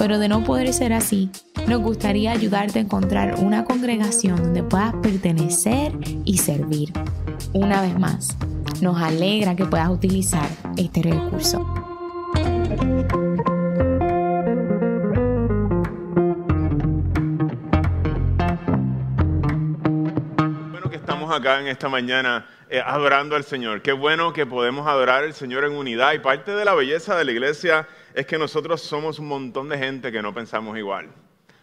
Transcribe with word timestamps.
pero 0.00 0.18
de 0.18 0.28
no 0.28 0.42
poder 0.44 0.72
ser 0.72 0.94
así, 0.94 1.28
nos 1.66 1.82
gustaría 1.82 2.32
ayudarte 2.32 2.78
a 2.78 2.82
encontrar 2.82 3.34
una 3.34 3.66
congregación 3.66 4.42
donde 4.42 4.62
puedas 4.62 4.94
pertenecer 5.02 5.92
y 6.24 6.38
servir. 6.38 6.90
Una 7.52 7.82
vez 7.82 7.98
más, 7.98 8.34
nos 8.80 8.98
alegra 8.98 9.54
que 9.54 9.66
puedas 9.66 9.90
utilizar 9.90 10.48
este 10.78 11.02
recurso. 11.02 11.66
acá 21.30 21.60
en 21.60 21.68
esta 21.68 21.88
mañana 21.88 22.44
eh, 22.68 22.82
adorando 22.84 23.36
al 23.36 23.44
Señor. 23.44 23.82
Qué 23.82 23.92
bueno 23.92 24.32
que 24.32 24.46
podemos 24.46 24.88
adorar 24.88 25.22
al 25.22 25.32
Señor 25.32 25.64
en 25.64 25.72
unidad. 25.72 26.12
Y 26.12 26.18
parte 26.18 26.50
de 26.50 26.64
la 26.64 26.74
belleza 26.74 27.16
de 27.16 27.24
la 27.24 27.30
iglesia 27.30 27.86
es 28.14 28.26
que 28.26 28.38
nosotros 28.38 28.80
somos 28.80 29.18
un 29.18 29.28
montón 29.28 29.68
de 29.68 29.78
gente 29.78 30.10
que 30.12 30.22
no 30.22 30.34
pensamos 30.34 30.76
igual. 30.78 31.08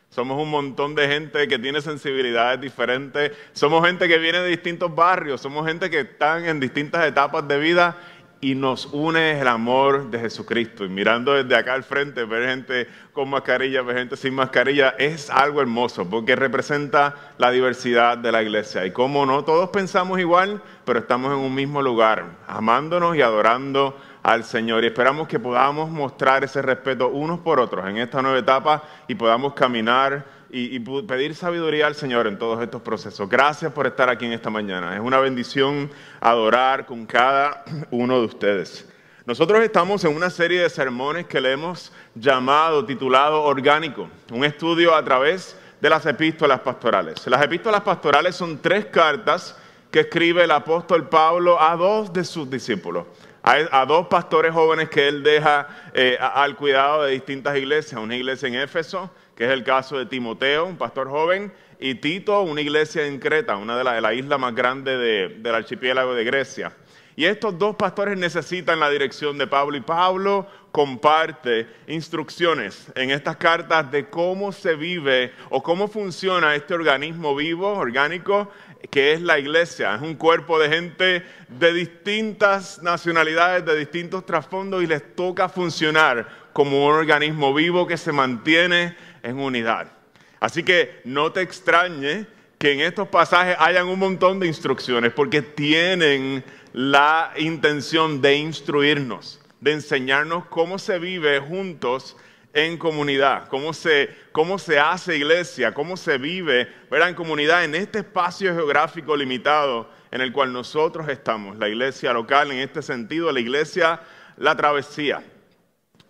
Somos 0.10 0.42
un 0.42 0.50
montón 0.50 0.96
de 0.96 1.08
gente 1.08 1.48
que 1.48 1.60
tiene 1.60 1.82
sensibilidades 1.82 2.62
diferentes. 2.62 3.32
Somos 3.54 3.86
gente 3.86 4.08
que 4.08 4.18
viene 4.18 4.40
de 4.40 4.50
distintos 4.50 4.94
barrios. 4.94 5.42
Somos 5.42 5.68
gente 5.68 5.90
que 5.90 6.02
están 6.02 6.46
en 6.46 6.60
distintas 6.60 7.06
etapas 7.06 7.48
de 7.48 7.60
vida 7.60 7.98
y 8.40 8.56
nos 8.56 8.86
une 8.88 9.40
el 9.40 9.48
amor 9.48 10.10
de 10.10 10.20
Jesucristo. 10.20 10.86
Y 10.86 10.90
mirando 10.90 11.34
desde 11.34 11.56
acá 11.56 11.74
al 11.74 11.84
frente, 11.84 12.24
ver 12.24 12.48
gente 12.48 12.88
con 13.14 13.30
mascarilla, 13.30 13.82
ver 13.82 13.98
gente 13.98 14.16
sin 14.16 14.34
mascarilla, 14.36 14.90
es 14.98 15.30
algo 15.30 15.62
hermoso 15.62 16.08
porque 16.10 16.36
representa 16.36 17.34
la 17.38 17.52
diversidad 17.52 18.18
de 18.18 18.32
la 18.32 18.44
iglesia. 18.44 18.86
Y 18.86 18.92
como 18.92 19.26
no, 19.26 19.44
todos 19.44 19.70
pensamos 19.70 20.20
igual, 20.20 20.62
pero 20.86 21.00
estamos 21.00 21.32
en 21.34 21.40
un 21.40 21.54
mismo 21.54 21.82
lugar, 21.82 22.26
amándonos 22.48 23.16
y 23.16 23.22
adorando 23.22 23.98
al 24.24 24.44
Señor. 24.44 24.84
Y 24.84 24.88
esperamos 24.88 25.28
que 25.28 25.40
podamos 25.40 25.90
mostrar 25.90 26.44
ese 26.44 26.62
respeto 26.62 27.10
unos 27.10 27.40
por 27.40 27.60
otros 27.60 27.88
en 27.88 27.98
esta 27.98 28.22
nueva 28.22 28.40
etapa 28.40 28.84
y 29.08 29.16
podamos 29.16 29.54
caminar 29.54 30.26
y, 30.50 30.80
pedir 30.80 31.36
sabiduría 31.36 31.88
al 31.88 31.96
Señor 31.96 32.28
en 32.28 32.38
todos 32.38 32.62
estos 32.62 32.82
procesos. 32.82 33.28
Gracias 33.30 33.72
por 33.74 33.88
estar 33.88 34.10
aquí 34.10 34.26
en 34.26 34.34
esta 34.34 34.50
mañana. 34.50 34.96
Es 34.96 35.02
una 35.02 35.20
bendición 35.20 35.90
adorar 36.20 36.86
con 36.86 37.06
cada 37.06 37.64
uno 37.92 38.20
de 38.20 38.26
ustedes. 38.26 38.88
Nosotros 39.26 39.62
estamos 39.62 40.06
en 40.06 40.16
una 40.16 40.30
serie 40.30 40.62
de 40.62 40.70
sermones 40.70 41.26
que 41.26 41.42
le 41.42 41.52
hemos 41.52 41.92
llamado, 42.16 42.86
titulado 42.86 43.44
Orgánico, 43.44 44.08
un 44.32 44.46
estudio 44.46 44.96
a 44.96 45.04
través 45.04 45.58
de 45.82 45.90
las 45.90 46.06
epístolas 46.06 46.62
pastorales. 46.62 47.28
Las 47.28 47.44
epístolas 47.44 47.82
pastorales 47.82 48.36
son 48.36 48.58
tres 48.62 48.86
cartas 48.86 49.58
que 49.92 50.02
escribe 50.02 50.44
el 50.44 50.52
apóstol 50.52 51.10
Pablo 51.10 51.62
a 51.62 51.76
dos 51.76 52.12
de 52.14 52.24
sus 52.24 52.50
discípulos, 52.50 53.06
a, 53.48 53.86
dos 53.86 54.08
pastores 54.08 54.54
jóvenes 54.54 54.90
que 54.90 55.08
él 55.08 55.24
deja 55.24 55.68
eh, 55.94 56.18
al 56.20 56.56
cuidado 56.56 57.04
de 57.04 57.12
distintas 57.12 57.58
iglesias, 57.58 58.02
una 58.02 58.16
iglesia 58.16 58.48
en 58.48 58.56
Éfeso, 58.56 59.10
que 59.36 59.46
es 59.46 59.52
el 59.52 59.64
caso 59.64 59.98
de 59.98 60.06
Timoteo, 60.06 60.66
un 60.66 60.78
pastor 60.78 61.10
joven, 61.10 61.54
y 61.80 61.96
Tito, 61.96 62.42
una 62.42 62.62
iglesia 62.62 63.06
en 63.06 63.20
Creta, 63.20 63.56
una 63.56 63.78
de 63.78 63.84
las 63.84 64.02
la 64.02 64.14
islas 64.14 64.40
más 64.40 64.54
grandes 64.54 65.00
del 65.00 65.56
archipiélago 65.56 66.14
de 66.14 66.24
Grecia. 66.24 66.74
Y 67.16 67.26
estos 67.26 67.58
dos 67.58 67.76
pastores 67.76 68.16
necesitan 68.16 68.80
la 68.80 68.92
dirección 68.92 69.40
de 69.40 69.48
Pablo 69.48 69.76
y 69.76 69.82
Pablo 69.82 70.46
comparte 70.72 71.68
instrucciones 71.88 72.92
en 72.94 73.10
estas 73.10 73.38
cartas 73.38 73.90
de 73.90 74.08
cómo 74.08 74.52
se 74.52 74.76
vive 74.76 75.34
o 75.50 75.64
cómo 75.64 75.88
funciona 75.88 76.54
este 76.54 76.76
organismo 76.76 77.36
vivo, 77.36 77.74
orgánico, 77.74 78.52
que 78.90 79.14
es 79.14 79.22
la 79.22 79.40
iglesia. 79.40 79.96
Es 79.96 80.02
un 80.02 80.16
cuerpo 80.16 80.60
de 80.60 80.70
gente 80.70 81.24
de 81.48 81.74
distintas 81.74 82.82
nacionalidades, 82.82 83.66
de 83.66 83.78
distintos 83.78 84.26
trasfondos 84.26 84.84
y 84.84 84.88
les 84.88 85.16
toca 85.16 85.50
funcionar 85.50 86.28
como 86.54 86.88
un 86.88 86.94
organismo 86.94 87.54
vivo 87.54 87.86
que 87.88 87.98
se 87.98 88.12
mantiene 88.12 88.96
en 89.24 89.40
unidad. 89.40 89.92
Así 90.40 90.64
que 90.64 91.02
no 91.04 91.32
te 91.32 91.42
extrañe 91.42 92.28
que 92.58 92.74
en 92.74 92.82
estos 92.82 93.08
pasajes 93.08 93.56
hayan 93.60 93.88
un 93.88 94.00
montón 94.00 94.40
de 94.40 94.48
instrucciones, 94.48 95.14
porque 95.14 95.42
tienen 95.42 96.44
la 96.74 97.32
intención 97.38 98.22
de 98.22 98.36
instruirnos, 98.38 99.40
de 99.60 99.74
enseñarnos 99.74 100.46
cómo 100.46 100.80
se 100.80 100.98
vive 101.00 101.40
juntos 101.40 102.18
en 102.58 102.80
comunidad, 102.80 103.48
cómo 103.50 103.72
se, 103.72 104.10
cómo 104.32 104.58
se 104.58 104.80
hace 104.80 105.16
iglesia, 105.16 105.76
cómo 105.76 105.96
se 105.96 106.18
vive 106.18 106.68
en 106.90 107.14
comunidad 107.14 107.64
en 107.64 107.76
este 107.76 108.00
espacio 108.00 108.52
geográfico 108.52 109.16
limitado 109.16 109.88
en 110.10 110.22
el 110.22 110.34
cual 110.34 110.52
nosotros 110.52 111.08
estamos, 111.08 111.56
la 111.58 111.70
iglesia 111.70 112.12
local, 112.14 112.52
en 112.52 112.58
este 112.58 112.82
sentido, 112.82 113.32
la 113.32 113.42
iglesia, 113.42 114.02
la 114.38 114.56
travesía. 114.56 115.22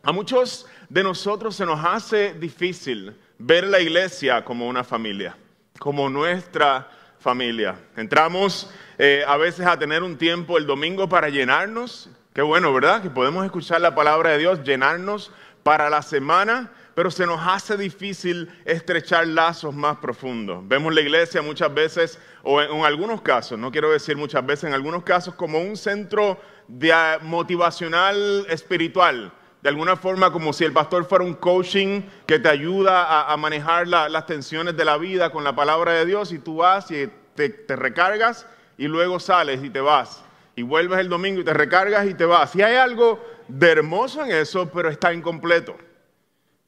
A 0.04 0.14
muchos 0.14 0.66
de 0.88 1.04
nosotros 1.04 1.54
se 1.54 1.66
nos 1.66 1.84
hace 1.84 2.34
difícil 2.36 3.14
ver 3.38 3.68
la 3.68 3.82
iglesia 3.82 4.46
como 4.46 4.70
una 4.70 4.86
familia, 4.86 5.36
como 5.78 6.10
nuestra 6.10 6.90
familia. 7.20 7.78
Entramos 7.98 8.72
eh, 8.98 9.26
a 9.28 9.36
veces 9.36 9.66
a 9.66 9.78
tener 9.78 10.02
un 10.02 10.18
tiempo 10.18 10.58
el 10.58 10.66
domingo 10.66 11.10
para 11.10 11.28
llenarnos. 11.28 12.10
Qué 12.34 12.42
bueno, 12.42 12.74
¿verdad? 12.74 13.02
Que 13.02 13.10
podemos 13.10 13.44
escuchar 13.44 13.82
la 13.82 13.96
palabra 13.96 14.30
de 14.30 14.38
Dios, 14.38 14.64
llenarnos 14.64 15.34
para 15.68 15.90
la 15.90 16.02
semana, 16.02 16.72
pero 16.96 17.12
se 17.12 17.26
nos 17.26 17.46
hace 17.46 17.76
difícil 17.76 18.50
estrechar 18.64 19.28
lazos 19.28 19.76
más 19.76 19.98
profundos. 19.98 20.66
Vemos 20.66 20.96
la 20.96 21.02
iglesia 21.02 21.42
muchas 21.42 21.74
veces, 21.74 22.18
o 22.42 22.62
en, 22.62 22.86
algunos 22.86 23.22
casos, 23.22 23.60
no 23.60 23.70
quiero 23.70 23.92
decir 23.92 24.16
muchas 24.16 24.46
veces, 24.46 24.64
en 24.64 24.74
algunos 24.74 25.04
casos 25.04 25.36
como 25.36 25.60
un 25.60 25.76
centro 25.76 26.40
de, 26.70 26.94
motivacional 27.22 28.46
espiritual 28.48 29.34
de 29.62 29.68
alguna 29.68 29.98
forma 29.98 30.32
como 30.32 30.54
si 30.54 30.64
el 30.64 30.72
pastor 30.72 31.04
fuera 31.04 31.26
un 31.26 31.34
coaching 31.34 32.04
que 32.26 32.40
te 32.40 32.48
ayuda 32.48 33.30
a, 33.30 33.36
manejar 33.36 33.90
las 33.90 34.26
tensiones 34.26 34.78
de 34.78 34.86
la 34.86 34.98
vida 34.98 35.32
con 35.32 35.44
la 35.44 35.54
palabra 35.54 35.92
de 35.92 36.06
Dios 36.06 36.32
y 36.32 36.40
tú 36.40 36.58
vas 36.58 36.90
y 36.92 37.10
te, 37.36 37.50
te, 37.50 37.76
recargas 37.76 38.48
y 38.78 38.88
luego 38.88 39.20
sales 39.20 39.62
y 39.62 39.70
te 39.70 39.82
vas. 39.82 40.24
Y 40.56 40.62
vuelves 40.62 41.00
el 41.00 41.10
domingo 41.10 41.42
y 41.42 41.44
te 41.44 41.54
recargas 41.54 42.08
y 42.08 42.14
te 42.14 42.24
vas. 42.24 42.56
Y 42.56 42.62
hay 42.62 42.78
algo 42.78 43.20
de 43.48 43.72
hermoso 43.72 44.24
en 44.24 44.32
eso, 44.32 44.70
pero 44.72 44.90
está 44.90 45.14
incompleto. 45.14 45.76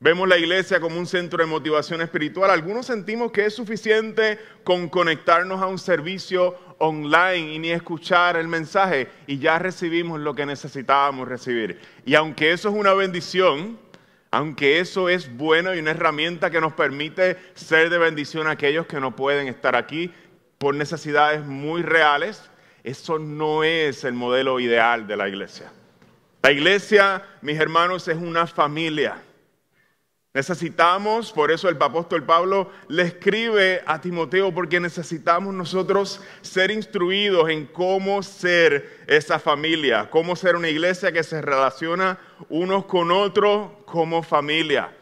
Vemos 0.02 0.30
la 0.30 0.38
iglesia 0.38 0.80
como 0.80 0.98
un 0.98 1.06
centro 1.06 1.44
de 1.44 1.50
motivación 1.50 2.02
espiritual. 2.02 2.50
Algunos 2.52 2.86
sentimos 2.86 3.34
que 3.34 3.46
es 3.46 3.54
suficiente 3.54 4.40
con 4.64 4.88
conectarnos 4.88 5.62
a 5.62 5.68
un 5.68 5.78
servicio 5.78 6.56
online 6.78 7.54
y 7.54 7.60
ni 7.60 7.72
escuchar 7.72 8.38
el 8.38 8.48
mensaje 8.48 9.10
y 9.28 9.40
ya 9.40 9.60
recibimos 9.60 10.22
lo 10.22 10.34
que 10.34 10.46
necesitábamos 10.46 11.28
recibir. 11.28 11.82
Y 12.06 12.16
aunque 12.16 12.54
eso 12.54 12.70
es 12.70 12.76
una 12.76 12.94
bendición, 12.94 13.78
aunque 14.32 14.80
eso 14.80 15.10
es 15.10 15.36
bueno 15.36 15.76
y 15.76 15.80
una 15.80 15.92
herramienta 15.92 16.50
que 16.50 16.62
nos 16.62 16.72
permite 16.72 17.36
ser 17.54 17.90
de 17.90 17.98
bendición 17.98 18.48
a 18.48 18.52
aquellos 18.52 18.86
que 18.86 19.02
no 19.02 19.18
pueden 19.18 19.50
estar 19.50 19.76
aquí 19.76 20.14
por 20.58 20.76
necesidades 20.76 21.44
muy 21.44 21.82
reales, 21.82 22.50
eso 22.86 23.20
no 23.20 23.66
es 23.66 24.06
el 24.06 24.14
modelo 24.14 24.62
ideal 24.62 25.08
de 25.08 25.18
la 25.18 25.28
iglesia. 25.28 25.74
La 26.42 26.54
iglesia, 26.54 27.22
mis 27.42 27.60
hermanos, 27.60 28.08
es 28.08 28.16
una 28.16 28.48
familia. 28.48 29.22
Necesitamos, 30.34 31.34
por 31.34 31.52
eso 31.52 31.68
el 31.68 31.76
apóstol 31.82 32.24
Pablo 32.24 32.72
le 32.88 33.04
escribe 33.04 33.82
a 33.86 34.00
Timoteo, 34.00 34.54
porque 34.54 34.80
necesitamos 34.80 35.54
nosotros 35.54 36.22
ser 36.42 36.72
instruidos 36.72 37.50
en 37.50 37.66
cómo 37.66 38.24
ser 38.24 39.04
esa 39.08 39.38
familia, 39.38 40.10
cómo 40.10 40.36
ser 40.36 40.56
una 40.56 40.70
iglesia 40.70 41.12
que 41.12 41.24
se 41.24 41.42
relaciona 41.42 42.18
unos 42.48 42.86
con 42.86 43.12
otros 43.12 43.72
como 43.86 44.24
familia. 44.24 44.96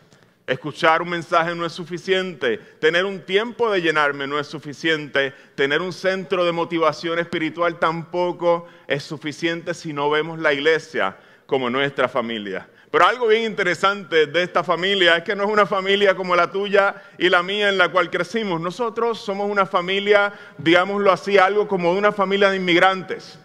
Escuchar 0.48 1.04
un 1.04 1.10
mensaje 1.10 1.54
no 1.54 1.66
es 1.66 1.74
suficiente, 1.74 2.58
tener 2.80 3.06
un 3.06 3.20
tiempo 3.20 3.70
de 3.70 3.82
llenarme 3.82 4.26
no 4.26 4.40
es 4.40 4.48
suficiente, 4.48 5.34
tener 5.54 5.82
un 5.82 5.94
centro 5.94 6.46
de 6.46 6.54
motivación 6.54 7.20
espiritual 7.20 7.78
tampoco 7.78 8.66
es 8.88 9.04
suficiente 9.04 9.74
si 9.74 9.94
no 9.94 10.10
vemos 10.10 10.40
la 10.40 10.54
iglesia 10.54 11.18
como 11.48 11.70
nuestra 11.70 12.08
familia. 12.08 12.68
Pero 12.92 13.06
algo 13.06 13.28
bien 13.28 13.44
interesante 13.44 14.28
de 14.28 14.44
esta 14.44 14.64
familia 14.64 15.18
es 15.18 15.24
que 15.24 15.36
no 15.36 15.44
es 15.44 15.50
una 15.50 15.66
familia 15.66 16.16
como 16.16 16.36
la 16.36 16.52
tuya 16.52 16.96
y 17.18 17.30
la 17.30 17.42
mía 17.42 17.70
en 17.70 17.78
la 17.78 17.90
cual 17.90 18.10
crecimos. 18.10 18.62
Nosotros 18.62 19.20
somos 19.20 19.50
una 19.50 19.66
familia, 19.66 20.34
digámoslo 20.58 21.12
así, 21.12 21.38
algo 21.38 21.68
como 21.68 21.94
de 21.94 22.00
una 22.00 22.12
familia 22.12 22.50
de 22.50 22.58
inmigrantes. 22.58 23.40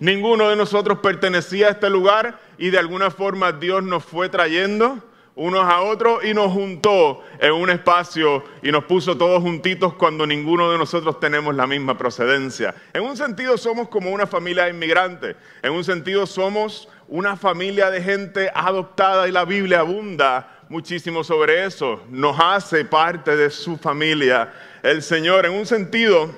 Ninguno 0.00 0.48
de 0.48 0.56
nosotros 0.56 0.98
pertenecía 0.98 1.68
a 1.68 1.70
este 1.70 1.90
lugar 1.90 2.38
y 2.58 2.70
de 2.70 2.78
alguna 2.78 3.10
forma 3.10 3.52
Dios 3.52 3.84
nos 3.84 4.04
fue 4.04 4.28
trayendo 4.28 4.98
unos 5.34 5.64
a 5.64 5.80
otros 5.82 6.24
y 6.24 6.34
nos 6.34 6.52
juntó 6.52 7.22
en 7.38 7.52
un 7.52 7.70
espacio 7.70 8.44
y 8.62 8.70
nos 8.70 8.84
puso 8.84 9.16
todos 9.16 9.40
juntitos 9.42 9.94
cuando 9.94 10.26
ninguno 10.26 10.70
de 10.70 10.78
nosotros 10.78 11.20
tenemos 11.20 11.54
la 11.54 11.66
misma 11.66 11.96
procedencia. 11.96 12.74
En 12.92 13.04
un 13.04 13.16
sentido 13.16 13.56
somos 13.56 13.88
como 13.88 14.10
una 14.10 14.26
familia 14.26 14.68
inmigrante, 14.68 15.36
en 15.62 15.72
un 15.72 15.84
sentido 15.84 16.26
somos 16.26 16.88
una 17.12 17.36
familia 17.36 17.90
de 17.90 18.00
gente 18.00 18.50
adoptada 18.54 19.28
y 19.28 19.32
la 19.32 19.44
Biblia 19.44 19.80
abunda 19.80 20.64
muchísimo 20.70 21.22
sobre 21.22 21.66
eso. 21.66 22.00
Nos 22.08 22.40
hace 22.40 22.86
parte 22.86 23.36
de 23.36 23.50
su 23.50 23.76
familia 23.76 24.50
el 24.82 25.02
Señor. 25.02 25.44
En 25.44 25.52
un 25.52 25.66
sentido, 25.66 26.30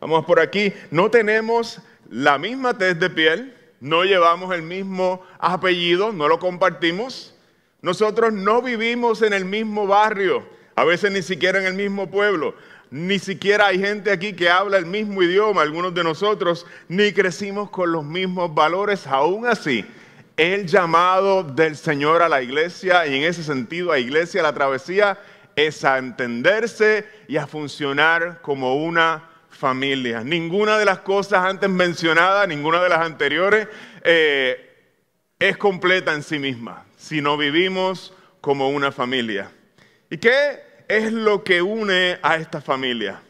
vamos 0.00 0.24
por 0.24 0.40
aquí, 0.40 0.72
no 0.90 1.12
tenemos 1.12 1.80
la 2.10 2.38
misma 2.38 2.76
tez 2.76 2.98
de 2.98 3.08
piel, 3.08 3.54
no 3.78 4.02
llevamos 4.02 4.52
el 4.52 4.62
mismo 4.62 5.24
apellido, 5.38 6.12
no 6.12 6.26
lo 6.26 6.40
compartimos. 6.40 7.32
Nosotros 7.82 8.32
no 8.32 8.62
vivimos 8.62 9.22
en 9.22 9.32
el 9.32 9.44
mismo 9.44 9.86
barrio, 9.86 10.44
a 10.74 10.82
veces 10.82 11.12
ni 11.12 11.22
siquiera 11.22 11.60
en 11.60 11.66
el 11.66 11.74
mismo 11.74 12.10
pueblo. 12.10 12.56
Ni 12.90 13.18
siquiera 13.18 13.66
hay 13.66 13.80
gente 13.80 14.12
aquí 14.12 14.32
que 14.32 14.48
habla 14.48 14.78
el 14.78 14.86
mismo 14.86 15.22
idioma, 15.22 15.62
algunos 15.62 15.92
de 15.94 16.04
nosotros, 16.04 16.66
ni 16.88 17.12
crecimos 17.12 17.70
con 17.70 17.90
los 17.90 18.04
mismos 18.04 18.54
valores. 18.54 19.06
Aún 19.06 19.46
así, 19.46 19.84
el 20.36 20.66
llamado 20.66 21.42
del 21.42 21.76
Señor 21.76 22.22
a 22.22 22.28
la 22.28 22.42
iglesia, 22.42 23.06
y 23.06 23.16
en 23.16 23.22
ese 23.22 23.42
sentido 23.42 23.90
a 23.90 23.98
iglesia, 23.98 24.42
la 24.42 24.52
travesía, 24.52 25.18
es 25.56 25.84
a 25.84 25.98
entenderse 25.98 27.06
y 27.26 27.38
a 27.38 27.46
funcionar 27.46 28.40
como 28.42 28.76
una 28.76 29.30
familia. 29.48 30.22
Ninguna 30.22 30.78
de 30.78 30.84
las 30.84 30.98
cosas 30.98 31.44
antes 31.44 31.68
mencionadas, 31.68 32.46
ninguna 32.46 32.82
de 32.82 32.88
las 32.88 33.00
anteriores, 33.00 33.66
eh, 34.04 34.74
es 35.38 35.56
completa 35.56 36.12
en 36.12 36.22
sí 36.22 36.38
misma, 36.38 36.84
si 36.96 37.20
no 37.20 37.36
vivimos 37.36 38.14
como 38.40 38.68
una 38.68 38.92
familia. 38.92 39.50
¿Y 40.08 40.18
qué 40.18 40.65
es 40.88 41.12
lo 41.12 41.42
que 41.44 41.62
une 41.62 42.18
a 42.22 42.36
esta 42.36 42.60
familia? 42.60 43.22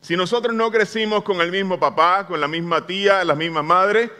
Si 0.00 0.16
nosotros 0.16 0.54
no 0.54 0.70
crecimos 0.70 1.22
con 1.22 1.40
el 1.40 1.50
mismo 1.50 1.78
papá, 1.78 2.26
con 2.26 2.40
la 2.40 2.48
misma 2.48 2.86
tía, 2.86 3.24
la 3.24 3.34
misma 3.34 3.62
madre, 3.62 4.10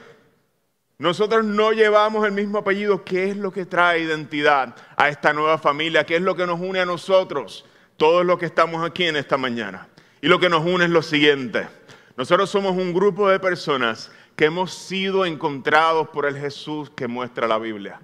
nosotros 0.98 1.44
no 1.44 1.72
llevamos 1.72 2.26
el 2.26 2.32
mismo 2.32 2.58
apellido, 2.58 3.04
¿qué 3.04 3.30
es 3.30 3.36
lo 3.36 3.52
que 3.52 3.66
trae 3.66 4.00
identidad 4.00 4.74
a 4.96 5.08
esta 5.08 5.32
nueva 5.32 5.56
familia? 5.58 6.04
¿Qué 6.04 6.16
es 6.16 6.22
lo 6.22 6.34
que 6.34 6.46
nos 6.46 6.58
une 6.58 6.80
a 6.80 6.84
nosotros, 6.84 7.64
todos 7.96 8.26
los 8.26 8.38
que 8.38 8.46
estamos 8.46 8.84
aquí 8.84 9.04
en 9.04 9.16
esta 9.16 9.36
mañana? 9.36 9.88
Y 10.20 10.26
lo 10.26 10.40
que 10.40 10.48
nos 10.48 10.66
une 10.66 10.86
es 10.86 10.90
lo 10.90 11.02
siguiente. 11.02 11.68
Nosotros 12.16 12.50
somos 12.50 12.72
un 12.72 12.92
grupo 12.92 13.28
de 13.28 13.38
personas 13.38 14.10
que 14.34 14.46
hemos 14.46 14.74
sido 14.74 15.24
encontrados 15.24 16.08
por 16.08 16.26
el 16.26 16.36
Jesús 16.36 16.90
que 16.90 17.06
muestra 17.06 17.46
la 17.46 17.58
Biblia. 17.58 18.00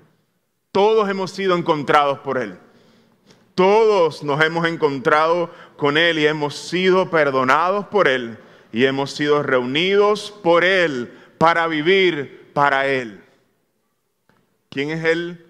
Todos 0.70 1.08
hemos 1.08 1.32
sido 1.32 1.56
encontrados 1.56 2.20
por 2.20 2.38
Él. 2.38 2.56
Todos 3.54 4.24
nos 4.24 4.42
hemos 4.44 4.66
encontrado 4.66 5.50
con 5.76 5.96
Él 5.96 6.18
y 6.18 6.26
hemos 6.26 6.56
sido 6.56 7.10
perdonados 7.10 7.86
por 7.86 8.08
Él 8.08 8.38
y 8.72 8.84
hemos 8.84 9.12
sido 9.12 9.42
reunidos 9.42 10.32
por 10.42 10.64
Él 10.64 11.12
para 11.38 11.68
vivir 11.68 12.50
para 12.52 12.86
Él. 12.88 13.22
¿Quién 14.70 14.90
es 14.90 15.04
el 15.04 15.46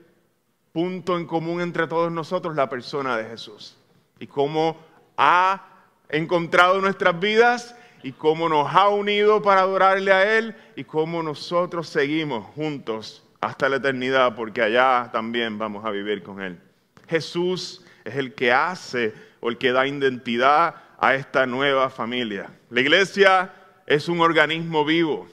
punto 0.72 1.16
en 1.16 1.26
común 1.26 1.62
entre 1.62 1.86
todos 1.86 2.12
nosotros? 2.12 2.54
La 2.54 2.68
persona 2.68 3.16
de 3.16 3.24
Jesús. 3.24 3.78
Y 4.18 4.26
cómo 4.26 4.76
ha 5.16 5.66
encontrado 6.10 6.80
nuestras 6.80 7.18
vidas 7.18 7.74
y 8.02 8.12
cómo 8.12 8.50
nos 8.50 8.74
ha 8.74 8.88
unido 8.90 9.40
para 9.40 9.62
adorarle 9.62 10.12
a 10.12 10.36
Él 10.36 10.54
y 10.76 10.84
cómo 10.84 11.22
nosotros 11.22 11.88
seguimos 11.88 12.44
juntos 12.54 13.24
hasta 13.40 13.68
la 13.68 13.76
eternidad 13.76 14.34
porque 14.34 14.60
allá 14.60 15.08
también 15.10 15.58
vamos 15.58 15.84
a 15.86 15.90
vivir 15.90 16.22
con 16.22 16.42
Él. 16.42 16.60
Jesús 17.08 17.83
es 18.04 18.16
el 18.16 18.34
que 18.34 18.52
hace 18.52 19.14
o 19.40 19.48
el 19.48 19.58
que 19.58 19.72
da 19.72 19.86
identidad 19.86 20.76
a 20.98 21.14
esta 21.14 21.46
nueva 21.46 21.90
familia. 21.90 22.50
La 22.70 22.80
iglesia 22.80 23.52
es 23.86 24.08
un 24.08 24.20
organismo 24.20 24.84
vivo, 24.84 25.28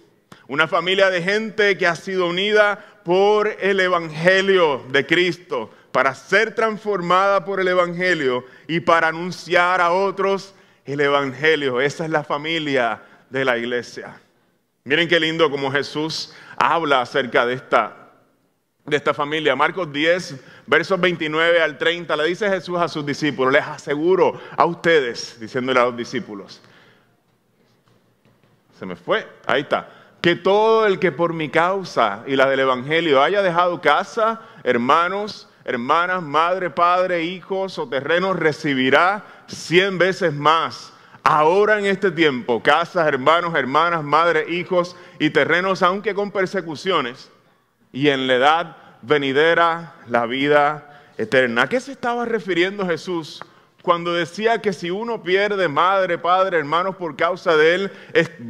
una 0.47 0.67
familia 0.67 1.09
de 1.09 1.21
gente 1.21 1.77
que 1.77 1.87
ha 1.87 1.95
sido 1.95 2.27
unida 2.27 2.83
por 3.03 3.55
el 3.59 3.79
Evangelio 3.79 4.85
de 4.89 5.05
Cristo, 5.05 5.71
para 5.91 6.15
ser 6.15 6.55
transformada 6.55 7.43
por 7.45 7.59
el 7.59 7.67
Evangelio 7.67 8.45
y 8.67 8.79
para 8.79 9.09
anunciar 9.09 9.81
a 9.81 9.91
otros 9.91 10.53
el 10.85 11.01
Evangelio. 11.01 11.81
Esa 11.81 12.05
es 12.05 12.09
la 12.09 12.23
familia 12.23 13.01
de 13.29 13.45
la 13.45 13.57
iglesia. 13.57 14.19
Miren 14.83 15.07
qué 15.07 15.19
lindo 15.19 15.49
como 15.51 15.71
Jesús 15.71 16.33
habla 16.57 17.01
acerca 17.01 17.45
de 17.45 17.53
esta, 17.53 18.11
de 18.85 18.97
esta 18.97 19.13
familia. 19.13 19.55
Marcos 19.55 19.91
10, 19.91 20.35
versos 20.71 21.01
29 21.01 21.61
al 21.61 21.77
30, 21.77 22.15
le 22.15 22.23
dice 22.27 22.49
Jesús 22.49 22.79
a 22.79 22.87
sus 22.87 23.05
discípulos, 23.05 23.51
les 23.51 23.67
aseguro 23.67 24.39
a 24.55 24.63
ustedes, 24.63 25.37
diciéndole 25.37 25.77
a 25.81 25.83
los 25.83 25.97
discípulos, 25.97 26.61
se 28.79 28.85
me 28.85 28.95
fue, 28.95 29.27
ahí 29.45 29.63
está, 29.63 29.89
que 30.21 30.37
todo 30.37 30.85
el 30.87 30.97
que 30.97 31.11
por 31.11 31.33
mi 31.33 31.49
causa 31.49 32.23
y 32.25 32.37
la 32.37 32.49
del 32.49 32.61
Evangelio 32.61 33.21
haya 33.21 33.41
dejado 33.41 33.81
casa, 33.81 34.39
hermanos, 34.63 35.49
hermanas, 35.65 36.23
madre, 36.23 36.69
padre, 36.69 37.23
hijos 37.23 37.77
o 37.77 37.89
terrenos, 37.89 38.37
recibirá 38.37 39.25
cien 39.47 39.97
veces 39.97 40.33
más. 40.33 40.93
Ahora 41.21 41.79
en 41.79 41.85
este 41.85 42.11
tiempo, 42.11 42.63
casas, 42.63 43.05
hermanos, 43.09 43.55
hermanas, 43.55 44.05
madre, 44.05 44.45
hijos 44.49 44.95
y 45.19 45.31
terrenos, 45.31 45.83
aunque 45.83 46.15
con 46.15 46.31
persecuciones, 46.31 47.29
y 47.91 48.07
en 48.07 48.25
la 48.25 48.35
edad 48.35 48.77
venidera 49.01 49.95
la 50.07 50.25
vida 50.25 51.03
eterna. 51.17 51.63
¿A 51.63 51.69
qué 51.69 51.79
se 51.79 51.91
estaba 51.91 52.25
refiriendo 52.25 52.85
Jesús 52.85 53.43
cuando 53.81 54.13
decía 54.13 54.61
que 54.61 54.73
si 54.73 54.91
uno 54.91 55.23
pierde 55.23 55.67
madre, 55.67 56.17
padre, 56.17 56.57
hermanos 56.57 56.95
por 56.95 57.15
causa 57.15 57.55
de 57.55 57.75
él, 57.75 57.91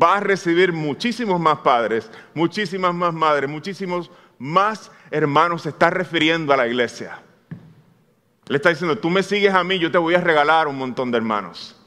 va 0.01 0.17
a 0.17 0.19
recibir 0.19 0.73
muchísimos 0.73 1.39
más 1.39 1.59
padres, 1.59 2.09
muchísimas 2.33 2.93
más 2.93 3.13
madres, 3.13 3.49
muchísimos 3.49 4.11
más 4.37 4.91
hermanos? 5.09 5.63
Se 5.63 5.69
está 5.69 5.89
refiriendo 5.89 6.53
a 6.53 6.57
la 6.57 6.67
iglesia. 6.67 7.19
Le 8.47 8.57
está 8.57 8.69
diciendo, 8.69 8.97
tú 8.97 9.09
me 9.09 9.23
sigues 9.23 9.53
a 9.53 9.63
mí, 9.63 9.79
yo 9.79 9.91
te 9.91 9.97
voy 9.97 10.15
a 10.15 10.21
regalar 10.21 10.67
un 10.67 10.77
montón 10.77 11.11
de 11.11 11.17
hermanos. 11.17 11.80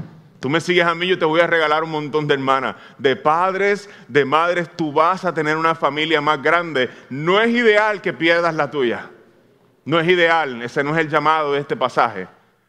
Tú 0.45 0.51
me 0.51 0.61
sigues 0.61 0.85
a 0.85 0.95
mí, 0.95 1.07
yo 1.07 1.19
te 1.19 1.25
voy 1.25 1.41
a 1.41 1.47
regalar 1.47 1.85
un 1.85 1.91
montón 1.91 2.27
de 2.27 2.35
hermanas. 2.35 2.77
De 2.99 3.17
padres, 3.17 3.89
de 4.09 4.27
madres, 4.27 4.69
tú 4.77 4.93
vas 4.93 5.25
a 5.25 5.33
tener 5.33 5.57
una 5.57 5.75
familia 5.75 6.21
más 6.21 6.43
grande. 6.43 6.91
No 7.09 7.41
es 7.41 7.49
ideal 7.49 8.03
que 8.03 8.13
pierdas 8.13 8.55
la 8.55 8.71
tuya. 8.71 9.09
No 9.87 9.99
es 9.99 10.07
ideal, 10.07 10.61
ese 10.61 10.85
no 10.85 10.95
es 10.95 11.01
el 11.01 11.09
llamado 11.09 11.55
de 11.55 11.61
este 11.61 11.77
pasaje. 11.77 12.29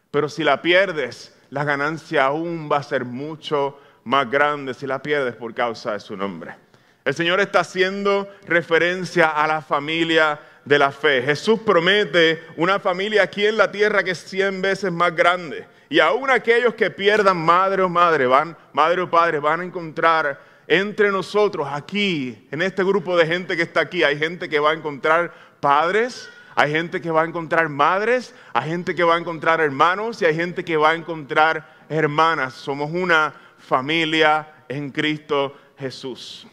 Pero 0.09 0.29
si 0.29 0.41
la 0.41 0.61
pierdes, 0.61 1.37
la 1.49 1.65
ganancia 1.65 2.27
aún 2.27 2.69
va 2.71 2.77
a 2.77 2.83
ser 2.83 3.03
mucho 3.03 3.77
más 4.05 4.31
grande 4.31 4.73
si 4.73 4.87
la 4.87 5.03
pierdes 5.03 5.35
por 5.35 5.53
causa 5.53 5.91
de 5.91 5.99
su 5.99 6.15
nombre. 6.15 6.55
El 7.03 7.13
Señor 7.13 7.41
está 7.41 7.59
haciendo 7.59 8.29
referencia 8.47 9.27
a 9.27 9.45
la 9.47 9.61
familia 9.61 10.39
de 10.65 10.79
la 10.79 10.91
fe. 10.91 11.21
Jesús 11.21 11.59
promete 11.59 12.43
una 12.57 12.79
familia 12.79 13.23
aquí 13.23 13.45
en 13.45 13.57
la 13.57 13.71
tierra 13.71 14.03
que 14.03 14.11
es 14.11 14.19
cien 14.19 14.61
veces 14.61 14.91
más 14.91 15.15
grande. 15.15 15.67
Y 15.87 15.99
aún 15.99 16.29
aquellos 16.29 16.73
que 16.73 16.89
pierdan 16.89 17.37
madre 17.37 17.83
o 17.83 17.89
madre, 17.89 18.25
van, 18.25 18.57
madre 18.73 19.01
o 19.01 19.09
padre, 19.09 19.39
van 19.39 19.61
a 19.61 19.63
encontrar 19.63 20.41
entre 20.67 21.11
nosotros 21.11 21.67
aquí, 21.71 22.47
en 22.49 22.63
este 22.63 22.83
grupo 22.83 23.15
de 23.15 23.27
gente 23.27 23.55
que 23.55 23.61
está 23.61 23.81
aquí, 23.81 24.03
hay 24.03 24.17
gente 24.17 24.49
que 24.49 24.59
va 24.59 24.71
a 24.71 24.73
encontrar 24.73 25.31
padres, 25.59 26.27
hay 26.55 26.71
gente 26.71 26.99
que 27.01 27.11
va 27.11 27.21
a 27.21 27.25
encontrar 27.25 27.69
madres, 27.69 28.33
hay 28.51 28.71
gente 28.71 28.95
que 28.95 29.03
va 29.03 29.15
a 29.15 29.19
encontrar 29.19 29.61
hermanos 29.61 30.21
y 30.21 30.25
hay 30.25 30.33
gente 30.33 30.65
que 30.65 30.75
va 30.75 30.91
a 30.91 30.95
encontrar 30.95 31.75
hermanas. 31.87 32.55
Somos 32.55 32.89
una 32.91 33.33
familia 33.59 34.63
en 34.67 34.89
Cristo 34.89 35.55
Jesús. 35.77 36.47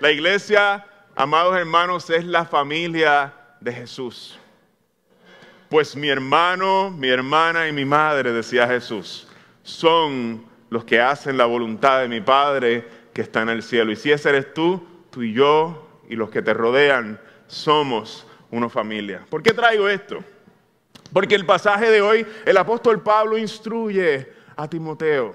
La 0.00 0.10
iglesia 0.10 0.86
amados 1.16 1.56
hermanos, 1.56 2.10
es 2.10 2.24
la 2.24 2.44
familia 2.44 3.32
de 3.60 3.72
Jesús. 3.72 4.38
Pues 5.68 5.96
mi 5.96 6.08
hermano, 6.08 6.90
mi 6.90 7.08
hermana 7.08 7.68
y 7.68 7.72
mi 7.72 7.84
madre, 7.84 8.32
decía 8.32 8.66
Jesús, 8.66 9.28
son 9.62 10.44
los 10.70 10.84
que 10.84 11.00
hacen 11.00 11.36
la 11.36 11.46
voluntad 11.46 12.00
de 12.00 12.08
mi 12.08 12.20
Padre 12.20 12.86
que 13.12 13.22
está 13.22 13.42
en 13.42 13.48
el 13.48 13.62
cielo. 13.62 13.92
Y 13.92 13.96
si 13.96 14.12
ese 14.12 14.28
eres 14.28 14.52
tú, 14.52 14.86
tú 15.10 15.22
y 15.22 15.32
yo 15.32 16.02
y 16.08 16.16
los 16.16 16.30
que 16.30 16.42
te 16.42 16.52
rodean, 16.52 17.20
somos 17.46 18.26
una 18.50 18.68
familia. 18.68 19.24
¿Por 19.28 19.42
qué 19.42 19.52
traigo 19.52 19.88
esto? 19.88 20.22
Porque 21.12 21.34
el 21.34 21.46
pasaje 21.46 21.90
de 21.90 22.00
hoy, 22.00 22.26
el 22.44 22.56
apóstol 22.56 23.02
Pablo 23.02 23.38
instruye 23.38 24.32
a 24.56 24.68
Timoteo, 24.68 25.34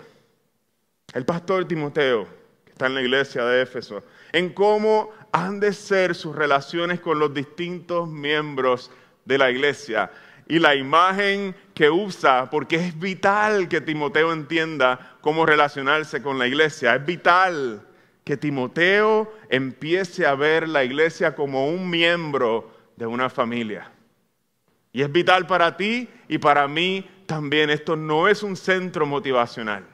el 1.13 1.25
pastor 1.25 1.65
Timoteo, 1.65 2.27
que 2.65 2.71
está 2.71 2.87
en 2.87 2.95
la 2.95 3.01
iglesia 3.01 3.43
de 3.45 3.61
Éfeso, 3.61 4.03
en 4.31 4.53
cómo 4.53 5.11
han 5.31 5.59
de 5.59 5.73
ser 5.73 6.15
sus 6.15 6.35
relaciones 6.35 6.99
con 6.99 7.19
los 7.19 7.33
distintos 7.33 8.07
miembros 8.07 8.91
de 9.25 9.37
la 9.37 9.51
iglesia. 9.51 10.11
Y 10.47 10.59
la 10.59 10.75
imagen 10.75 11.55
que 11.73 11.89
usa, 11.89 12.49
porque 12.49 12.75
es 12.77 12.99
vital 12.99 13.67
que 13.67 13.81
Timoteo 13.81 14.33
entienda 14.33 15.17
cómo 15.21 15.45
relacionarse 15.45 16.23
con 16.23 16.39
la 16.39 16.47
iglesia, 16.47 16.95
es 16.95 17.05
vital 17.05 17.85
que 18.23 18.37
Timoteo 18.37 19.31
empiece 19.49 20.25
a 20.25 20.35
ver 20.35 20.67
la 20.67 20.83
iglesia 20.83 21.35
como 21.35 21.67
un 21.67 21.89
miembro 21.89 22.71
de 22.95 23.05
una 23.05 23.29
familia. 23.29 23.91
Y 24.91 25.01
es 25.01 25.11
vital 25.11 25.47
para 25.47 25.77
ti 25.77 26.09
y 26.27 26.37
para 26.37 26.67
mí 26.67 27.07
también. 27.25 27.69
Esto 27.69 27.95
no 27.95 28.27
es 28.27 28.43
un 28.43 28.55
centro 28.55 29.05
motivacional. 29.05 29.85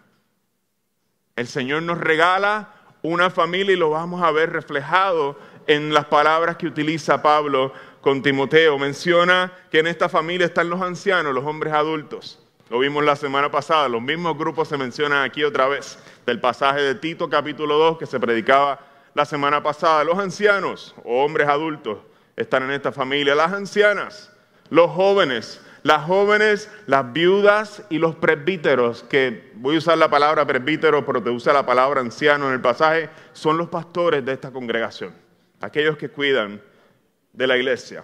El 1.36 1.48
Señor 1.48 1.84
nos 1.84 1.98
regala 1.98 2.75
una 3.06 3.30
familia 3.30 3.74
y 3.74 3.78
lo 3.78 3.92
vamos 3.92 4.22
a 4.24 4.32
ver 4.32 4.52
reflejado 4.52 5.38
en 5.68 5.94
las 5.94 6.06
palabras 6.06 6.58
que 6.58 6.68
utiliza 6.68 7.22
Pablo 7.22 7.72
con 8.02 8.22
Timoteo. 8.22 8.78
Menciona 8.78 9.52
que 9.72 9.80
en 9.80 9.88
esta 9.88 10.10
familia 10.10 10.48
están 10.48 10.70
los 10.70 10.82
ancianos, 10.82 11.34
los 11.34 11.46
hombres 11.46 11.74
adultos. 11.74 12.40
Lo 12.70 12.80
vimos 12.80 13.04
la 13.04 13.16
semana 13.16 13.52
pasada, 13.52 13.88
los 13.88 14.02
mismos 14.02 14.38
grupos 14.38 14.68
se 14.68 14.78
mencionan 14.78 15.24
aquí 15.24 15.44
otra 15.44 15.68
vez, 15.68 16.00
del 16.26 16.40
pasaje 16.40 16.82
de 16.82 16.96
Tito 16.96 17.30
capítulo 17.30 17.78
2 17.78 18.00
que 18.00 18.08
se 18.08 18.20
predicaba 18.20 18.80
la 19.14 19.26
semana 19.26 19.62
pasada. 19.62 20.04
Los 20.04 20.18
ancianos 20.18 20.96
o 21.04 21.24
hombres 21.24 21.48
adultos 21.48 22.00
están 22.36 22.64
en 22.64 22.72
esta 22.72 22.92
familia, 22.92 23.36
las 23.36 23.54
ancianas, 23.54 24.32
los 24.70 24.90
jóvenes, 24.90 25.62
las 25.86 26.04
jóvenes, 26.04 26.68
las 26.88 27.14
viudas 27.14 27.84
y 27.92 28.00
los 28.00 28.16
presbíteros, 28.16 29.04
que 29.04 29.52
voy 29.54 29.76
a 29.76 29.78
usar 29.78 30.00
la 30.00 30.10
palabra 30.10 30.44
presbítero, 30.44 31.06
pero 31.06 31.22
te 31.22 31.30
usa 31.30 31.54
la 31.54 31.64
palabra 31.64 32.02
anciano 32.02 32.48
en 32.48 32.54
el 32.54 32.60
pasaje, 32.60 33.08
son 33.34 33.56
los 33.60 33.70
pastores 33.70 34.26
de 34.26 34.34
esta 34.34 34.50
congregación, 34.50 35.14
aquellos 35.62 35.96
que 35.96 36.10
cuidan 36.10 36.60
de 37.34 37.46
la 37.46 37.56
iglesia. 37.56 38.04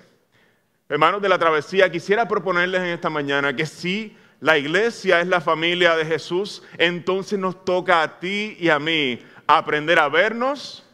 Hermanos 0.90 1.24
de 1.24 1.30
la 1.30 1.40
travesía, 1.40 1.92
quisiera 1.92 2.28
proponerles 2.28 2.82
en 2.82 2.90
esta 2.90 3.10
mañana 3.10 3.56
que 3.56 3.66
si 3.66 4.16
la 4.42 4.60
iglesia 4.60 5.20
es 5.20 5.26
la 5.26 5.42
familia 5.42 5.96
de 5.96 6.06
Jesús, 6.06 6.62
entonces 6.78 7.40
nos 7.40 7.66
toca 7.66 8.04
a 8.04 8.20
ti 8.20 8.58
y 8.60 8.70
a 8.70 8.78
mí 8.78 9.20
aprender 9.48 9.98
a 9.98 10.08
vernos 10.08 10.86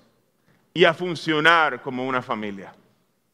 y 0.74 0.86
a 0.86 0.94
funcionar 0.94 1.82
como 1.82 2.08
una 2.08 2.22
familia. 2.22 2.74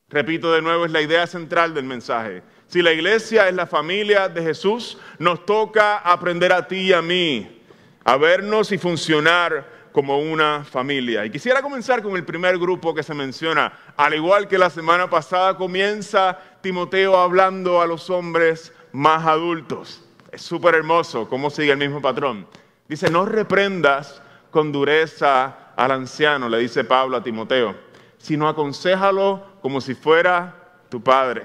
Repito 0.10 0.52
de 0.52 0.64
nuevo, 0.64 0.86
es 0.86 0.92
la 0.92 1.02
idea 1.02 1.28
central 1.28 1.76
del 1.76 1.86
mensaje. 1.86 2.42
Si 2.74 2.82
la 2.82 2.92
iglesia 2.92 3.48
es 3.48 3.54
la 3.54 3.68
familia 3.68 4.28
de 4.28 4.42
Jesús, 4.42 4.98
nos 5.20 5.46
toca 5.46 6.00
aprender 6.00 6.52
a 6.52 6.68
ti 6.68 6.78
y 6.78 6.94
a 6.94 7.04
mí 7.04 7.62
a 8.04 8.18
vernos 8.18 8.72
y 8.72 8.80
funcionar 8.80 9.92
como 9.92 10.18
una 10.18 10.64
familia. 10.64 11.24
Y 11.24 11.30
quisiera 11.30 11.62
comenzar 11.62 12.02
con 12.02 12.16
el 12.16 12.26
primer 12.26 12.58
grupo 12.58 12.96
que 12.96 13.04
se 13.04 13.14
menciona. 13.14 13.72
Al 13.96 14.16
igual 14.16 14.48
que 14.48 14.58
la 14.58 14.72
semana 14.72 15.08
pasada, 15.08 15.56
comienza 15.56 16.40
Timoteo 16.62 17.16
hablando 17.16 17.80
a 17.80 17.86
los 17.86 18.10
hombres 18.10 18.74
más 18.92 19.24
adultos. 19.24 20.04
Es 20.32 20.42
súper 20.42 20.74
hermoso 20.74 21.30
cómo 21.30 21.52
sigue 21.52 21.74
el 21.74 21.78
mismo 21.78 22.02
patrón. 22.02 22.48
Dice, 22.88 23.12
no 23.12 23.24
reprendas 23.24 24.20
con 24.50 24.72
dureza 24.72 25.74
al 25.76 25.92
anciano, 25.92 26.50
le 26.50 26.58
dice 26.58 26.84
Pablo 26.84 27.18
a 27.18 27.24
Timoteo, 27.24 27.76
sino 28.18 28.48
aconsejalo 28.48 29.60
como 29.62 29.80
si 29.80 29.94
fuera 29.94 30.80
tu 30.90 31.04
padre 31.04 31.44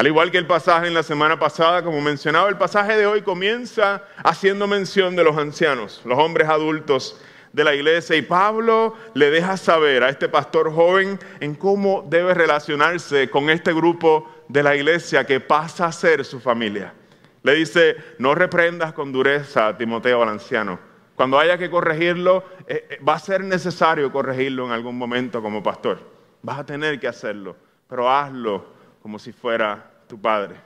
al 0.00 0.06
igual 0.06 0.30
que 0.30 0.38
el 0.38 0.46
pasaje 0.46 0.86
en 0.86 0.94
la 0.94 1.02
semana 1.02 1.38
pasada, 1.38 1.82
como 1.82 2.00
mencionaba, 2.00 2.48
el 2.48 2.56
pasaje 2.56 2.96
de 2.96 3.06
hoy 3.06 3.20
comienza 3.20 4.02
haciendo 4.24 4.66
mención 4.66 5.14
de 5.14 5.22
los 5.22 5.36
ancianos, 5.36 6.00
los 6.06 6.18
hombres 6.18 6.48
adultos 6.48 7.20
de 7.52 7.64
la 7.64 7.74
iglesia. 7.74 8.16
Y 8.16 8.22
Pablo 8.22 8.96
le 9.12 9.30
deja 9.30 9.58
saber 9.58 10.02
a 10.02 10.08
este 10.08 10.30
pastor 10.30 10.72
joven 10.72 11.18
en 11.40 11.54
cómo 11.54 12.02
debe 12.08 12.32
relacionarse 12.32 13.28
con 13.28 13.50
este 13.50 13.74
grupo 13.74 14.26
de 14.48 14.62
la 14.62 14.74
iglesia 14.74 15.26
que 15.26 15.38
pasa 15.38 15.84
a 15.84 15.92
ser 15.92 16.24
su 16.24 16.40
familia. 16.40 16.94
Le 17.42 17.54
dice, 17.56 17.96
no 18.18 18.34
reprendas 18.34 18.94
con 18.94 19.12
dureza 19.12 19.66
a 19.66 19.76
Timoteo 19.76 20.22
al 20.22 20.30
anciano. 20.30 20.78
Cuando 21.14 21.38
haya 21.38 21.58
que 21.58 21.68
corregirlo, 21.68 22.42
eh, 22.66 22.86
eh, 22.88 22.98
va 23.06 23.16
a 23.16 23.18
ser 23.18 23.44
necesario 23.44 24.10
corregirlo 24.10 24.64
en 24.64 24.72
algún 24.72 24.96
momento 24.96 25.42
como 25.42 25.62
pastor. 25.62 26.00
Vas 26.40 26.60
a 26.60 26.64
tener 26.64 26.98
que 26.98 27.06
hacerlo, 27.06 27.54
pero 27.86 28.10
hazlo 28.10 28.80
como 29.02 29.18
si 29.18 29.32
fuera 29.32 29.89
tu 30.10 30.20
Padre. 30.20 30.56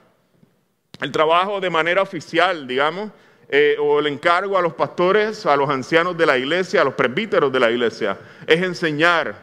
El 0.99 1.11
trabajo 1.11 1.61
de 1.61 1.69
manera 1.69 2.01
oficial, 2.01 2.67
digamos, 2.67 3.11
eh, 3.47 3.77
o 3.79 3.99
el 3.99 4.07
encargo 4.07 4.57
a 4.57 4.61
los 4.61 4.73
pastores, 4.73 5.45
a 5.45 5.55
los 5.55 5.69
ancianos 5.69 6.17
de 6.17 6.25
la 6.25 6.37
iglesia, 6.37 6.81
a 6.81 6.83
los 6.83 6.95
presbíteros 6.95 7.51
de 7.51 7.59
la 7.59 7.69
iglesia, 7.69 8.17
es 8.47 8.61
enseñar, 8.63 9.35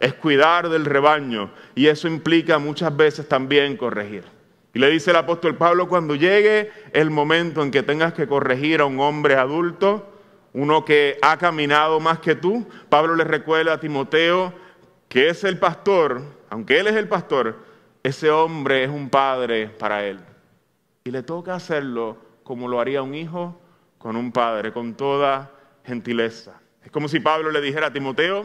es 0.00 0.14
cuidar 0.14 0.68
del 0.68 0.84
rebaño 0.84 1.52
y 1.76 1.86
eso 1.86 2.08
implica 2.08 2.58
muchas 2.58 2.94
veces 2.96 3.28
también 3.28 3.76
corregir. 3.76 4.24
Y 4.74 4.80
le 4.80 4.90
dice 4.90 5.12
el 5.12 5.16
apóstol 5.18 5.56
Pablo, 5.56 5.88
cuando 5.88 6.16
llegue 6.16 6.72
el 6.92 7.10
momento 7.10 7.62
en 7.62 7.70
que 7.70 7.84
tengas 7.84 8.12
que 8.12 8.26
corregir 8.26 8.80
a 8.80 8.86
un 8.86 8.98
hombre 8.98 9.36
adulto, 9.36 10.10
uno 10.52 10.84
que 10.84 11.16
ha 11.22 11.36
caminado 11.38 12.00
más 12.00 12.18
que 12.18 12.34
tú, 12.34 12.66
Pablo 12.88 13.14
le 13.14 13.22
recuerda 13.22 13.74
a 13.74 13.80
Timoteo 13.80 14.52
que 15.08 15.28
es 15.28 15.44
el 15.44 15.60
pastor, 15.60 16.22
aunque 16.50 16.80
él 16.80 16.88
es 16.88 16.96
el 16.96 17.06
pastor, 17.06 17.73
ese 18.04 18.30
hombre 18.30 18.84
es 18.84 18.90
un 18.90 19.08
padre 19.08 19.66
para 19.66 20.04
él. 20.04 20.20
Y 21.04 21.10
le 21.10 21.22
toca 21.22 21.54
hacerlo 21.54 22.18
como 22.44 22.68
lo 22.68 22.78
haría 22.78 23.02
un 23.02 23.14
hijo 23.14 23.58
con 23.96 24.14
un 24.16 24.30
padre, 24.30 24.74
con 24.74 24.94
toda 24.94 25.50
gentileza. 25.84 26.60
Es 26.82 26.90
como 26.90 27.08
si 27.08 27.18
Pablo 27.18 27.50
le 27.50 27.62
dijera 27.62 27.86
a 27.86 27.92
Timoteo, 27.92 28.44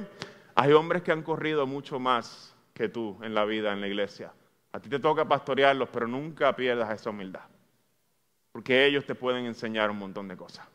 hay 0.55 0.71
hombres 0.71 1.03
que 1.03 1.11
han 1.11 1.23
corrido 1.23 1.67
mucho 1.67 1.99
más 1.99 2.55
que 2.73 2.87
tú 2.87 3.19
en 3.21 3.33
la 3.33 3.43
vida, 3.43 3.73
en 3.73 3.81
la 3.81 3.87
iglesia. 3.87 4.31
A 4.71 4.79
ti 4.79 4.87
te 4.87 4.99
toca 4.99 5.27
pastorearlos, 5.27 5.89
pero 5.89 6.07
nunca 6.07 6.55
pierdas 6.55 6.93
esa 6.93 7.09
humildad. 7.09 7.43
Porque 8.53 8.85
ellos 8.85 9.05
te 9.05 9.13
pueden 9.13 9.45
enseñar 9.45 9.91
un 9.91 9.97
montón 9.97 10.29
de 10.29 10.37
cosas. 10.37 10.65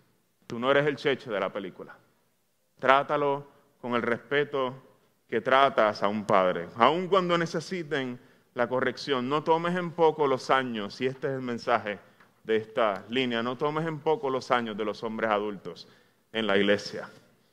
Tú 0.46 0.58
no 0.58 0.70
eres 0.70 0.86
el 0.86 0.96
cheche 0.96 1.30
de 1.30 1.40
la 1.40 1.50
película. 1.50 1.96
Trátalo 2.78 3.46
con 3.80 3.94
el 3.94 4.02
respeto 4.02 4.74
que 5.26 5.40
tratas 5.40 6.02
a 6.02 6.08
un 6.08 6.26
padre, 6.26 6.68
aun 6.76 7.08
cuando 7.08 7.38
necesiten 7.38 8.20
la 8.54 8.68
corrección. 8.68 9.28
No 9.28 9.42
tomes 9.42 9.76
en 9.76 9.90
poco 9.90 10.26
los 10.26 10.50
años, 10.50 11.00
y 11.00 11.06
este 11.06 11.26
es 11.28 11.34
el 11.34 11.42
mensaje 11.42 11.98
de 12.44 12.56
esta 12.56 13.04
línea, 13.08 13.42
no 13.42 13.56
tomes 13.56 13.86
en 13.86 14.00
poco 14.00 14.30
los 14.30 14.50
años 14.50 14.76
de 14.76 14.84
los 14.84 15.02
hombres 15.02 15.30
adultos 15.30 15.88
en 16.32 16.46
la 16.46 16.56
iglesia. 16.56 17.08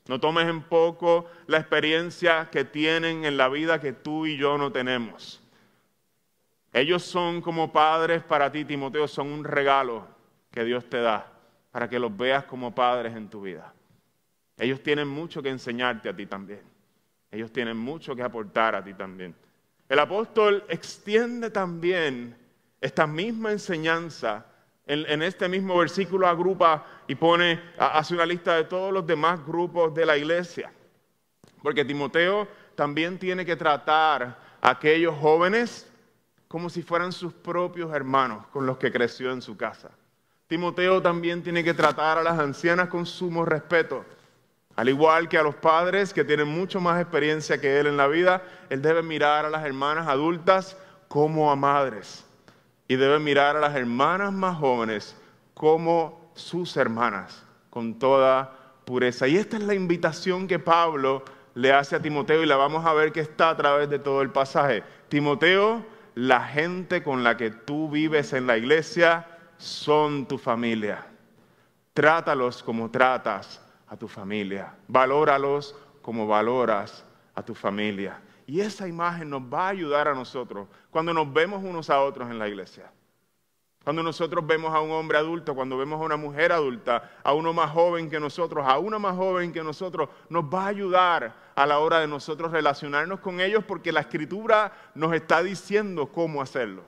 No 0.07 0.19
tomes 0.19 0.47
en 0.47 0.61
poco 0.63 1.25
la 1.47 1.57
experiencia 1.57 2.49
que 2.51 2.65
tienen 2.65 3.23
en 3.23 3.37
la 3.37 3.47
vida 3.47 3.79
que 3.79 3.93
tú 3.93 4.25
y 4.25 4.35
yo 4.35 4.57
no 4.57 4.71
tenemos. 4.71 5.41
Ellos 6.73 7.03
son 7.03 7.41
como 7.41 7.71
padres 7.71 8.23
para 8.23 8.51
ti, 8.51 8.65
Timoteo, 8.65 9.07
son 9.07 9.27
un 9.27 9.43
regalo 9.43 10.07
que 10.51 10.63
Dios 10.63 10.85
te 10.89 11.01
da 11.01 11.31
para 11.71 11.89
que 11.89 11.99
los 11.99 12.15
veas 12.15 12.45
como 12.45 12.73
padres 12.73 13.15
en 13.15 13.29
tu 13.29 13.41
vida. 13.41 13.73
Ellos 14.57 14.81
tienen 14.81 15.07
mucho 15.07 15.41
que 15.41 15.49
enseñarte 15.49 16.09
a 16.09 16.15
ti 16.15 16.25
también. 16.25 16.61
Ellos 17.29 17.51
tienen 17.51 17.77
mucho 17.77 18.15
que 18.15 18.23
aportar 18.23 18.75
a 18.75 18.83
ti 18.83 18.93
también. 18.93 19.33
El 19.91 19.99
apóstol 19.99 20.63
extiende 20.69 21.49
también 21.49 22.33
esta 22.79 23.05
misma 23.05 23.51
enseñanza. 23.51 24.45
En, 24.85 25.21
este 25.21 25.49
mismo 25.49 25.77
versículo 25.77 26.27
agrupa 26.27 26.85
y 27.09 27.15
pone, 27.15 27.59
hace 27.77 28.13
una 28.13 28.25
lista 28.25 28.55
de 28.55 28.63
todos 28.63 28.93
los 28.93 29.05
demás 29.05 29.45
grupos 29.45 29.93
de 29.93 30.05
la 30.05 30.15
iglesia. 30.15 30.71
Porque 31.61 31.83
Timoteo 31.83 32.47
también 32.73 33.19
tiene 33.19 33.45
que 33.45 33.57
tratar 33.57 34.39
a 34.61 34.69
aquellos 34.69 35.13
jóvenes 35.17 35.91
como 36.47 36.69
si 36.69 36.83
fueran 36.83 37.11
sus 37.11 37.33
propios 37.33 37.93
hermanos 37.93 38.47
con 38.47 38.65
los 38.65 38.77
que 38.77 38.93
creció 38.93 39.33
en 39.33 39.41
su 39.41 39.57
casa. 39.57 39.91
Timoteo 40.47 41.01
también 41.01 41.43
tiene 41.43 41.65
que 41.65 41.73
tratar 41.73 42.17
a 42.17 42.23
las 42.23 42.39
ancianas 42.39 42.87
con 42.87 43.05
sumo 43.05 43.43
respeto. 43.43 44.05
Al 44.75 44.89
igual 44.89 45.27
que 45.27 45.37
a 45.37 45.43
los 45.43 45.55
padres 45.55 46.13
que 46.13 46.23
tienen 46.23 46.47
mucho 46.47 46.79
más 46.79 47.01
experiencia 47.01 47.59
que 47.59 47.79
él 47.79 47.87
en 47.87 47.97
la 47.97 48.07
vida, 48.07 48.41
él 48.69 48.81
debe 48.81 49.03
mirar 49.03 49.45
a 49.45 49.49
las 49.49 49.65
hermanas 49.65 50.07
adultas 50.07 50.77
como 51.07 51.51
a 51.51 51.55
madres 51.55 52.25
y 52.87 52.95
debe 52.95 53.19
mirar 53.19 53.57
a 53.57 53.59
las 53.59 53.75
hermanas 53.75 54.31
más 54.31 54.57
jóvenes 54.57 55.15
como 55.53 56.31
sus 56.33 56.77
hermanas, 56.77 57.43
con 57.69 57.99
toda 57.99 58.53
pureza. 58.85 59.27
Y 59.27 59.37
esta 59.37 59.57
es 59.57 59.63
la 59.63 59.73
invitación 59.73 60.47
que 60.47 60.59
Pablo 60.59 61.23
le 61.53 61.73
hace 61.73 61.95
a 61.95 62.01
Timoteo 62.01 62.43
y 62.43 62.45
la 62.45 62.55
vamos 62.55 62.85
a 62.85 62.93
ver 62.93 63.11
que 63.11 63.19
está 63.19 63.49
a 63.49 63.57
través 63.57 63.89
de 63.89 63.99
todo 63.99 64.21
el 64.21 64.31
pasaje. 64.31 64.83
Timoteo, 65.09 65.85
la 66.15 66.43
gente 66.45 67.03
con 67.03 67.23
la 67.23 67.37
que 67.37 67.51
tú 67.51 67.89
vives 67.89 68.33
en 68.33 68.47
la 68.47 68.57
iglesia 68.57 69.27
son 69.57 70.25
tu 70.25 70.37
familia. 70.37 71.05
Trátalos 71.93 72.63
como 72.63 72.89
tratas 72.89 73.61
a 73.91 73.97
tu 73.97 74.07
familia. 74.07 74.73
Valóralos 74.87 75.75
como 76.01 76.25
valoras 76.25 77.03
a 77.35 77.43
tu 77.43 77.53
familia. 77.53 78.21
Y 78.47 78.61
esa 78.61 78.87
imagen 78.87 79.29
nos 79.29 79.41
va 79.41 79.65
a 79.65 79.69
ayudar 79.69 80.07
a 80.07 80.15
nosotros 80.15 80.69
cuando 80.89 81.13
nos 81.13 81.31
vemos 81.31 81.61
unos 81.61 81.89
a 81.89 82.01
otros 82.01 82.31
en 82.31 82.39
la 82.39 82.47
iglesia. 82.47 82.89
Cuando 83.83 84.01
nosotros 84.01 84.47
vemos 84.47 84.73
a 84.73 84.79
un 84.79 84.91
hombre 84.91 85.17
adulto, 85.17 85.53
cuando 85.53 85.77
vemos 85.77 85.99
a 85.99 86.05
una 86.05 86.15
mujer 86.15 86.53
adulta, 86.53 87.17
a 87.21 87.33
uno 87.33 87.51
más 87.51 87.71
joven 87.71 88.09
que 88.09 88.19
nosotros, 88.19 88.65
a 88.65 88.79
una 88.79 88.97
más 88.97 89.17
joven 89.17 89.51
que 89.51 89.63
nosotros, 89.63 90.07
nos 90.29 90.45
va 90.45 90.65
a 90.65 90.67
ayudar 90.67 91.35
a 91.53 91.65
la 91.65 91.79
hora 91.79 91.99
de 91.99 92.07
nosotros 92.07 92.51
relacionarnos 92.51 93.19
con 93.19 93.41
ellos 93.41 93.65
porque 93.67 93.91
la 93.91 94.01
escritura 94.01 94.71
nos 94.95 95.13
está 95.13 95.43
diciendo 95.43 96.07
cómo 96.07 96.41
hacerlo. 96.41 96.83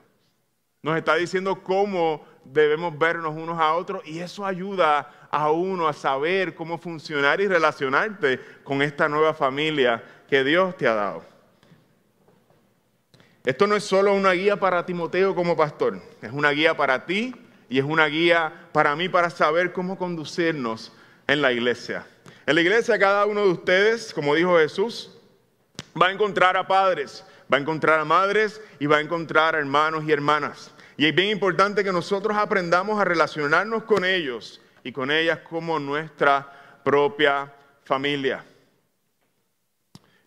Nos 0.82 0.96
está 0.98 1.16
diciendo 1.16 1.64
cómo 1.64 2.26
debemos 2.46 2.98
vernos 2.98 3.36
unos 3.36 3.60
a 3.60 3.74
otros 3.74 4.06
y 4.06 4.20
eso 4.20 4.46
ayuda 4.46 5.23
a 5.34 5.50
uno 5.50 5.88
a 5.88 5.94
saber 5.94 6.54
cómo 6.54 6.78
funcionar 6.78 7.42
y 7.42 7.48
relacionarte 7.48 8.40
con 8.64 8.84
esta 8.84 9.10
nueva 9.10 9.34
familia 9.34 10.04
que 10.30 10.44
Dios 10.44 10.78
te 10.78 10.88
ha 10.88 10.94
dado. 10.94 11.26
Esto 13.44 13.66
no 13.66 13.76
es 13.76 13.84
solo 13.84 14.14
una 14.14 14.34
guía 14.34 14.58
para 14.58 14.86
Timoteo 14.86 15.34
como 15.34 15.58
pastor, 15.58 16.00
es 16.22 16.32
una 16.32 16.52
guía 16.52 16.78
para 16.78 17.08
ti 17.08 17.34
y 17.68 17.80
es 17.80 17.84
una 17.84 18.06
guía 18.06 18.70
para 18.72 18.96
mí 18.96 19.10
para 19.10 19.32
saber 19.32 19.74
cómo 19.74 19.98
conducirnos 19.98 20.92
en 21.26 21.42
la 21.42 21.52
iglesia. 21.52 22.06
En 22.46 22.54
la 22.54 22.62
iglesia 22.62 23.00
cada 23.00 23.26
uno 23.26 23.42
de 23.42 23.54
ustedes, 23.54 24.14
como 24.14 24.36
dijo 24.36 24.60
Jesús, 24.60 25.18
va 26.00 26.10
a 26.10 26.12
encontrar 26.12 26.56
a 26.58 26.68
padres, 26.68 27.26
va 27.52 27.58
a 27.58 27.62
encontrar 27.62 28.00
a 28.00 28.06
madres 28.06 28.62
y 28.80 28.86
va 28.86 28.98
a 28.98 29.02
encontrar 29.02 29.56
a 29.56 29.60
hermanos 29.60 30.04
y 30.06 30.12
hermanas. 30.12 30.72
Y 30.96 31.08
es 31.08 31.16
bien 31.16 31.30
importante 31.30 31.84
que 31.84 31.92
nosotros 31.92 32.38
aprendamos 32.38 33.02
a 33.02 33.04
relacionarnos 33.04 33.86
con 33.86 34.06
ellos 34.06 34.62
y 34.84 34.92
con 34.92 35.12
ellas 35.12 35.40
como 35.40 35.80
nuestra 35.80 36.82
propia 36.84 37.54
familia. 37.84 38.44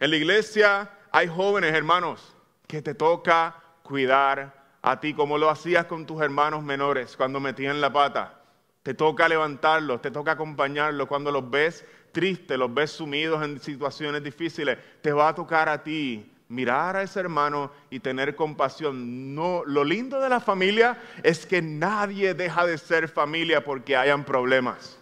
En 0.00 0.10
la 0.10 0.16
iglesia 0.16 0.90
hay 1.10 1.28
jóvenes 1.28 1.74
hermanos 1.74 2.34
que 2.66 2.82
te 2.82 2.94
toca 2.94 3.62
cuidar 3.82 4.66
a 4.82 5.00
ti 5.00 5.14
como 5.14 5.38
lo 5.38 5.50
hacías 5.50 5.86
con 5.86 6.06
tus 6.06 6.20
hermanos 6.20 6.62
menores 6.62 7.16
cuando 7.16 7.40
metían 7.40 7.80
la 7.80 7.92
pata. 7.92 8.40
Te 8.82 8.94
toca 8.94 9.28
levantarlos, 9.28 10.00
te 10.00 10.10
toca 10.10 10.32
acompañarlos 10.32 11.08
cuando 11.08 11.32
los 11.32 11.50
ves 11.50 11.84
tristes, 12.12 12.56
los 12.56 12.72
ves 12.72 12.92
sumidos 12.92 13.42
en 13.44 13.58
situaciones 13.60 14.22
difíciles. 14.22 14.78
Te 15.02 15.12
va 15.12 15.28
a 15.28 15.34
tocar 15.34 15.68
a 15.68 15.82
ti 15.82 16.32
mirar 16.48 16.96
a 16.96 17.02
ese 17.02 17.20
hermano 17.20 17.70
y 17.90 18.00
tener 18.00 18.36
compasión. 18.36 19.34
No, 19.34 19.62
lo 19.66 19.84
lindo 19.84 20.20
de 20.20 20.28
la 20.28 20.40
familia 20.40 20.98
es 21.22 21.46
que 21.46 21.60
nadie 21.62 22.34
deja 22.34 22.66
de 22.66 22.78
ser 22.78 23.08
familia 23.08 23.64
porque 23.64 23.96
hayan 23.96 24.24
problemas. 24.24 24.98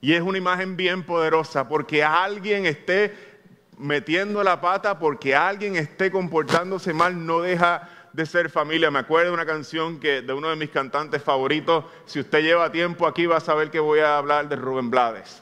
Y 0.00 0.14
es 0.14 0.22
una 0.22 0.38
imagen 0.38 0.76
bien 0.76 1.04
poderosa 1.04 1.68
porque 1.68 2.02
alguien 2.02 2.66
esté 2.66 3.14
metiendo 3.78 4.42
la 4.42 4.60
pata, 4.60 4.98
porque 4.98 5.34
alguien 5.34 5.76
esté 5.76 6.10
comportándose 6.10 6.92
mal, 6.92 7.24
no 7.24 7.40
deja 7.40 7.88
de 8.12 8.26
ser 8.26 8.50
familia. 8.50 8.90
Me 8.90 8.98
acuerdo 8.98 9.28
de 9.28 9.34
una 9.34 9.46
canción 9.46 10.00
que, 10.00 10.22
de 10.22 10.32
uno 10.32 10.50
de 10.50 10.56
mis 10.56 10.70
cantantes 10.70 11.22
favoritos. 11.22 11.84
Si 12.06 12.20
usted 12.20 12.42
lleva 12.42 12.72
tiempo 12.72 13.06
aquí 13.06 13.26
va 13.26 13.36
a 13.36 13.40
saber 13.40 13.70
que 13.70 13.80
voy 13.80 14.00
a 14.00 14.18
hablar 14.18 14.48
de 14.48 14.56
Rubén 14.56 14.90
Blades. 14.90 15.40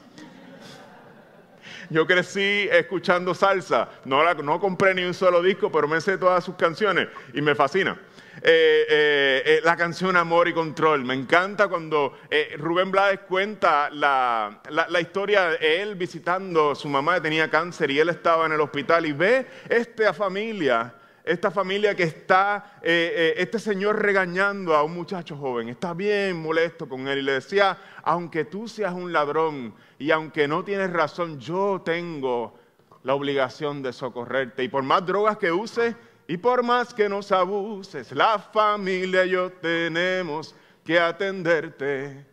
Yo 1.91 2.07
crecí 2.07 2.69
escuchando 2.71 3.33
salsa, 3.33 3.89
no, 4.05 4.59
compré 4.61 4.95
ni 4.95 5.03
un 5.03 5.13
solo 5.13 5.41
disco, 5.41 5.69
pero 5.69 5.89
me 5.89 5.99
sé 5.99 6.17
todas 6.17 6.41
sus 6.41 6.55
canciones 6.55 7.09
y 7.33 7.41
me 7.41 7.53
fascina. 7.53 7.99
Eh, 8.37 8.85
eh, 8.89 9.43
eh, 9.45 9.61
la 9.65 9.75
canción 9.75 10.15
Amor 10.15 10.47
y 10.47 10.53
Control. 10.53 11.03
Me 11.03 11.15
encanta 11.15 11.67
cuando 11.67 12.17
Rubén 12.57 12.91
Blades 12.91 13.19
cuenta 13.27 13.89
la, 13.89 14.61
historia 15.01 15.49
de 15.49 15.81
él 15.81 15.95
visitando 15.95 16.75
su 16.75 16.87
mamá 16.87 17.15
que 17.15 17.21
tenía 17.21 17.49
cáncer 17.49 17.91
y 17.91 17.99
él 17.99 18.07
estaba 18.07 18.45
en 18.45 18.53
el 18.53 18.61
hospital 18.61 19.05
y 19.05 19.11
ve 19.11 19.45
esta 19.67 20.13
familia 20.13 20.95
esta 21.23 21.51
familia 21.51 21.93
que 21.93 22.01
está, 22.01 22.79
este 22.81 23.59
señor 23.59 24.01
regañando 24.01 24.75
a 24.75 24.81
un 24.81 24.95
muchacho 24.95 25.37
joven, 25.37 25.69
está 25.69 25.93
bien 25.93 26.41
molesto 26.41 26.89
con 26.89 27.07
él 27.07 27.19
y 27.19 27.21
le 27.21 27.33
decía, 27.33 27.77
aunque 28.01 28.45
tú 28.45 28.67
seas 28.67 28.91
un 28.91 29.13
ladrón 29.13 29.75
y 30.01 30.09
aunque 30.09 30.47
no 30.47 30.63
tienes 30.63 30.91
razón, 30.91 31.39
yo 31.39 31.79
tengo 31.85 32.57
la 33.03 33.13
obligación 33.13 33.83
de 33.83 33.93
socorrerte. 33.93 34.63
Y 34.63 34.67
por 34.67 34.81
más 34.81 35.05
drogas 35.05 35.37
que 35.37 35.51
uses 35.51 35.95
y 36.27 36.37
por 36.37 36.63
más 36.63 36.91
que 36.91 37.07
nos 37.07 37.31
abuses, 37.31 38.11
la 38.11 38.39
familia 38.39 39.25
y 39.25 39.29
yo 39.29 39.51
tenemos 39.51 40.55
que 40.83 40.99
atenderte. 40.99 42.25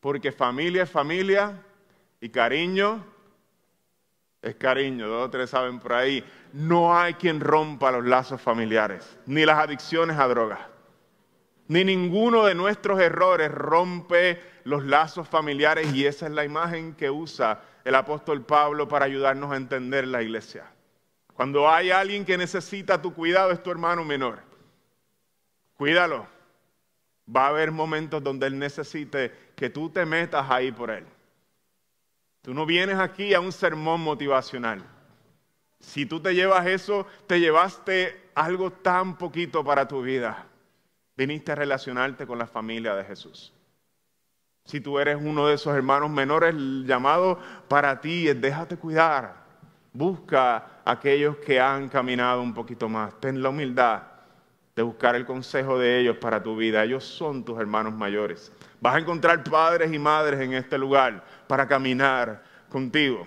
Porque 0.00 0.32
familia 0.32 0.82
es 0.82 0.90
familia 0.90 1.62
y 2.20 2.28
cariño 2.28 3.04
es 4.42 4.54
cariño, 4.56 5.06
dos 5.06 5.26
o 5.26 5.30
tres 5.30 5.50
saben 5.50 5.78
por 5.78 5.92
ahí. 5.92 6.24
No 6.52 6.96
hay 6.96 7.14
quien 7.14 7.40
rompa 7.40 7.92
los 7.92 8.04
lazos 8.04 8.40
familiares, 8.40 9.18
ni 9.26 9.44
las 9.44 9.58
adicciones 9.58 10.18
a 10.18 10.26
drogas, 10.26 10.60
ni 11.70 11.84
ninguno 11.84 12.46
de 12.46 12.56
nuestros 12.56 12.98
errores 13.00 13.48
rompe 13.48 14.42
los 14.64 14.84
lazos 14.84 15.28
familiares 15.28 15.94
y 15.94 16.04
esa 16.04 16.26
es 16.26 16.32
la 16.32 16.44
imagen 16.44 16.96
que 16.96 17.12
usa 17.12 17.62
el 17.84 17.94
apóstol 17.94 18.44
Pablo 18.44 18.88
para 18.88 19.04
ayudarnos 19.04 19.52
a 19.52 19.56
entender 19.56 20.04
la 20.08 20.20
iglesia. 20.20 20.64
Cuando 21.32 21.70
hay 21.70 21.92
alguien 21.92 22.24
que 22.24 22.36
necesita 22.36 23.00
tu 23.00 23.14
cuidado 23.14 23.52
es 23.52 23.62
tu 23.62 23.70
hermano 23.70 24.04
menor. 24.04 24.40
Cuídalo. 25.74 26.26
Va 27.34 27.44
a 27.44 27.48
haber 27.50 27.70
momentos 27.70 28.20
donde 28.20 28.48
él 28.48 28.58
necesite 28.58 29.32
que 29.54 29.70
tú 29.70 29.90
te 29.90 30.04
metas 30.04 30.50
ahí 30.50 30.72
por 30.72 30.90
él. 30.90 31.06
Tú 32.42 32.52
no 32.52 32.66
vienes 32.66 32.98
aquí 32.98 33.32
a 33.32 33.38
un 33.38 33.52
sermón 33.52 34.00
motivacional. 34.00 34.82
Si 35.78 36.04
tú 36.04 36.18
te 36.18 36.34
llevas 36.34 36.66
eso, 36.66 37.06
te 37.28 37.38
llevaste 37.38 38.28
algo 38.34 38.72
tan 38.72 39.16
poquito 39.16 39.62
para 39.62 39.86
tu 39.86 40.02
vida. 40.02 40.49
Viniste 41.20 41.52
a 41.52 41.54
relacionarte 41.54 42.26
con 42.26 42.38
la 42.38 42.46
familia 42.46 42.94
de 42.94 43.04
Jesús. 43.04 43.52
Si 44.64 44.80
tú 44.80 44.98
eres 44.98 45.18
uno 45.20 45.48
de 45.48 45.56
esos 45.56 45.76
hermanos 45.76 46.08
menores, 46.08 46.54
el 46.54 46.86
llamado 46.86 47.38
para 47.68 48.00
ti 48.00 48.26
es 48.26 48.40
déjate 48.40 48.78
cuidar. 48.78 49.34
Busca 49.92 50.56
a 50.82 50.92
aquellos 50.92 51.36
que 51.36 51.60
han 51.60 51.90
caminado 51.90 52.40
un 52.40 52.54
poquito 52.54 52.88
más. 52.88 53.20
Ten 53.20 53.42
la 53.42 53.50
humildad 53.50 54.00
de 54.74 54.82
buscar 54.82 55.14
el 55.14 55.26
consejo 55.26 55.78
de 55.78 56.00
ellos 56.00 56.16
para 56.16 56.42
tu 56.42 56.56
vida. 56.56 56.84
Ellos 56.84 57.04
son 57.04 57.44
tus 57.44 57.60
hermanos 57.60 57.92
mayores. 57.92 58.50
Vas 58.80 58.94
a 58.94 59.00
encontrar 59.00 59.44
padres 59.44 59.92
y 59.92 59.98
madres 59.98 60.40
en 60.40 60.54
este 60.54 60.78
lugar 60.78 61.22
para 61.46 61.68
caminar 61.68 62.42
contigo. 62.70 63.26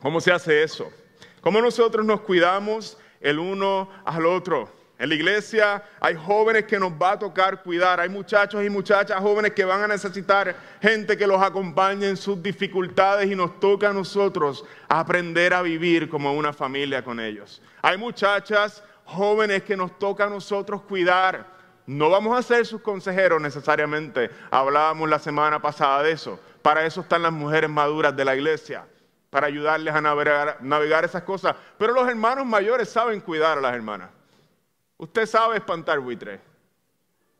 ¿Cómo 0.00 0.20
se 0.20 0.32
hace 0.32 0.60
eso? 0.60 0.90
¿Cómo 1.40 1.60
nosotros 1.60 2.04
nos 2.04 2.22
cuidamos 2.22 2.98
el 3.20 3.38
uno 3.38 3.90
al 4.04 4.26
otro? 4.26 4.75
En 4.98 5.10
la 5.10 5.14
iglesia 5.14 5.82
hay 6.00 6.14
jóvenes 6.14 6.64
que 6.64 6.78
nos 6.78 6.92
va 6.92 7.12
a 7.12 7.18
tocar 7.18 7.62
cuidar, 7.62 8.00
hay 8.00 8.08
muchachos 8.08 8.64
y 8.64 8.70
muchachas 8.70 9.20
jóvenes 9.20 9.52
que 9.52 9.64
van 9.64 9.82
a 9.82 9.88
necesitar 9.88 10.56
gente 10.80 11.16
que 11.16 11.26
los 11.26 11.42
acompañe 11.42 12.08
en 12.08 12.16
sus 12.16 12.42
dificultades 12.42 13.30
y 13.30 13.34
nos 13.34 13.60
toca 13.60 13.90
a 13.90 13.92
nosotros 13.92 14.64
aprender 14.88 15.52
a 15.52 15.62
vivir 15.62 16.08
como 16.08 16.32
una 16.32 16.52
familia 16.52 17.04
con 17.04 17.20
ellos. 17.20 17.60
Hay 17.82 17.98
muchachas 17.98 18.82
jóvenes 19.04 19.62
que 19.64 19.76
nos 19.76 19.98
toca 19.98 20.24
a 20.24 20.30
nosotros 20.30 20.82
cuidar 20.82 21.56
no 21.86 22.10
vamos 22.10 22.36
a 22.36 22.42
ser 22.42 22.66
sus 22.66 22.80
consejeros 22.80 23.40
necesariamente. 23.40 24.30
Hablábamos 24.50 25.08
la 25.08 25.20
semana 25.20 25.62
pasada 25.62 26.02
de 26.02 26.12
eso. 26.12 26.40
Para 26.60 26.84
eso 26.84 27.00
están 27.02 27.22
las 27.22 27.32
mujeres 27.32 27.70
maduras 27.70 28.14
de 28.16 28.24
la 28.24 28.34
iglesia, 28.34 28.84
para 29.30 29.46
ayudarles 29.46 29.94
a 29.94 30.00
navegar, 30.00 31.04
esas 31.04 31.22
cosas. 31.22 31.54
Pero 31.78 31.92
los 31.92 32.08
hermanos 32.08 32.44
mayores 32.44 32.88
saben 32.88 33.20
cuidar 33.20 33.58
a 33.58 33.60
las 33.60 33.74
hermanas. 33.74 34.10
Usted 34.98 35.26
sabe 35.26 35.56
espantar 35.56 35.98
buitres. 36.00 36.40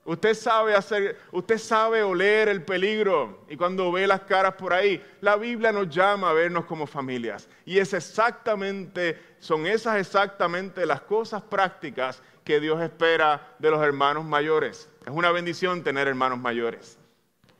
Usted 0.05 0.35
sabe 0.35 0.75
hacer, 0.75 1.19
usted 1.33 1.59
sabe 1.59 2.05
oler 2.05 2.49
el 2.49 2.62
peligro 2.62 3.45
y 3.49 3.57
cuando 3.57 3.90
ve 3.90 4.07
las 4.07 4.21
caras 4.21 4.55
por 4.55 4.73
ahí, 4.73 5.05
la 5.21 5.35
Biblia 5.35 5.73
nos 5.73 5.88
llama 5.88 6.31
a 6.31 6.33
vernos 6.33 6.64
como 6.64 6.87
familias. 6.87 7.49
Y 7.64 7.79
es 7.79 7.92
exactamente, 7.92 9.21
son 9.40 9.66
esas 9.66 9.99
exactamente 9.99 10.87
las 10.87 11.01
cosas 11.01 11.42
prácticas 11.42 12.23
que 12.45 12.61
Dios 12.61 12.81
espera 12.81 13.57
de 13.59 13.69
los 13.69 13.83
hermanos 13.83 14.25
mayores. 14.25 14.88
Es 15.05 15.11
una 15.11 15.33
bendición 15.33 15.83
tener 15.83 16.07
hermanos 16.07 16.38
mayores 16.38 16.97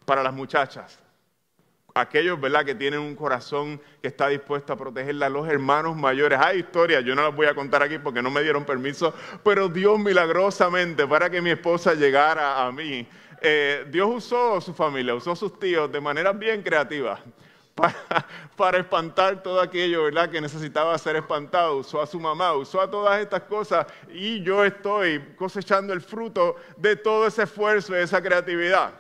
para 0.05 0.23
las 0.23 0.33
muchachas. 0.33 1.01
Aquellos, 1.99 2.39
¿verdad?, 2.39 2.63
que 2.63 2.75
tienen 2.75 3.01
un 3.01 3.17
corazón 3.17 3.81
que 4.03 4.09
está 4.09 4.29
dispuesto 4.29 4.71
a 4.71 4.77
protegerla, 4.77 5.31
los 5.31 5.49
hermanos 5.49 5.97
mayores. 5.97 6.39
Hay 6.39 6.59
historias, 6.59 7.03
yo 7.03 7.15
no 7.15 7.23
las 7.23 7.35
voy 7.35 7.47
a 7.47 7.55
contar 7.55 7.83
aquí 7.83 7.99
porque 7.99 8.21
no 8.21 8.31
me 8.31 8.43
dieron 8.43 8.67
permiso, 8.67 9.15
pero 9.43 9.71
Dios 9.71 9.99
milagrosamente, 9.99 11.07
para 11.07 11.31
que 11.31 11.41
mi 11.41 11.49
esposa 11.49 11.95
llegara 11.95 12.67
a 12.67 12.71
mí, 12.71 13.09
eh, 13.41 13.87
Dios 13.89 14.11
usó 14.15 14.61
su 14.61 14.75
familia, 14.75 15.15
usó 15.15 15.35
sus 15.35 15.59
tíos 15.59 15.91
de 15.91 15.99
manera 15.99 16.33
bien 16.33 16.63
creativa 16.63 17.19
para, 18.57 18.79
espantar 18.79 19.43
todo 19.43 19.59
aquello, 19.59 20.05
¿verdad? 20.05 20.29
Que 20.29 20.41
necesitaba 20.43 20.99
ser 20.99 21.17
espantado. 21.17 21.79
Usó 21.79 22.03
a 22.03 22.07
su 22.07 22.21
mamá, 22.21 22.53
usó 22.53 22.83
a 22.83 22.91
todas 22.91 23.21
estas 23.23 23.43
cosas 23.45 23.87
y 24.13 24.43
yo 24.43 24.67
estoy 24.67 25.21
cosechando 25.39 25.95
el 25.95 26.03
fruto 26.03 26.57
de 26.77 26.95
todo 26.97 27.27
ese 27.27 27.45
esfuerzo 27.45 27.97
y 27.97 28.01
esa 28.01 28.23
creatividad. 28.23 28.93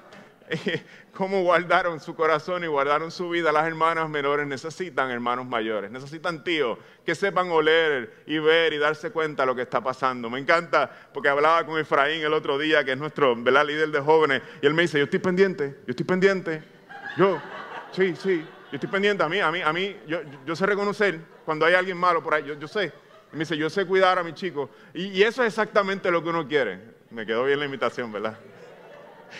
Cómo 1.12 1.42
guardaron 1.42 2.00
su 2.00 2.14
corazón 2.14 2.64
y 2.64 2.66
guardaron 2.66 3.10
su 3.10 3.30
vida. 3.30 3.52
Las 3.52 3.66
hermanas 3.66 4.08
menores 4.08 4.46
necesitan 4.46 5.10
hermanos 5.10 5.46
mayores, 5.46 5.90
necesitan 5.90 6.44
tíos 6.44 6.78
que 7.04 7.14
sepan 7.14 7.50
oler 7.50 8.22
y 8.26 8.38
ver 8.38 8.72
y 8.72 8.78
darse 8.78 9.10
cuenta 9.10 9.42
de 9.42 9.46
lo 9.46 9.54
que 9.54 9.62
está 9.62 9.80
pasando. 9.80 10.30
Me 10.30 10.38
encanta 10.38 10.90
porque 11.12 11.28
hablaba 11.28 11.64
con 11.64 11.78
Efraín 11.78 12.22
el 12.22 12.32
otro 12.32 12.58
día, 12.58 12.84
que 12.84 12.92
es 12.92 12.98
nuestro 12.98 13.34
¿verdad? 13.36 13.66
líder 13.66 13.90
de 13.90 14.00
jóvenes, 14.00 14.42
y 14.60 14.66
él 14.66 14.74
me 14.74 14.82
dice, 14.82 14.98
yo 14.98 15.04
estoy 15.04 15.20
pendiente, 15.20 15.78
yo 15.86 15.90
estoy 15.90 16.06
pendiente. 16.06 16.62
Yo, 17.16 17.40
sí, 17.92 18.14
sí, 18.16 18.44
yo 18.70 18.76
estoy 18.76 18.90
pendiente 18.90 19.22
a 19.22 19.28
mí, 19.28 19.40
a 19.40 19.50
mí, 19.50 19.62
a 19.62 19.72
mí, 19.72 19.96
yo, 20.06 20.20
yo 20.44 20.54
sé 20.56 20.66
reconocer 20.66 21.20
cuando 21.44 21.64
hay 21.64 21.74
alguien 21.74 21.96
malo 21.96 22.22
por 22.22 22.34
ahí, 22.34 22.44
yo, 22.44 22.54
yo 22.54 22.68
sé. 22.68 22.92
Me 23.32 23.40
dice, 23.40 23.56
yo 23.56 23.68
sé 23.68 23.84
cuidar 23.84 24.18
a 24.18 24.22
mi 24.22 24.32
chico. 24.32 24.70
Y, 24.94 25.06
y, 25.08 25.22
eso 25.22 25.42
es 25.42 25.48
exactamente 25.48 26.10
lo 26.10 26.22
que 26.22 26.30
uno 26.30 26.46
quiere. 26.46 26.80
Me 27.10 27.26
quedó 27.26 27.44
bien 27.44 27.58
la 27.58 27.64
invitación, 27.64 28.10
¿verdad? 28.10 28.38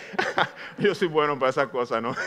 yo 0.78 0.94
soy 0.94 1.08
bueno 1.08 1.38
para 1.38 1.50
esas 1.50 1.68
cosas, 1.68 2.02
¿no? 2.02 2.14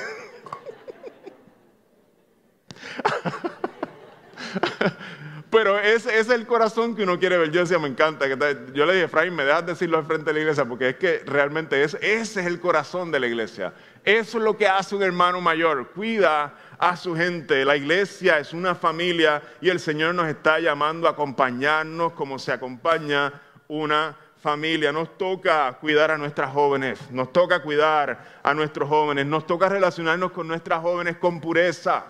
Pero 5.50 5.80
ese, 5.80 6.20
es 6.20 6.30
el 6.30 6.46
corazón 6.46 6.96
que 6.96 7.02
uno 7.04 7.18
quiere 7.18 7.38
ver. 7.38 7.50
Yo 7.52 7.62
decía, 7.62 7.80
me 7.80 7.88
encanta. 7.88 8.28
Yo 8.28 8.86
le 8.86 8.94
dije, 8.94 9.06
Efraín, 9.06 9.36
me 9.36 9.44
dejas 9.44 9.66
decirlo 9.66 9.98
al 9.98 10.06
frente 10.06 10.26
de 10.26 10.34
la 10.34 10.40
iglesia, 10.42 10.66
porque 10.66 10.90
es 10.90 10.96
que 10.98 11.24
realmente 11.26 11.82
ese 11.84 11.98
es 12.02 12.38
el 12.38 12.60
corazón 12.60 13.12
de 13.12 13.20
la 13.20 13.26
iglesia. 13.28 13.74
Eso 14.04 14.38
es 14.38 14.44
lo 14.44 14.56
que 14.56 14.68
hace 14.68 14.96
un 14.96 15.02
hermano 15.02 15.42
mayor. 15.42 15.90
Cuida 15.92 16.54
a 16.78 16.96
su 16.96 17.16
gente. 17.16 17.66
La 17.66 17.76
iglesia 17.76 18.38
es 18.38 18.54
una 18.54 18.76
familia 18.76 19.42
y 19.60 19.70
el 19.70 19.80
Señor 19.80 20.14
nos 20.14 20.28
está 20.28 20.60
llamando 20.60 21.08
a 21.08 21.12
acompañarnos 21.12 22.14
como 22.14 22.38
se 22.38 22.52
acompaña 22.52 23.34
una 23.68 24.16
familia. 24.16 24.29
Nos 24.42 25.18
toca 25.18 25.78
cuidar 25.82 26.12
a 26.12 26.18
nuestras 26.18 26.54
jóvenes, 26.54 27.12
nos 27.12 27.34
toca 27.34 27.62
cuidar 27.62 28.40
a 28.42 28.54
nuestros 28.54 28.88
jóvenes, 28.88 29.26
nos 29.26 29.46
toca 29.46 29.68
relacionarnos 29.68 30.32
con 30.32 30.48
nuestras 30.48 30.82
jóvenes 30.82 31.18
con 31.18 31.42
pureza, 31.42 32.06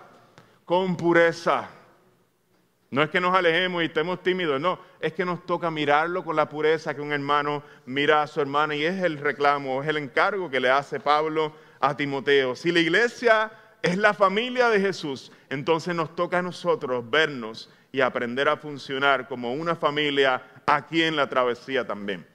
con 0.64 0.96
pureza. 0.96 1.68
No 2.90 3.02
es 3.02 3.10
que 3.10 3.20
nos 3.20 3.34
alejemos 3.34 3.82
y 3.82 3.86
estemos 3.86 4.22
tímidos, 4.22 4.60
no, 4.60 4.78
es 5.00 5.12
que 5.12 5.24
nos 5.24 5.44
toca 5.44 5.70
mirarlo 5.70 6.24
con 6.24 6.36
la 6.36 6.48
pureza 6.48 6.94
que 6.94 7.00
un 7.00 7.12
hermano 7.12 7.62
mira 7.86 8.22
a 8.22 8.26
su 8.26 8.40
hermana 8.40 8.76
y 8.76 8.84
es 8.84 9.02
el 9.02 9.18
reclamo, 9.18 9.82
es 9.82 9.88
el 9.88 9.96
encargo 9.96 10.50
que 10.50 10.60
le 10.60 10.70
hace 10.70 11.00
Pablo 11.00 11.52
a 11.80 11.96
Timoteo. 11.96 12.54
Si 12.54 12.70
la 12.70 12.80
iglesia 12.80 13.50
es 13.82 13.96
la 13.96 14.14
familia 14.14 14.68
de 14.68 14.80
Jesús, 14.80 15.32
entonces 15.48 15.94
nos 15.94 16.14
toca 16.14 16.38
a 16.38 16.42
nosotros 16.42 17.08
vernos 17.08 17.70
y 17.92 18.00
aprender 18.00 18.48
a 18.48 18.56
funcionar 18.56 19.26
como 19.26 19.52
una 19.52 19.74
familia 19.74 20.42
aquí 20.76 21.02
en 21.02 21.16
la 21.16 21.28
travesía 21.28 21.86
también. 21.86 22.26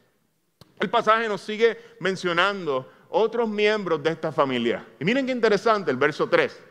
El 0.80 0.90
pasaje 0.90 1.28
nos 1.28 1.42
sigue 1.42 1.78
mencionando 2.00 2.92
otros 3.10 3.48
miembros 3.48 4.04
de 4.04 4.12
esta 4.12 4.32
familia. 4.32 4.86
Y 5.00 5.06
miren 5.06 5.26
qué 5.26 5.32
interesante 5.32 5.90
el 5.90 5.98
verso 5.98 6.28
3. 6.28 6.62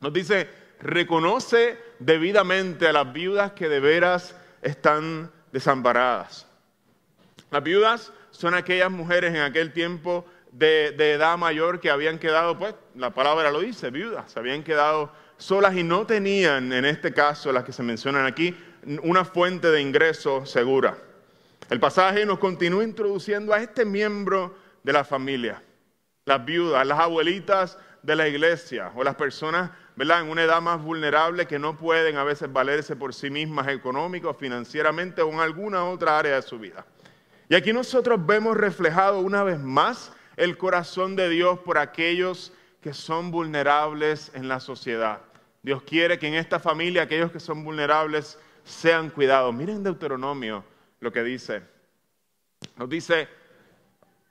Nos 0.00 0.12
dice, 0.12 0.48
reconoce 0.80 1.78
debidamente 1.98 2.86
a 2.86 2.92
las 2.92 3.12
viudas 3.12 3.52
que 3.52 3.68
de 3.68 3.80
veras 3.80 4.36
están 4.62 5.30
desamparadas. 5.50 6.46
Las 7.50 7.62
viudas 7.62 8.12
son 8.30 8.54
aquellas 8.54 8.90
mujeres 8.90 9.34
en 9.34 9.40
aquel 9.40 9.72
tiempo 9.72 10.26
de, 10.52 10.94
edad 11.12 11.36
mayor 11.36 11.80
que 11.80 11.90
habían 11.90 12.18
quedado, 12.18 12.58
pues 12.58 12.74
la 12.94 13.10
palabra 13.10 13.50
lo 13.50 13.60
dice, 13.60 13.90
viudas, 13.90 14.36
habían 14.36 14.62
quedado 14.62 15.12
solas 15.36 15.74
y 15.74 15.82
no 15.82 16.06
tenían, 16.06 16.72
en 16.72 16.84
este 16.84 17.12
caso, 17.12 17.52
las 17.52 17.64
que 17.64 17.72
se 17.72 17.82
mencionan 17.82 18.26
aquí, 18.26 18.56
una 19.02 19.24
fuente 19.24 19.70
de 19.70 19.80
ingreso 19.80 20.46
segura. 20.46 20.96
El 21.70 21.80
pasaje 21.80 22.26
nos 22.26 22.38
continúa 22.38 22.84
introduciendo 22.84 23.52
a 23.52 23.60
este 23.60 23.84
miembro 23.84 24.54
de 24.82 24.92
la 24.92 25.04
familia, 25.04 25.62
las 26.26 26.44
viudas, 26.44 26.86
las 26.86 26.98
abuelitas 26.98 27.78
de 28.02 28.16
la 28.16 28.28
iglesia 28.28 28.92
o 28.94 29.02
las 29.02 29.14
personas 29.14 29.70
¿verdad? 29.96 30.20
en 30.20 30.28
una 30.28 30.42
edad 30.42 30.60
más 30.60 30.82
vulnerable 30.82 31.46
que 31.46 31.58
no 31.58 31.76
pueden 31.76 32.16
a 32.16 32.24
veces 32.24 32.52
valerse 32.52 32.96
por 32.96 33.14
sí 33.14 33.30
mismas 33.30 33.68
económico, 33.68 34.34
financieramente 34.34 35.22
o 35.22 35.30
en 35.30 35.40
alguna 35.40 35.84
otra 35.84 36.18
área 36.18 36.36
de 36.36 36.42
su 36.42 36.58
vida. 36.58 36.84
Y 37.48 37.54
aquí 37.54 37.72
nosotros 37.72 38.24
vemos 38.24 38.56
reflejado 38.56 39.20
una 39.20 39.42
vez 39.42 39.58
más 39.58 40.12
el 40.36 40.56
corazón 40.58 41.16
de 41.16 41.28
Dios 41.28 41.58
por 41.60 41.78
aquellos 41.78 42.52
que 42.80 42.92
son 42.92 43.30
vulnerables 43.30 44.30
en 44.34 44.48
la 44.48 44.60
sociedad. 44.60 45.20
Dios 45.62 45.82
quiere 45.82 46.18
que 46.18 46.28
en 46.28 46.34
esta 46.34 46.58
familia 46.58 47.02
aquellos 47.02 47.32
que 47.32 47.40
son 47.40 47.64
vulnerables 47.64 48.38
sean 48.64 49.10
cuidados. 49.10 49.54
Miren 49.54 49.82
Deuteronomio 49.82 50.64
lo 51.00 51.12
que 51.12 51.22
dice. 51.22 51.62
Nos 52.76 52.88
dice, 52.88 53.28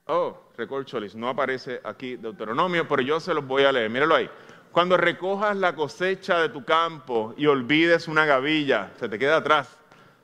oh, 0.06 0.50
recorcholis, 0.56 1.14
no 1.14 1.28
aparece 1.28 1.80
aquí 1.84 2.16
Deuteronomio, 2.16 2.86
pero 2.86 3.02
yo 3.02 3.20
se 3.20 3.32
los 3.32 3.46
voy 3.46 3.64
a 3.64 3.72
leer. 3.72 3.88
Míralo 3.88 4.16
ahí. 4.16 4.28
Cuando 4.72 4.96
recojas 4.96 5.56
la 5.56 5.76
cosecha 5.76 6.40
de 6.40 6.48
tu 6.48 6.64
campo 6.64 7.32
y 7.36 7.46
olvides 7.46 8.08
una 8.08 8.26
gavilla, 8.26 8.90
se 8.98 9.08
te 9.08 9.20
queda 9.20 9.36
atrás, 9.36 9.78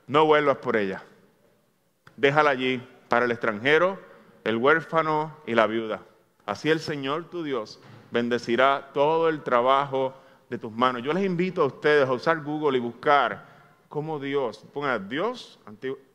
no 0.07 0.25
vuelvas 0.25 0.57
por 0.57 0.75
ella. 0.75 1.03
Déjala 2.17 2.49
allí 2.49 2.85
para 3.07 3.25
el 3.25 3.31
extranjero, 3.31 3.97
el 4.43 4.57
huérfano 4.57 5.37
y 5.47 5.55
la 5.55 5.67
viuda. 5.67 6.01
Así 6.45 6.69
el 6.69 6.81
Señor 6.81 7.29
tu 7.29 7.43
Dios 7.43 7.79
bendecirá 8.11 8.89
todo 8.93 9.29
el 9.29 9.41
trabajo 9.41 10.13
de 10.49 10.57
tus 10.57 10.71
manos. 10.73 11.01
Yo 11.01 11.13
les 11.13 11.25
invito 11.25 11.61
a 11.61 11.67
ustedes 11.67 12.09
a 12.09 12.11
usar 12.11 12.41
Google 12.43 12.77
y 12.77 12.81
buscar 12.81 13.50
cómo 13.91 14.19
Dios, 14.19 14.65
ponga 14.73 14.97
Dios, 14.99 15.59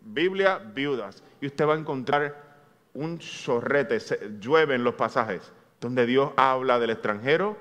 Biblia, 0.01 0.57
viudas, 0.57 1.23
y 1.43 1.47
usted 1.47 1.69
va 1.69 1.75
a 1.75 1.79
encontrar 1.79 2.57
un 2.95 3.19
chorrete, 3.19 3.99
llueve 4.41 4.75
en 4.75 4.83
los 4.83 4.95
pasajes, 4.95 5.53
donde 5.79 6.07
Dios 6.07 6.33
habla 6.37 6.79
del 6.79 6.89
extranjero, 6.89 7.59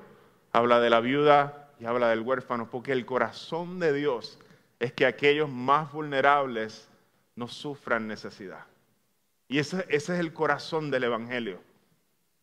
habla 0.54 0.80
de 0.80 0.90
la 0.90 1.02
viuda 1.02 1.70
y 1.82 1.86
habla 1.86 2.08
del 2.08 2.22
huérfano, 2.22 2.70
porque 2.70 2.94
el 2.94 3.06
corazón 3.06 3.78
de 3.82 3.92
Dios 3.92 4.40
es 4.80 4.94
que 4.94 5.06
aquellos 5.06 5.50
más 5.50 5.92
vulnerables 5.92 6.88
no 7.36 7.50
sufran 7.50 8.08
necesidad. 8.08 8.64
Y 9.50 9.60
ese, 9.60 9.86
ese 9.90 10.14
es 10.14 10.20
el 10.22 10.32
corazón 10.32 10.92
del 10.92 11.04
Evangelio. 11.04 11.60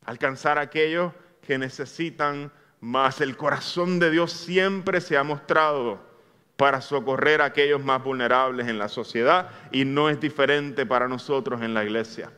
Alcanzar 0.05 0.59
a 0.59 0.63
aquellos 0.63 1.15
que 1.41 1.57
necesitan 1.57 2.53
más. 2.81 3.23
El 3.23 3.39
corazón 3.39 3.99
de 3.99 4.11
Dios 4.11 4.31
siempre 4.31 5.01
se 5.01 5.17
ha 5.17 5.25
mostrado 5.25 6.12
para 6.57 6.81
socorrer 6.81 7.41
a 7.41 7.47
aquellos 7.47 7.83
más 7.83 8.03
vulnerables 8.03 8.69
en 8.69 8.79
la 8.79 8.89
sociedad 8.89 9.51
y 9.71 9.85
no 9.85 10.11
es 10.11 10.21
diferente 10.21 10.87
para 10.87 11.09
nosotros 11.09 11.63
en 11.63 11.75
la 11.75 11.85
iglesia. 11.85 12.31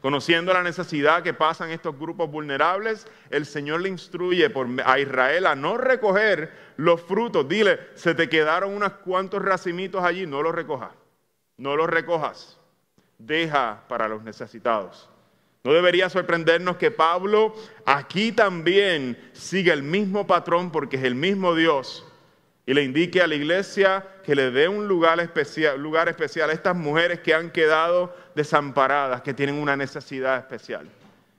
Conociendo 0.00 0.52
la 0.52 0.62
necesidad 0.62 1.22
que 1.22 1.34
pasan 1.34 1.70
estos 1.70 1.98
grupos 1.98 2.30
vulnerables, 2.30 3.06
el 3.30 3.46
Señor 3.46 3.80
le 3.80 3.88
instruye 3.88 4.52
a 4.84 4.98
Israel 5.00 5.46
a 5.46 5.56
no 5.56 5.76
recoger 5.76 6.52
los 6.76 7.02
frutos. 7.02 7.48
Dile, 7.48 7.80
se 7.94 8.14
te 8.14 8.28
quedaron 8.28 8.74
unos 8.74 8.92
cuantos 9.04 9.42
racimitos 9.42 10.04
allí, 10.04 10.26
no 10.26 10.42
los 10.42 10.54
recojas. 10.54 10.90
No 11.56 11.74
los 11.74 11.88
recojas. 11.88 12.58
Deja 13.18 13.82
para 13.88 14.06
los 14.06 14.22
necesitados. 14.22 15.10
No 15.64 15.72
debería 15.72 16.08
sorprendernos 16.08 16.76
que 16.76 16.92
Pablo 16.92 17.52
aquí 17.84 18.30
también 18.30 19.18
siga 19.32 19.74
el 19.74 19.82
mismo 19.82 20.28
patrón 20.28 20.70
porque 20.70 20.96
es 20.96 21.02
el 21.02 21.16
mismo 21.16 21.56
Dios 21.56 22.07
y 22.68 22.74
le 22.74 22.82
indique 22.82 23.22
a 23.22 23.26
la 23.26 23.34
iglesia 23.34 24.04
que 24.22 24.34
le 24.34 24.50
dé 24.50 24.68
un 24.68 24.86
lugar 24.86 25.18
especial, 25.20 25.80
lugar 25.80 26.06
especial 26.10 26.50
a 26.50 26.52
estas 26.52 26.76
mujeres 26.76 27.20
que 27.20 27.32
han 27.32 27.50
quedado 27.50 28.14
desamparadas, 28.34 29.22
que 29.22 29.32
tienen 29.32 29.54
una 29.54 29.74
necesidad 29.74 30.36
especial. 30.36 30.86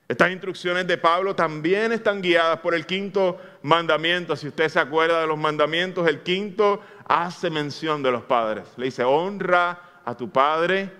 Estas 0.08 0.32
instrucciones 0.32 0.88
de 0.88 0.98
Pablo 0.98 1.36
también 1.36 1.92
están 1.92 2.20
guiadas 2.20 2.58
por 2.58 2.74
el 2.74 2.84
quinto 2.84 3.38
mandamiento. 3.62 4.34
Si 4.34 4.48
usted 4.48 4.68
se 4.68 4.80
acuerda 4.80 5.20
de 5.20 5.28
los 5.28 5.38
mandamientos, 5.38 6.08
el 6.08 6.24
quinto 6.24 6.80
hace 7.06 7.48
mención 7.48 8.02
de 8.02 8.10
los 8.10 8.24
padres. 8.24 8.64
Le 8.76 8.86
dice, 8.86 9.04
honra 9.04 10.00
a 10.04 10.16
tu 10.16 10.30
padre 10.30 10.90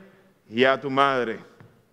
y 0.48 0.62
a 0.62 0.80
tu 0.80 0.90
madre. 0.90 1.40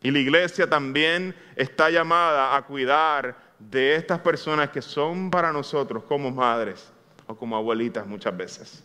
Y 0.04 0.12
la 0.12 0.19
iglesia 0.19 0.69
también 0.69 1.34
está 1.56 1.89
llamada 1.89 2.56
a 2.56 2.62
cuidar 2.62 3.36
de 3.58 3.95
estas 3.95 4.19
personas 4.19 4.69
que 4.69 4.84
son 4.84 5.32
para 5.32 5.52
nosotros 5.52 6.04
como 6.04 6.30
madres 6.30 6.93
o 7.28 7.36
como 7.36 7.56
abuelitas 7.56 8.08
muchas 8.08 8.36
veces. 8.36 8.84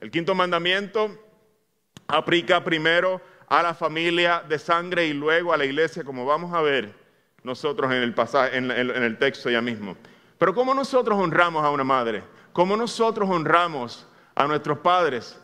El 0.00 0.10
quinto 0.10 0.34
mandamiento 0.34 1.10
aplica 2.06 2.62
primero 2.62 3.20
a 3.48 3.62
la 3.62 3.74
familia 3.74 4.44
de 4.48 4.58
sangre 4.58 5.06
y 5.06 5.12
luego 5.12 5.52
a 5.52 5.56
la 5.56 5.64
iglesia, 5.64 6.04
como 6.04 6.24
vamos 6.24 6.54
a 6.54 6.60
ver 6.60 6.94
nosotros 7.42 7.90
en 7.90 7.98
el, 7.98 8.14
pasaje, 8.14 8.56
en, 8.56 8.70
el 8.70 9.18
texto 9.18 9.50
ya 9.50 9.60
mismo. 9.60 9.96
Pero 10.38 10.54
¿cómo 10.54 10.72
nosotros 10.74 11.18
honramos 11.18 11.64
a 11.64 11.70
una 11.70 11.84
madre? 11.84 12.22
¿Cómo 12.52 12.76
nosotros 12.76 13.28
honramos 13.28 14.06
a 14.34 14.46
nuestros 14.46 14.78
padres? 14.78 15.38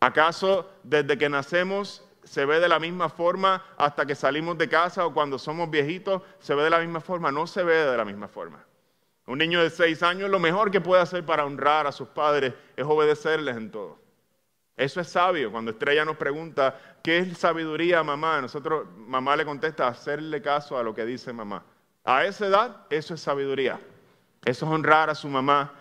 ¿Acaso 0.00 0.70
desde 0.82 1.16
que 1.16 1.28
nacemos 1.28 2.04
se 2.22 2.44
ve 2.44 2.60
de 2.60 2.68
la 2.68 2.78
misma 2.78 3.08
forma 3.08 3.64
hasta 3.76 4.04
que 4.04 4.14
salimos 4.14 4.58
de 4.58 4.68
casa 4.68 5.06
o 5.06 5.14
cuando 5.14 5.38
somos 5.38 5.70
viejitos 5.70 6.22
se 6.40 6.54
ve 6.54 6.64
de 6.64 6.70
la 6.70 6.80
misma 6.80 7.00
forma? 7.00 7.32
No 7.32 7.46
se 7.46 7.62
ve 7.62 7.74
de 7.74 7.96
la 7.96 8.04
misma 8.04 8.28
forma. 8.28 8.64
Un 9.26 9.38
niño 9.38 9.60
de 9.60 9.70
seis 9.70 10.04
años 10.04 10.30
lo 10.30 10.38
mejor 10.38 10.70
que 10.70 10.80
puede 10.80 11.02
hacer 11.02 11.26
para 11.26 11.44
honrar 11.44 11.86
a 11.86 11.92
sus 11.92 12.08
padres 12.08 12.54
es 12.76 12.84
obedecerles 12.84 13.56
en 13.56 13.72
todo. 13.72 13.98
Eso 14.76 15.00
es 15.00 15.08
sabio. 15.08 15.50
Cuando 15.50 15.72
Estrella 15.72 16.04
nos 16.04 16.16
pregunta, 16.16 16.78
¿qué 17.02 17.18
es 17.18 17.38
sabiduría, 17.38 18.04
mamá? 18.04 18.40
Nosotros, 18.40 18.86
mamá 18.96 19.34
le 19.34 19.44
contesta, 19.44 19.88
hacerle 19.88 20.40
caso 20.40 20.78
a 20.78 20.82
lo 20.82 20.94
que 20.94 21.04
dice 21.04 21.32
mamá. 21.32 21.64
A 22.04 22.24
esa 22.24 22.46
edad, 22.46 22.76
eso 22.88 23.14
es 23.14 23.20
sabiduría. 23.20 23.80
Eso 24.44 24.66
es 24.66 24.72
honrar 24.72 25.10
a 25.10 25.14
su 25.16 25.28
mamá 25.28 25.74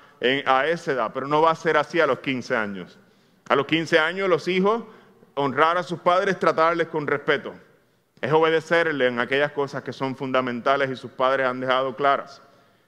a 0.48 0.66
esa 0.66 0.94
edad, 0.94 1.12
pero 1.14 1.28
no 1.28 1.42
va 1.42 1.52
a 1.52 1.56
ser 1.56 1.78
así 1.78 2.00
a 2.00 2.08
los 2.08 2.20
15 2.20 2.56
años. 2.56 2.98
A 3.48 3.56
los 3.56 3.68
15 3.68 4.00
años 4.00 4.28
los 4.28 4.48
hijos, 4.48 4.86
honrar 5.36 5.78
a 5.78 5.84
sus 5.84 6.00
padres, 6.00 6.40
tratarles 6.40 6.88
con 6.88 7.06
respeto. 7.06 7.54
Es 8.22 8.32
obedecerle 8.32 9.06
en 9.06 9.20
aquellas 9.20 9.52
cosas 9.52 9.84
que 9.84 9.94
son 9.94 10.16
fundamentales 10.16 10.90
y 10.90 10.96
sus 10.96 11.12
padres 11.12 11.46
han 11.46 11.60
dejado 11.60 11.96
claras 11.96 12.42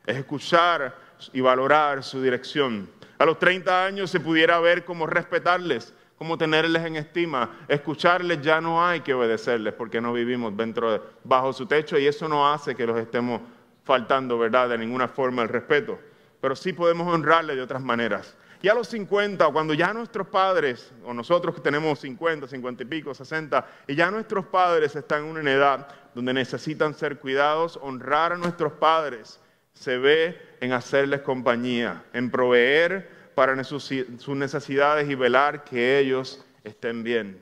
es 0.07 0.15
escuchar 0.15 0.95
y 1.33 1.41
valorar 1.41 2.01
su 2.01 2.21
dirección. 2.21 2.89
A 3.19 3.25
los 3.25 3.37
30 3.37 3.85
años 3.85 4.09
se 4.09 4.21
pudiera 4.21 4.59
ver 4.59 4.85
cómo 4.85 5.05
respetarles, 5.05 5.93
cómo 6.17 6.37
tenerles 6.37 6.85
en 6.85 6.95
estima. 6.95 7.57
Escucharles 7.67 8.41
ya 8.41 8.61
no 8.61 8.83
hay 8.83 9.01
que 9.01 9.13
obedecerles 9.13 9.73
porque 9.73 9.99
no 9.99 10.13
vivimos 10.13 10.55
dentro 10.55 11.03
bajo 11.23 11.51
su 11.51 11.65
techo 11.65 11.99
y 11.99 12.07
eso 12.07 12.27
no 12.29 12.51
hace 12.51 12.73
que 12.73 12.87
los 12.87 12.97
estemos 12.97 13.41
faltando, 13.83 14.39
¿verdad? 14.39 14.69
De 14.69 14.77
ninguna 14.77 15.09
forma 15.09 15.43
el 15.43 15.49
respeto. 15.49 15.99
Pero 16.39 16.55
sí 16.55 16.71
podemos 16.71 17.13
honrarles 17.13 17.57
de 17.57 17.61
otras 17.61 17.81
maneras. 17.81 18.37
Y 18.61 18.69
a 18.69 18.73
los 18.73 18.87
50, 18.87 19.45
cuando 19.49 19.73
ya 19.73 19.93
nuestros 19.93 20.27
padres, 20.27 20.91
o 21.03 21.13
nosotros 21.13 21.53
que 21.53 21.61
tenemos 21.61 21.99
50, 21.99 22.47
50 22.47 22.83
y 22.83 22.85
pico, 22.85 23.13
60, 23.13 23.67
y 23.87 23.95
ya 23.95 24.09
nuestros 24.09 24.45
padres 24.45 24.95
están 24.95 25.25
en 25.25 25.31
una 25.31 25.51
edad 25.51 25.87
donde 26.15 26.33
necesitan 26.33 26.93
ser 26.93 27.19
cuidados, 27.19 27.77
honrar 27.81 28.33
a 28.33 28.37
nuestros 28.37 28.73
padres 28.73 29.39
se 29.79 29.97
ve 29.97 30.41
en 30.59 30.73
hacerles 30.73 31.21
compañía, 31.21 32.03
en 32.13 32.31
proveer 32.31 33.09
para 33.35 33.63
sus 33.63 33.91
necesidades 34.29 35.07
y 35.09 35.15
velar 35.15 35.63
que 35.63 35.99
ellos 35.99 36.43
estén 36.63 37.03
bien. 37.03 37.39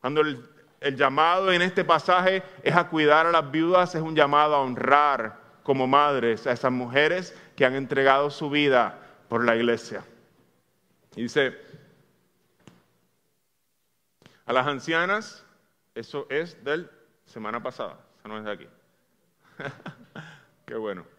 Cuando 0.00 0.20
el, 0.20 0.48
llamado 0.96 1.52
en 1.52 1.62
este 1.62 1.84
pasaje 1.84 2.42
es 2.62 2.74
a 2.74 2.88
cuidar 2.88 3.26
a 3.26 3.32
las 3.32 3.50
viudas, 3.50 3.94
es 3.94 4.02
un 4.02 4.14
llamado 4.14 4.54
a 4.54 4.60
honrar 4.60 5.40
como 5.62 5.86
madres 5.86 6.46
a 6.46 6.52
esas 6.52 6.72
mujeres 6.72 7.36
que 7.56 7.64
han 7.64 7.74
entregado 7.74 8.30
su 8.30 8.50
vida 8.50 8.98
por 9.28 9.44
la 9.44 9.56
iglesia. 9.56 10.04
Y 11.16 11.22
dice, 11.22 11.56
a 14.46 14.52
las 14.52 14.66
ancianas, 14.66 15.44
eso 15.94 16.26
es 16.30 16.62
del 16.64 16.90
semana 17.26 17.62
pasada, 17.62 17.98
eso 18.18 18.28
no 18.28 18.38
es 18.38 18.44
de 18.44 18.50
aquí. 18.52 18.68
Qué 20.66 20.74
bueno. 20.74 21.11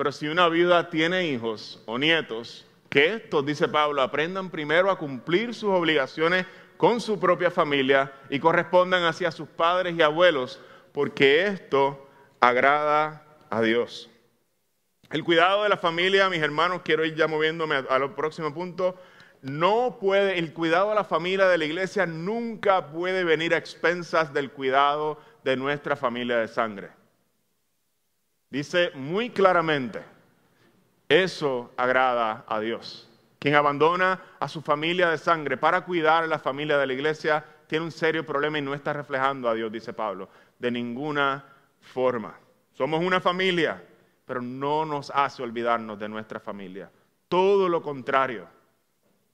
Pero 0.00 0.12
si 0.12 0.28
una 0.28 0.48
viuda 0.48 0.88
tiene 0.88 1.26
hijos 1.26 1.82
o 1.84 1.98
nietos, 1.98 2.64
que 2.88 3.16
estos, 3.16 3.44
dice 3.44 3.68
Pablo, 3.68 4.00
aprendan 4.00 4.48
primero 4.48 4.90
a 4.90 4.96
cumplir 4.96 5.52
sus 5.52 5.68
obligaciones 5.68 6.46
con 6.78 7.02
su 7.02 7.20
propia 7.20 7.50
familia 7.50 8.10
y 8.30 8.40
correspondan 8.40 9.04
hacia 9.04 9.30
sus 9.30 9.46
padres 9.46 9.94
y 9.94 10.00
abuelos, 10.00 10.58
porque 10.92 11.48
esto 11.48 12.08
agrada 12.40 13.26
a 13.50 13.60
Dios. 13.60 14.08
El 15.10 15.22
cuidado 15.22 15.64
de 15.64 15.68
la 15.68 15.76
familia, 15.76 16.30
mis 16.30 16.40
hermanos, 16.40 16.80
quiero 16.82 17.04
ir 17.04 17.14
ya 17.14 17.28
moviéndome 17.28 17.74
a, 17.86 17.98
los 17.98 18.12
próximo 18.12 18.54
punto. 18.54 18.98
No 19.42 19.98
puede, 20.00 20.38
el 20.38 20.54
cuidado 20.54 20.88
de 20.88 20.94
la 20.94 21.04
familia 21.04 21.46
de 21.46 21.58
la 21.58 21.66
iglesia 21.66 22.06
nunca 22.06 22.86
puede 22.86 23.22
venir 23.22 23.52
a 23.52 23.58
expensas 23.58 24.32
del 24.32 24.50
cuidado 24.50 25.20
de 25.44 25.58
nuestra 25.58 25.94
familia 25.94 26.38
de 26.38 26.48
sangre. 26.48 26.99
Dice 28.50 28.90
muy 28.94 29.30
claramente, 29.30 30.02
eso 31.08 31.72
agrada 31.76 32.44
a 32.48 32.58
Dios. 32.58 33.08
Quien 33.38 33.54
abandona 33.54 34.20
a 34.38 34.48
su 34.48 34.60
familia 34.60 35.08
de 35.08 35.18
sangre 35.18 35.56
para 35.56 35.84
cuidar 35.84 36.24
a 36.24 36.26
la 36.26 36.40
familia 36.40 36.76
de 36.76 36.86
la 36.86 36.92
iglesia 36.92 37.44
tiene 37.68 37.84
un 37.84 37.92
serio 37.92 38.26
problema 38.26 38.58
y 38.58 38.62
no 38.62 38.74
está 38.74 38.92
reflejando 38.92 39.48
a 39.48 39.54
Dios, 39.54 39.70
dice 39.70 39.92
Pablo, 39.92 40.28
de 40.58 40.70
ninguna 40.70 41.44
forma. 41.80 42.36
Somos 42.72 43.00
una 43.00 43.20
familia, 43.20 43.82
pero 44.26 44.42
no 44.42 44.84
nos 44.84 45.10
hace 45.10 45.42
olvidarnos 45.42 45.98
de 45.98 46.08
nuestra 46.08 46.40
familia. 46.40 46.90
Todo 47.28 47.68
lo 47.68 47.80
contrario. 47.80 48.48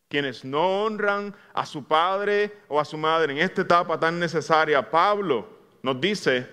Quienes 0.08 0.44
no 0.44 0.84
honran 0.84 1.34
a 1.54 1.64
su 1.66 1.84
padre 1.84 2.58
o 2.68 2.78
a 2.78 2.84
su 2.84 2.98
madre 2.98 3.32
en 3.32 3.38
esta 3.38 3.62
etapa 3.62 3.98
tan 3.98 4.20
necesaria, 4.20 4.88
Pablo 4.90 5.48
nos 5.82 6.00
dice 6.00 6.48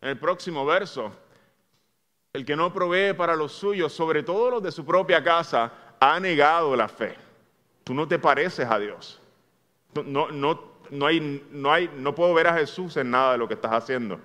en 0.00 0.08
el 0.08 0.18
próximo 0.18 0.64
verso, 0.64 1.12
el 2.36 2.44
que 2.44 2.54
no 2.54 2.70
provee 2.70 3.14
para 3.14 3.34
los 3.34 3.52
suyos, 3.52 3.94
sobre 3.94 4.22
todo 4.22 4.50
los 4.50 4.62
de 4.62 4.70
su 4.70 4.84
propia 4.84 5.24
casa, 5.24 5.72
ha 5.98 6.20
negado 6.20 6.76
la 6.76 6.86
fe. 6.86 7.16
Tú 7.82 7.94
no 7.94 8.06
te 8.06 8.18
pareces 8.18 8.68
a 8.68 8.78
Dios. 8.78 9.22
No, 10.04 10.30
no, 10.30 10.60
no, 10.90 11.06
hay, 11.06 11.42
no, 11.50 11.72
hay, 11.72 11.90
no 11.96 12.14
puedo 12.14 12.34
ver 12.34 12.48
a 12.48 12.58
Jesús 12.58 12.94
en 12.98 13.10
nada 13.10 13.32
de 13.32 13.38
lo 13.38 13.48
que 13.48 13.54
estás 13.54 13.72
haciendo. 13.72 14.20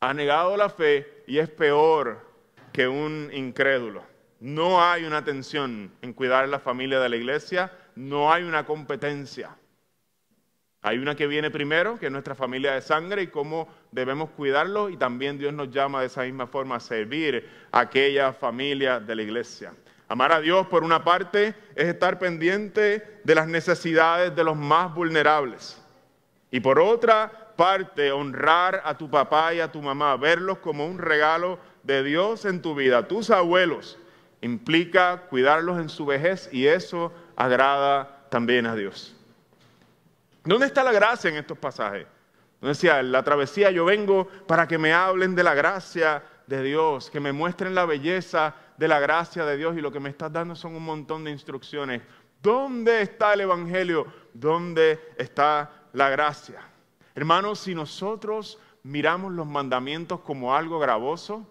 Ha 0.00 0.12
negado 0.12 0.56
la 0.56 0.68
fe 0.68 1.22
y 1.28 1.38
es 1.38 1.48
peor 1.48 2.20
que 2.72 2.88
un 2.88 3.30
incrédulo. 3.32 4.02
No 4.40 4.82
hay 4.82 5.04
una 5.04 5.22
tensión 5.22 5.92
en 6.02 6.12
cuidar 6.12 6.48
la 6.48 6.58
familia 6.58 6.98
de 6.98 7.08
la 7.08 7.16
iglesia, 7.16 7.70
no 7.94 8.32
hay 8.32 8.42
una 8.42 8.66
competencia. 8.66 9.56
Hay 10.82 10.98
una 10.98 11.14
que 11.14 11.28
viene 11.28 11.52
primero, 11.52 11.96
que 11.96 12.06
es 12.06 12.12
nuestra 12.12 12.34
familia 12.34 12.72
de 12.72 12.82
sangre, 12.82 13.22
y 13.22 13.26
cómo 13.28 13.68
debemos 13.90 14.30
cuidarlo, 14.30 14.88
y 14.88 14.96
también 14.96 15.38
Dios 15.38 15.52
nos 15.52 15.70
llama 15.70 16.00
de 16.00 16.06
esa 16.06 16.22
misma 16.22 16.46
forma 16.46 16.76
a 16.76 16.80
servir 16.80 17.48
a 17.72 17.80
aquella 17.80 18.32
familia 18.32 19.00
de 19.00 19.14
la 19.14 19.22
iglesia. 19.22 19.72
Amar 20.08 20.32
a 20.32 20.40
Dios, 20.40 20.66
por 20.68 20.84
una 20.84 21.04
parte, 21.04 21.54
es 21.74 21.86
estar 21.88 22.18
pendiente 22.18 23.20
de 23.24 23.34
las 23.34 23.46
necesidades 23.46 24.34
de 24.34 24.44
los 24.44 24.56
más 24.56 24.94
vulnerables. 24.94 25.82
Y 26.50 26.60
por 26.60 26.80
otra 26.80 27.30
parte, 27.56 28.10
honrar 28.12 28.80
a 28.84 28.96
tu 28.96 29.10
papá 29.10 29.52
y 29.52 29.60
a 29.60 29.70
tu 29.70 29.82
mamá, 29.82 30.16
verlos 30.16 30.58
como 30.58 30.86
un 30.86 30.98
regalo 30.98 31.58
de 31.82 32.02
Dios 32.02 32.44
en 32.44 32.62
tu 32.62 32.74
vida, 32.74 33.06
tus 33.06 33.30
abuelos, 33.30 33.98
implica 34.40 35.24
cuidarlos 35.28 35.78
en 35.78 35.88
su 35.88 36.06
vejez 36.06 36.48
y 36.52 36.66
eso 36.66 37.12
agrada 37.36 38.26
también 38.30 38.66
a 38.66 38.74
Dios. 38.74 39.14
¿Dónde 40.44 40.66
está 40.66 40.82
la 40.82 40.92
gracia 40.92 41.28
en 41.28 41.36
estos 41.36 41.58
pasajes? 41.58 42.06
Decía, 42.60 43.02
la 43.02 43.22
travesía 43.22 43.70
yo 43.70 43.84
vengo 43.84 44.26
para 44.46 44.66
que 44.66 44.78
me 44.78 44.92
hablen 44.92 45.34
de 45.34 45.44
la 45.44 45.54
gracia 45.54 46.24
de 46.46 46.62
Dios, 46.62 47.08
que 47.10 47.20
me 47.20 47.32
muestren 47.32 47.74
la 47.74 47.84
belleza 47.84 48.54
de 48.76 48.88
la 48.88 48.98
gracia 48.98 49.44
de 49.44 49.56
Dios 49.56 49.76
y 49.76 49.80
lo 49.80 49.92
que 49.92 50.00
me 50.00 50.08
estás 50.08 50.32
dando 50.32 50.56
son 50.56 50.74
un 50.74 50.84
montón 50.84 51.24
de 51.24 51.30
instrucciones. 51.30 52.02
¿Dónde 52.42 53.02
está 53.02 53.34
el 53.34 53.42
Evangelio? 53.42 54.06
¿Dónde 54.32 54.98
está 55.16 55.70
la 55.92 56.08
gracia? 56.08 56.60
Hermanos, 57.14 57.60
si 57.60 57.74
nosotros 57.74 58.58
miramos 58.82 59.32
los 59.32 59.46
mandamientos 59.46 60.20
como 60.20 60.54
algo 60.54 60.78
gravoso, 60.78 61.46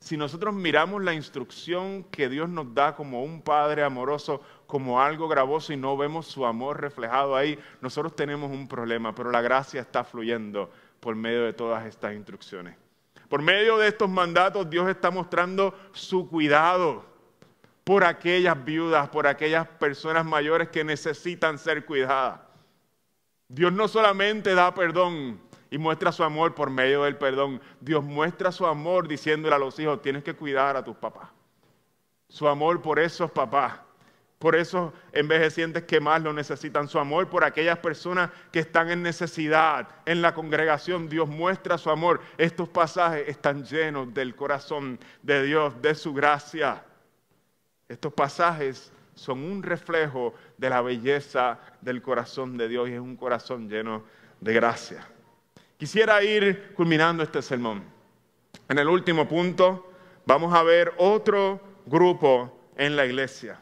si 0.00 0.16
nosotros 0.16 0.54
miramos 0.54 1.02
la 1.02 1.12
instrucción 1.12 2.04
que 2.04 2.28
Dios 2.28 2.48
nos 2.48 2.72
da 2.74 2.94
como 2.94 3.22
un 3.22 3.42
Padre 3.42 3.82
amoroso, 3.82 4.40
como 4.68 5.00
algo 5.00 5.26
gravoso 5.28 5.72
y 5.72 5.76
no 5.76 5.96
vemos 5.96 6.26
su 6.26 6.44
amor 6.44 6.80
reflejado 6.80 7.34
ahí, 7.34 7.58
nosotros 7.80 8.14
tenemos 8.14 8.52
un 8.52 8.68
problema, 8.68 9.14
pero 9.14 9.32
la 9.32 9.40
gracia 9.40 9.80
está 9.80 10.04
fluyendo 10.04 10.70
por 11.00 11.16
medio 11.16 11.42
de 11.44 11.54
todas 11.54 11.86
estas 11.86 12.14
instrucciones. 12.14 12.76
Por 13.30 13.40
medio 13.40 13.78
de 13.78 13.88
estos 13.88 14.10
mandatos 14.10 14.68
Dios 14.68 14.86
está 14.88 15.10
mostrando 15.10 15.74
su 15.92 16.28
cuidado 16.28 17.02
por 17.82 18.04
aquellas 18.04 18.62
viudas, 18.62 19.08
por 19.08 19.26
aquellas 19.26 19.66
personas 19.66 20.26
mayores 20.26 20.68
que 20.68 20.84
necesitan 20.84 21.58
ser 21.58 21.86
cuidadas. 21.86 22.40
Dios 23.48 23.72
no 23.72 23.88
solamente 23.88 24.54
da 24.54 24.74
perdón, 24.74 25.40
y 25.70 25.78
muestra 25.78 26.12
su 26.12 26.22
amor 26.24 26.54
por 26.54 26.68
medio 26.68 27.04
del 27.04 27.16
perdón. 27.16 27.60
Dios 27.80 28.04
muestra 28.04 28.52
su 28.52 28.66
amor 28.66 29.08
diciéndole 29.08 29.54
a 29.54 29.58
los 29.58 29.78
hijos, 29.78 30.02
tienes 30.02 30.22
que 30.22 30.34
cuidar 30.34 30.76
a 30.76 30.84
tus 30.84 30.96
papás. 30.96 31.30
Su 32.28 32.46
amor 32.46 32.82
por 32.82 32.98
esos 32.98 33.30
papás, 33.30 33.80
por 34.38 34.54
esos 34.54 34.92
envejecientes 35.12 35.84
que 35.84 36.00
más 36.00 36.22
lo 36.22 36.32
necesitan. 36.32 36.88
Su 36.88 36.98
amor 36.98 37.28
por 37.28 37.44
aquellas 37.44 37.78
personas 37.78 38.30
que 38.52 38.60
están 38.60 38.90
en 38.90 39.02
necesidad. 39.02 39.88
En 40.06 40.22
la 40.22 40.34
congregación 40.34 41.08
Dios 41.08 41.28
muestra 41.28 41.76
su 41.76 41.90
amor. 41.90 42.20
Estos 42.36 42.68
pasajes 42.68 43.28
están 43.28 43.64
llenos 43.64 44.14
del 44.14 44.36
corazón 44.36 44.98
de 45.22 45.42
Dios, 45.42 45.80
de 45.82 45.94
su 45.94 46.14
gracia. 46.14 46.84
Estos 47.88 48.12
pasajes 48.12 48.92
son 49.14 49.42
un 49.42 49.62
reflejo 49.62 50.34
de 50.56 50.70
la 50.70 50.82
belleza 50.82 51.58
del 51.80 52.00
corazón 52.00 52.56
de 52.56 52.68
Dios 52.68 52.88
y 52.88 52.92
es 52.92 53.00
un 53.00 53.16
corazón 53.16 53.68
lleno 53.68 54.04
de 54.40 54.54
gracia. 54.54 55.04
Quisiera 55.76 56.22
ir 56.22 56.74
culminando 56.74 57.24
este 57.24 57.42
sermón. 57.42 57.82
En 58.68 58.78
el 58.78 58.88
último 58.88 59.26
punto 59.26 59.90
vamos 60.26 60.54
a 60.54 60.62
ver 60.62 60.92
otro 60.98 61.60
grupo 61.86 62.70
en 62.76 62.94
la 62.94 63.04
iglesia. 63.06 63.60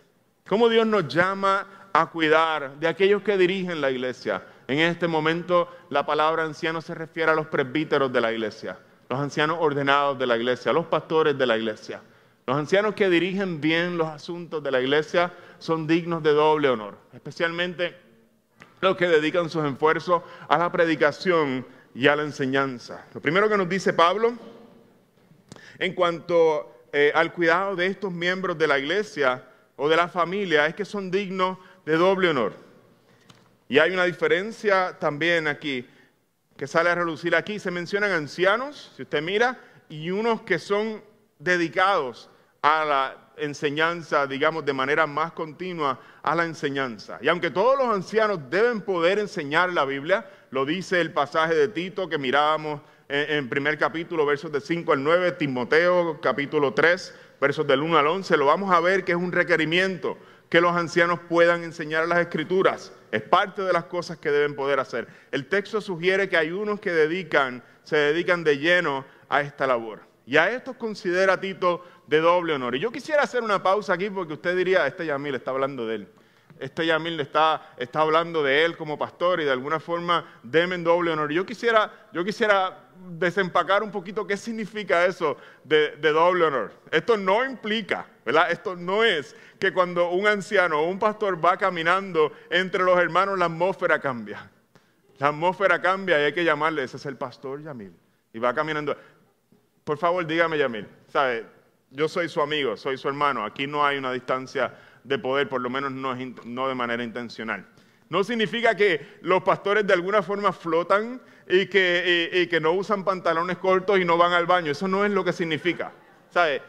Cómo 0.49 0.69
Dios 0.69 0.87
nos 0.87 1.09
llama 1.09 1.67
a 1.93 2.07
cuidar 2.07 2.79
de 2.79 2.87
aquellos 2.87 3.23
que 3.23 3.37
dirigen 3.37 3.81
la 3.81 3.91
iglesia. 3.91 4.43
En 4.69 4.79
este 4.79 5.09
momento 5.09 5.69
la 5.91 6.07
palabra 6.07 6.45
anciano 6.45 6.81
se 6.81 6.95
refiere 6.95 7.33
a 7.33 7.35
los 7.35 7.47
presbíteros 7.49 8.13
de 8.13 8.21
la 8.21 8.33
iglesia, 8.33 8.79
los 9.09 9.19
ancianos 9.19 9.59
ordenados 9.61 10.19
de 10.19 10.27
la 10.27 10.37
iglesia, 10.37 10.73
los 10.73 10.87
pastores 10.87 11.37
de 11.37 11.47
la 11.47 11.57
iglesia. 11.57 12.01
Los 12.47 12.57
ancianos 12.57 12.95
que 12.95 13.11
dirigen 13.11 13.61
bien 13.61 13.99
los 13.99 14.07
asuntos 14.07 14.63
de 14.63 14.71
la 14.71 14.81
iglesia 14.81 15.33
son 15.59 15.87
dignos 15.87 16.23
de 16.23 16.33
doble 16.33 16.69
honor, 16.69 16.97
especialmente 17.13 17.97
los 18.81 18.97
que 18.97 19.09
dedican 19.09 19.51
sus 19.51 19.65
esfuerzos 19.65 20.23
a 20.49 20.59
la 20.59 20.71
predicación 20.71 21.67
y 21.93 22.07
a 22.07 22.15
la 22.15 22.23
enseñanza. 22.23 23.05
Lo 23.15 23.21
primero 23.21 23.49
que 23.49 23.57
nos 23.57 23.69
dice 23.69 23.93
Pablo 23.93 24.35
en 25.79 25.93
cuanto 25.95 26.87
eh, 26.93 27.11
al 27.15 27.33
cuidado 27.33 27.75
de 27.75 27.87
estos 27.87 28.13
miembros 28.13 28.57
de 28.57 28.67
la 28.69 28.79
iglesia 28.79 29.43
o 29.77 29.89
de 29.89 29.97
la 29.97 30.09
familia 30.09 30.67
es 30.67 30.75
que 30.75 30.85
son 30.85 31.11
dignos 31.11 31.59
de 31.85 31.97
doble 31.97 32.31
honor. 32.31 32.55
Y 33.69 33.79
hay 33.79 33.93
una 33.93 34.05
diferencia 34.05 34.97
también 34.99 35.49
aquí 35.49 35.87
que 36.57 36.67
sale 36.67 36.91
a 36.91 36.95
relucir 36.95 37.37
aquí. 37.37 37.59
Se 37.59 37.71
mencionan 37.71 38.13
ancianos, 38.13 38.93
si 38.97 39.03
usted 39.03 39.23
mira, 39.23 39.59
y 39.89 40.11
unos 40.11 40.43
que 40.43 40.59
son 40.59 41.03
dedicados 41.39 42.31
a 42.63 42.85
la 42.85 43.17
enseñanza, 43.37 44.27
digamos, 44.27 44.65
de 44.65 44.73
manera 44.73 45.07
más 45.07 45.33
continua 45.33 46.01
a 46.23 46.35
la 46.35 46.45
enseñanza. 46.45 47.19
Y 47.21 47.29
aunque 47.29 47.51
todos 47.51 47.79
los 47.79 47.95
ancianos 47.95 48.41
deben 48.51 48.81
poder 48.81 49.19
enseñar 49.19 49.71
la 49.73 49.85
Biblia, 49.85 50.29
lo 50.51 50.65
dice 50.65 51.01
el 51.01 51.13
pasaje 51.13 51.55
de 51.55 51.69
Tito 51.69 52.09
que 52.09 52.19
mirábamos 52.19 52.81
en, 53.09 53.49
primer 53.49 53.79
capítulo, 53.79 54.27
versos 54.27 54.51
de 54.51 54.61
5 54.61 54.93
al 54.93 55.05
9, 55.05 55.33
Timoteo 55.33 56.21
capítulo 56.21 56.75
3, 56.75 57.15
versos 57.41 57.67
del 57.67 57.83
1 57.83 57.99
al 57.99 58.07
11, 58.07 58.37
lo 58.37 58.47
vamos 58.47 58.73
a 58.73 58.81
ver 58.81 59.05
que 59.05 59.13
es 59.13 59.19
un 59.19 59.33
requerimiento 59.33 60.19
que 60.49 60.61
los 60.61 60.77
ancianos 60.77 61.21
puedan 61.29 61.65
enseñar 61.65 62.07
las 62.07 62.19
escrituras. 62.19 62.93
Es 63.11 63.23
parte 63.23 63.63
de 63.63 63.73
las 63.73 63.85
cosas 63.85 64.19
que 64.19 64.31
deben 64.31 64.55
poder 64.55 64.81
hacer. 64.81 65.09
El 65.33 65.49
texto 65.49 65.81
sugiere 65.81 66.29
que 66.29 66.37
hay 66.37 66.51
unos 66.53 66.81
que 66.81 66.93
dedican, 66.93 67.63
se 67.83 67.97
dedican 67.97 68.45
de 68.45 68.59
lleno 68.59 69.05
a 69.29 69.41
esta 69.41 69.67
labor. 69.67 70.01
Y 70.25 70.37
a 70.37 70.51
estos 70.51 70.77
considera 70.77 71.41
Tito 71.41 71.85
de 72.07 72.21
doble 72.21 72.53
honor. 72.53 72.75
Y 72.75 72.81
yo 72.81 72.91
quisiera 72.91 73.23
hacer 73.23 73.43
una 73.43 73.63
pausa 73.63 73.95
aquí 73.95 74.11
porque 74.11 74.35
usted 74.35 74.57
diría, 74.57 74.87
este 74.87 75.07
Yamil 75.07 75.35
está 75.35 75.51
hablando 75.51 75.87
de 75.87 75.97
él. 75.97 76.09
Este 76.59 76.87
Yamil 76.87 77.21
está, 77.21 77.75
está 77.77 78.01
hablando 78.01 78.43
de 78.43 78.65
él 78.65 78.77
como 78.77 78.99
pastor 78.99 79.41
y 79.41 79.45
de 79.45 79.51
alguna 79.51 79.79
forma 79.79 80.39
deme 80.43 80.79
doble 80.79 81.11
honor. 81.11 81.31
Yo 81.31 81.45
quisiera, 81.45 82.09
yo 82.13 82.25
quisiera 82.25 82.86
desempacar 83.11 83.83
un 83.83 83.91
poquito 83.91 84.27
qué 84.27 84.37
significa 84.37 85.05
eso 85.07 85.37
de, 85.65 85.97
doble 86.01 86.45
honor. 86.45 86.73
Esto 86.91 87.17
no 87.17 87.45
implica, 87.45 88.07
¿verdad? 88.25 88.51
Esto 88.51 88.77
no 88.77 89.05
es 89.05 89.37
que 89.59 89.73
cuando 89.73 90.11
un 90.11 90.27
anciano 90.27 90.81
o 90.81 90.89
un 90.89 90.99
pastor 90.99 91.43
va 91.43 91.57
caminando 91.57 92.33
entre 92.51 92.83
los 92.83 92.99
hermanos 92.99 93.39
la 93.39 93.47
atmósfera 93.47 94.01
cambia. 94.01 94.51
La 95.19 95.29
atmósfera 95.29 95.81
cambia 95.81 96.21
y 96.21 96.25
hay 96.25 96.33
que 96.33 96.45
llamarle, 96.45 96.83
ese 96.83 96.97
es 96.97 97.07
el 97.07 97.17
pastor 97.17 97.63
Yamil. 97.63 97.93
Y 98.33 98.39
va 98.39 98.53
caminando. 98.53 98.97
Por 99.85 99.99
favor, 99.99 100.27
dígame 100.27 100.59
Yamil, 100.59 100.87
¿sabe? 101.09 101.47
Yo 101.91 102.09
soy 102.09 102.29
su 102.29 102.41
amigo, 102.41 102.77
soy 102.77 102.99
su 102.99 103.09
hermano. 103.09 103.45
Aquí 103.45 103.67
no 103.67 103.87
hay 103.87 103.97
una 103.97 104.13
distancia 104.13 104.75
de 105.05 105.19
poder, 105.19 105.49
por 105.49 105.61
lo 105.61 105.71
menos 105.71 105.93
no, 105.93 106.15
no 106.45 106.69
de 106.69 106.75
manera 106.75 107.03
intencional. 107.03 107.65
No 108.09 108.23
significa 108.23 108.77
que 108.77 109.19
los 109.23 109.43
pastores 109.43 109.87
de 109.87 109.93
alguna 109.93 110.23
forma 110.23 110.53
flotan 110.53 111.21
y 111.49 111.67
que, 111.67 112.49
que, 112.51 112.61
no 112.61 112.73
usan 112.73 113.05
pantalones 113.05 113.59
cortos 113.59 113.99
y 113.99 114.05
no 114.05 114.17
van 114.17 114.33
al 114.33 114.47
baño. 114.47 114.73
Eso 114.73 114.89
no 114.89 115.05
es 115.05 115.13
lo 115.13 115.25
que 115.25 115.33
significa. 115.33 115.93
¿Sabe? 116.31 116.61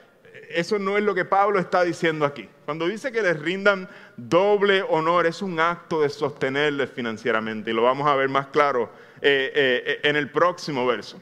Eso 0.50 0.80
no 0.80 0.98
es 0.98 1.04
lo 1.04 1.16
que 1.16 1.26
Pablo 1.26 1.60
está 1.60 1.84
diciendo 1.84 2.26
aquí. 2.26 2.48
Cuando 2.66 2.88
dice 2.88 3.12
que 3.12 3.22
les 3.22 3.40
rindan 3.40 3.90
doble 4.16 4.84
honor, 4.84 5.26
es 5.26 5.42
un 5.42 5.60
acto 5.60 6.02
de 6.02 6.10
sostenerles 6.10 6.92
financieramente. 6.92 7.72
Y 7.72 7.74
lo 7.74 7.84
vamos 7.84 8.08
a 8.08 8.16
ver 8.16 8.30
más 8.30 8.48
claro 8.48 8.92
eh, 9.22 9.52
eh, 9.56 10.00
en 10.04 10.16
el 10.16 10.30
próximo 10.30 10.86
verso. 10.86 11.22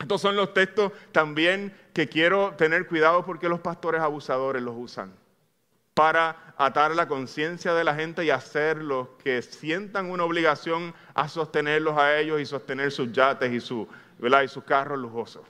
Estos 0.00 0.20
son 0.20 0.36
los 0.36 0.54
textos 0.54 0.92
también 1.12 1.76
que 1.92 2.08
quiero 2.08 2.54
tener 2.56 2.86
cuidado 2.86 3.24
porque 3.24 3.48
los 3.48 3.60
pastores 3.60 4.00
abusadores 4.00 4.62
los 4.62 4.74
usan 4.76 5.12
para 5.94 6.51
atar 6.66 6.94
la 6.94 7.08
conciencia 7.08 7.74
de 7.74 7.84
la 7.84 7.94
gente 7.94 8.24
y 8.24 8.30
hacerlos 8.30 9.08
que 9.22 9.42
sientan 9.42 10.10
una 10.10 10.24
obligación 10.24 10.94
a 11.14 11.28
sostenerlos 11.28 11.96
a 11.98 12.18
ellos 12.18 12.40
y 12.40 12.46
sostener 12.46 12.92
sus 12.92 13.12
yates 13.12 13.52
y, 13.52 13.60
su, 13.60 13.88
y 14.20 14.48
sus 14.48 14.64
carros 14.64 14.98
lujosos. 14.98 15.42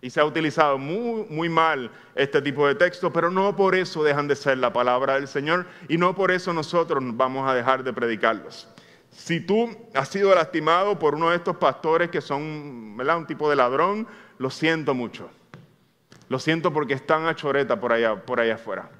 Y 0.00 0.10
se 0.10 0.20
ha 0.20 0.24
utilizado 0.24 0.78
muy, 0.78 1.26
muy 1.30 1.48
mal 1.48 1.90
este 2.14 2.42
tipo 2.42 2.66
de 2.66 2.74
texto, 2.74 3.12
pero 3.12 3.30
no 3.30 3.54
por 3.54 3.74
eso 3.74 4.02
dejan 4.02 4.26
de 4.26 4.34
ser 4.34 4.58
la 4.58 4.72
palabra 4.72 5.14
del 5.14 5.28
Señor 5.28 5.66
y 5.88 5.96
no 5.96 6.14
por 6.14 6.30
eso 6.30 6.52
nosotros 6.52 7.02
vamos 7.14 7.48
a 7.48 7.54
dejar 7.54 7.84
de 7.84 7.92
predicarlos. 7.92 8.68
Si 9.10 9.40
tú 9.40 9.68
has 9.94 10.08
sido 10.08 10.34
lastimado 10.34 10.98
por 10.98 11.14
uno 11.14 11.30
de 11.30 11.36
estos 11.36 11.56
pastores 11.56 12.10
que 12.10 12.20
son 12.20 12.42
un 12.42 13.26
tipo 13.28 13.48
de 13.48 13.56
ladrón, 13.56 14.08
lo 14.38 14.50
siento 14.50 14.94
mucho. 14.94 15.30
Lo 16.28 16.38
siento 16.38 16.72
porque 16.72 16.94
están 16.94 17.26
a 17.26 17.36
choreta 17.36 17.78
por 17.78 17.92
allá, 17.92 18.16
por 18.16 18.40
allá 18.40 18.54
afuera 18.54 18.90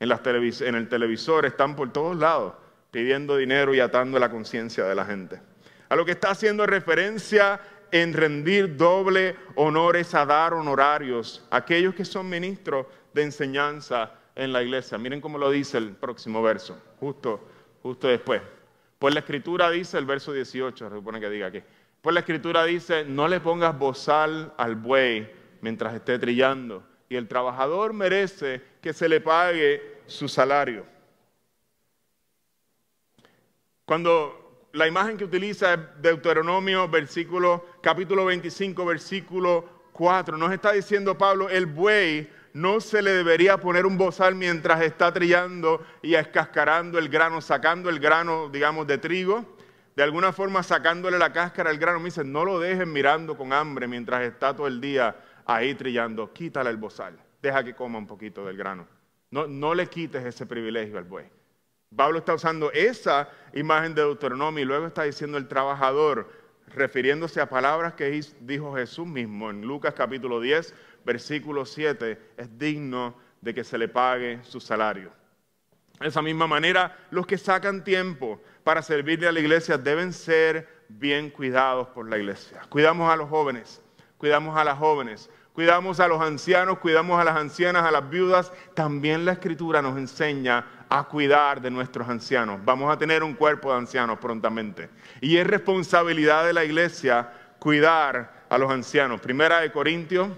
en, 0.00 0.74
el 0.74 0.88
televisor, 0.88 1.46
están 1.46 1.76
por 1.76 1.92
todos 1.92 2.16
lados 2.16 2.54
pidiendo 2.90 3.36
dinero 3.36 3.74
y 3.74 3.80
atando 3.80 4.18
la 4.18 4.30
conciencia 4.30 4.84
de 4.84 4.94
la 4.94 5.04
gente. 5.04 5.40
A 5.88 5.96
lo 5.96 6.04
que 6.04 6.12
está 6.12 6.30
haciendo 6.30 6.66
referencia 6.66 7.60
en 7.92 8.12
rendir 8.14 8.76
doble 8.76 9.36
honores 9.56 10.14
a 10.14 10.24
dar 10.24 10.54
honorarios 10.54 11.46
a 11.50 11.58
aquellos 11.58 11.94
que 11.94 12.04
son 12.04 12.28
ministros 12.28 12.86
de 13.12 13.22
enseñanza 13.22 14.12
en 14.34 14.52
la 14.52 14.62
iglesia. 14.62 14.96
Miren 14.96 15.20
cómo 15.20 15.38
lo 15.38 15.50
dice 15.50 15.78
el 15.78 15.90
próximo 15.90 16.42
verso, 16.42 16.80
justo, 16.98 17.46
justo 17.82 18.08
después. 18.08 18.40
Pues 18.98 19.14
la 19.14 19.20
escritura 19.20 19.70
dice, 19.70 19.98
el 19.98 20.06
verso 20.06 20.32
18, 20.32 20.88
se 20.88 20.94
supone 20.94 21.20
que 21.20 21.30
diga 21.30 21.48
aquí, 21.48 21.62
pues 22.00 22.14
la 22.14 22.20
escritura 22.20 22.64
dice, 22.64 23.04
no 23.04 23.28
le 23.28 23.40
pongas 23.40 23.78
bozal 23.78 24.54
al 24.56 24.76
buey 24.76 25.30
mientras 25.60 25.94
esté 25.94 26.18
trillando, 26.18 26.82
y 27.10 27.16
el 27.16 27.26
trabajador 27.26 27.92
merece 27.92 28.62
que 28.80 28.92
se 28.92 29.08
le 29.08 29.20
pague 29.20 29.98
su 30.06 30.28
salario. 30.28 30.86
Cuando 33.84 34.68
la 34.72 34.86
imagen 34.86 35.16
que 35.16 35.24
utiliza 35.24 35.76
Deuteronomio, 35.76 36.88
versículo, 36.88 37.66
capítulo 37.82 38.24
25, 38.26 38.86
versículo 38.86 39.88
4, 39.92 40.36
nos 40.36 40.52
está 40.52 40.70
diciendo 40.70 41.18
Pablo, 41.18 41.48
el 41.48 41.66
buey 41.66 42.30
no 42.52 42.80
se 42.80 43.02
le 43.02 43.10
debería 43.10 43.56
poner 43.56 43.86
un 43.86 43.98
bozal 43.98 44.36
mientras 44.36 44.80
está 44.80 45.12
trillando 45.12 45.84
y 46.02 46.14
escascarando 46.14 46.96
el 47.00 47.08
grano, 47.08 47.40
sacando 47.40 47.90
el 47.90 47.98
grano, 47.98 48.48
digamos, 48.50 48.86
de 48.86 48.98
trigo. 48.98 49.56
De 49.96 50.04
alguna 50.04 50.32
forma 50.32 50.62
sacándole 50.62 51.18
la 51.18 51.32
cáscara 51.32 51.70
al 51.70 51.78
grano. 51.78 51.98
Me 51.98 52.06
dice, 52.06 52.22
no 52.22 52.44
lo 52.44 52.60
dejen 52.60 52.92
mirando 52.92 53.36
con 53.36 53.52
hambre 53.52 53.88
mientras 53.88 54.22
está 54.22 54.54
todo 54.54 54.68
el 54.68 54.80
día 54.80 55.16
ahí 55.54 55.74
trillando, 55.74 56.32
quítale 56.32 56.70
el 56.70 56.76
bozal, 56.76 57.18
deja 57.42 57.64
que 57.64 57.74
coma 57.74 57.98
un 57.98 58.06
poquito 58.06 58.44
del 58.44 58.56
grano. 58.56 58.86
No, 59.30 59.46
no 59.46 59.74
le 59.74 59.86
quites 59.88 60.24
ese 60.24 60.46
privilegio 60.46 60.98
al 60.98 61.04
buey. 61.04 61.26
Pablo 61.94 62.18
está 62.18 62.34
usando 62.34 62.70
esa 62.72 63.28
imagen 63.52 63.94
de 63.94 64.02
Deuteronomio 64.02 64.62
y 64.62 64.66
luego 64.66 64.86
está 64.86 65.02
diciendo 65.02 65.38
el 65.38 65.48
trabajador, 65.48 66.30
refiriéndose 66.68 67.40
a 67.40 67.48
palabras 67.48 67.94
que 67.94 68.22
dijo 68.40 68.76
Jesús 68.76 69.06
mismo 69.06 69.50
en 69.50 69.62
Lucas 69.62 69.94
capítulo 69.94 70.40
10, 70.40 70.72
versículo 71.04 71.66
7, 71.66 72.18
es 72.36 72.58
digno 72.58 73.16
de 73.40 73.52
que 73.52 73.64
se 73.64 73.76
le 73.76 73.88
pague 73.88 74.38
su 74.44 74.60
salario. 74.60 75.10
De 75.98 76.08
esa 76.08 76.22
misma 76.22 76.46
manera, 76.46 76.96
los 77.10 77.26
que 77.26 77.36
sacan 77.36 77.82
tiempo 77.82 78.40
para 78.62 78.82
servirle 78.82 79.26
a 79.26 79.32
la 79.32 79.40
iglesia 79.40 79.76
deben 79.76 80.12
ser 80.12 80.86
bien 80.88 81.28
cuidados 81.28 81.88
por 81.88 82.08
la 82.08 82.18
iglesia. 82.18 82.60
Cuidamos 82.68 83.12
a 83.12 83.16
los 83.16 83.28
jóvenes, 83.28 83.82
cuidamos 84.16 84.56
a 84.56 84.64
las 84.64 84.78
jóvenes, 84.78 85.28
cuidamos 85.60 86.00
a 86.00 86.08
los 86.08 86.22
ancianos, 86.22 86.78
cuidamos 86.78 87.20
a 87.20 87.24
las 87.24 87.36
ancianas, 87.36 87.84
a 87.84 87.90
las 87.90 88.08
viudas. 88.08 88.50
También 88.72 89.26
la 89.26 89.32
escritura 89.32 89.82
nos 89.82 89.98
enseña 89.98 90.86
a 90.88 91.04
cuidar 91.04 91.60
de 91.60 91.70
nuestros 91.70 92.08
ancianos. 92.08 92.60
Vamos 92.64 92.90
a 92.90 92.96
tener 92.96 93.22
un 93.22 93.34
cuerpo 93.34 93.70
de 93.70 93.76
ancianos 93.76 94.18
prontamente. 94.18 94.88
Y 95.20 95.36
es 95.36 95.46
responsabilidad 95.46 96.46
de 96.46 96.54
la 96.54 96.64
iglesia 96.64 97.30
cuidar 97.58 98.46
a 98.48 98.56
los 98.56 98.70
ancianos. 98.70 99.20
Primera 99.20 99.60
de 99.60 99.70
Corintios, 99.70 100.30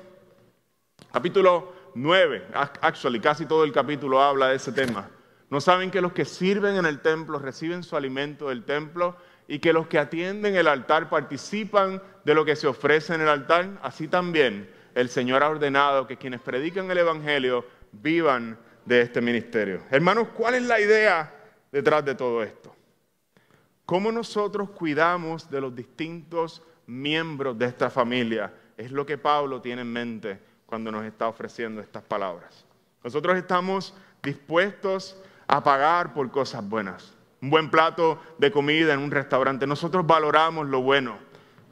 capítulo 1.13 1.73
9, 1.95 2.49
actually, 2.81 3.21
casi 3.21 3.47
todo 3.47 3.63
el 3.63 3.71
capítulo 3.71 4.21
habla 4.21 4.49
de 4.49 4.57
ese 4.57 4.73
tema. 4.73 5.09
¿No 5.51 5.61
saben 5.61 5.93
que 5.93 6.01
los 6.01 6.15
que 6.15 6.25
sirven 6.25 6.75
en 6.75 6.85
el 6.85 6.99
templo 6.99 7.39
reciben 7.39 7.85
su 7.85 7.97
alimento 7.97 8.49
del 8.49 8.65
templo? 8.65 9.17
y 9.49 9.59
que 9.59 9.73
los 9.73 9.87
que 9.87 9.99
atienden 9.99 10.55
el 10.55 10.69
altar 10.69 11.11
participan 11.11 12.01
de 12.25 12.35
lo 12.35 12.45
que 12.45 12.57
se 12.57 12.69
ofrece 12.69 13.15
en 13.15 13.23
el 13.23 13.29
altar, 13.29 13.79
así 13.83 14.09
también 14.09 14.67
el 14.95 15.09
Señor 15.09 15.43
ha 15.43 15.49
ordenado 15.51 16.07
que 16.07 16.17
quienes 16.17 16.41
predican 16.41 16.91
el 16.91 16.99
Evangelio 16.99 17.65
vivan 17.93 18.59
de 18.85 19.03
este 19.03 19.21
ministerio. 19.21 19.83
Hermanos, 19.91 20.29
¿cuál 20.35 20.55
es 20.55 20.63
la 20.63 20.81
idea 20.81 21.35
detrás 21.71 22.05
de 22.05 22.15
todo 22.15 22.43
esto? 22.43 22.75
¿Cómo 23.87 24.11
nosotros 24.13 24.71
cuidamos 24.71 25.51
de 25.51 25.61
los 25.61 25.75
distintos 25.75 26.63
miembros 26.87 27.59
de 27.59 27.67
esta 27.67 27.91
familia? 27.91 28.53
Es 28.77 28.91
lo 28.91 29.05
que 29.05 29.19
Pablo 29.19 29.61
tiene 29.61 29.83
en 29.83 29.93
mente 29.93 30.41
cuando 30.67 30.91
nos 30.91 31.05
está 31.05 31.29
ofreciendo 31.29 31.81
estas 31.81 32.03
palabras. 32.03 32.65
Nosotros 33.05 33.37
estamos 33.37 33.95
dispuestos 34.23 35.21
a 35.47 35.63
pagar 35.63 36.15
por 36.15 36.31
cosas 36.31 36.67
buenas 36.67 37.15
un 37.43 37.51
buen 37.51 37.71
plato 37.71 38.21
de 38.39 38.53
comida 38.53 38.95
en 38.95 39.01
un 39.01 39.11
restaurante. 39.11 39.67
Nosotros 39.67 40.07
valoramos 40.07 40.69
lo 40.69 40.81
bueno, 40.81 41.19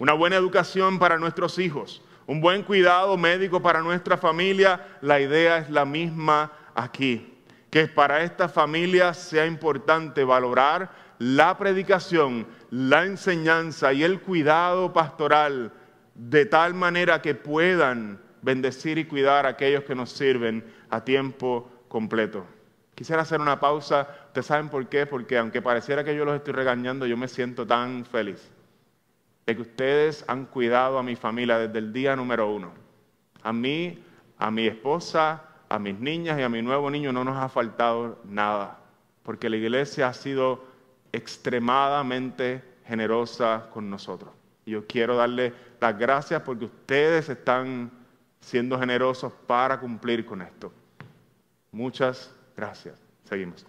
una 0.00 0.12
buena 0.12 0.36
educación 0.36 0.98
para 0.98 1.16
nuestros 1.16 1.58
hijos, 1.60 2.02
un 2.30 2.40
buen 2.40 2.62
cuidado 2.62 3.16
médico 3.16 3.60
para 3.60 3.80
nuestra 3.80 4.16
familia. 4.16 4.98
La 5.00 5.20
idea 5.20 5.58
es 5.58 5.68
la 5.68 5.84
misma 5.84 6.52
aquí, 6.76 7.42
que 7.70 7.88
para 7.88 8.22
esta 8.22 8.48
familia 8.48 9.12
sea 9.14 9.46
importante 9.46 10.22
valorar 10.22 10.92
la 11.18 11.58
predicación, 11.58 12.46
la 12.70 13.04
enseñanza 13.04 13.92
y 13.92 14.04
el 14.04 14.20
cuidado 14.20 14.92
pastoral 14.92 15.72
de 16.14 16.46
tal 16.46 16.72
manera 16.72 17.20
que 17.20 17.34
puedan 17.34 18.20
bendecir 18.42 18.98
y 18.98 19.06
cuidar 19.06 19.44
a 19.44 19.48
aquellos 19.48 19.82
que 19.82 19.96
nos 19.96 20.12
sirven 20.12 20.64
a 20.88 21.04
tiempo 21.04 21.68
completo. 21.88 22.46
Quisiera 22.94 23.22
hacer 23.22 23.40
una 23.40 23.58
pausa. 23.58 24.06
¿Ustedes 24.28 24.46
saben 24.46 24.68
por 24.68 24.88
qué? 24.88 25.04
Porque 25.04 25.36
aunque 25.36 25.62
pareciera 25.62 26.04
que 26.04 26.14
yo 26.14 26.24
los 26.24 26.36
estoy 26.36 26.52
regañando, 26.52 27.06
yo 27.06 27.16
me 27.16 27.26
siento 27.26 27.66
tan 27.66 28.04
feliz 28.04 28.52
de 29.50 29.56
que 29.56 29.62
ustedes 29.62 30.24
han 30.28 30.46
cuidado 30.46 30.96
a 30.96 31.02
mi 31.02 31.16
familia 31.16 31.58
desde 31.58 31.78
el 31.78 31.92
día 31.92 32.14
número 32.14 32.52
uno. 32.52 32.72
A 33.42 33.52
mí, 33.52 33.98
a 34.38 34.50
mi 34.50 34.66
esposa, 34.66 35.42
a 35.68 35.78
mis 35.78 35.98
niñas 35.98 36.38
y 36.38 36.42
a 36.42 36.48
mi 36.48 36.62
nuevo 36.62 36.88
niño 36.88 37.12
no 37.12 37.24
nos 37.24 37.36
ha 37.36 37.48
faltado 37.48 38.20
nada, 38.24 38.78
porque 39.24 39.50
la 39.50 39.56
iglesia 39.56 40.08
ha 40.08 40.14
sido 40.14 40.64
extremadamente 41.12 42.62
generosa 42.86 43.68
con 43.72 43.90
nosotros. 43.90 44.30
Y 44.64 44.72
yo 44.72 44.86
quiero 44.86 45.16
darle 45.16 45.52
las 45.80 45.98
gracias 45.98 46.42
porque 46.42 46.66
ustedes 46.66 47.28
están 47.28 47.90
siendo 48.38 48.78
generosos 48.78 49.32
para 49.48 49.80
cumplir 49.80 50.24
con 50.24 50.42
esto. 50.42 50.72
Muchas 51.72 52.32
Gracias. 52.60 52.94
Seguimos. 53.24 53.64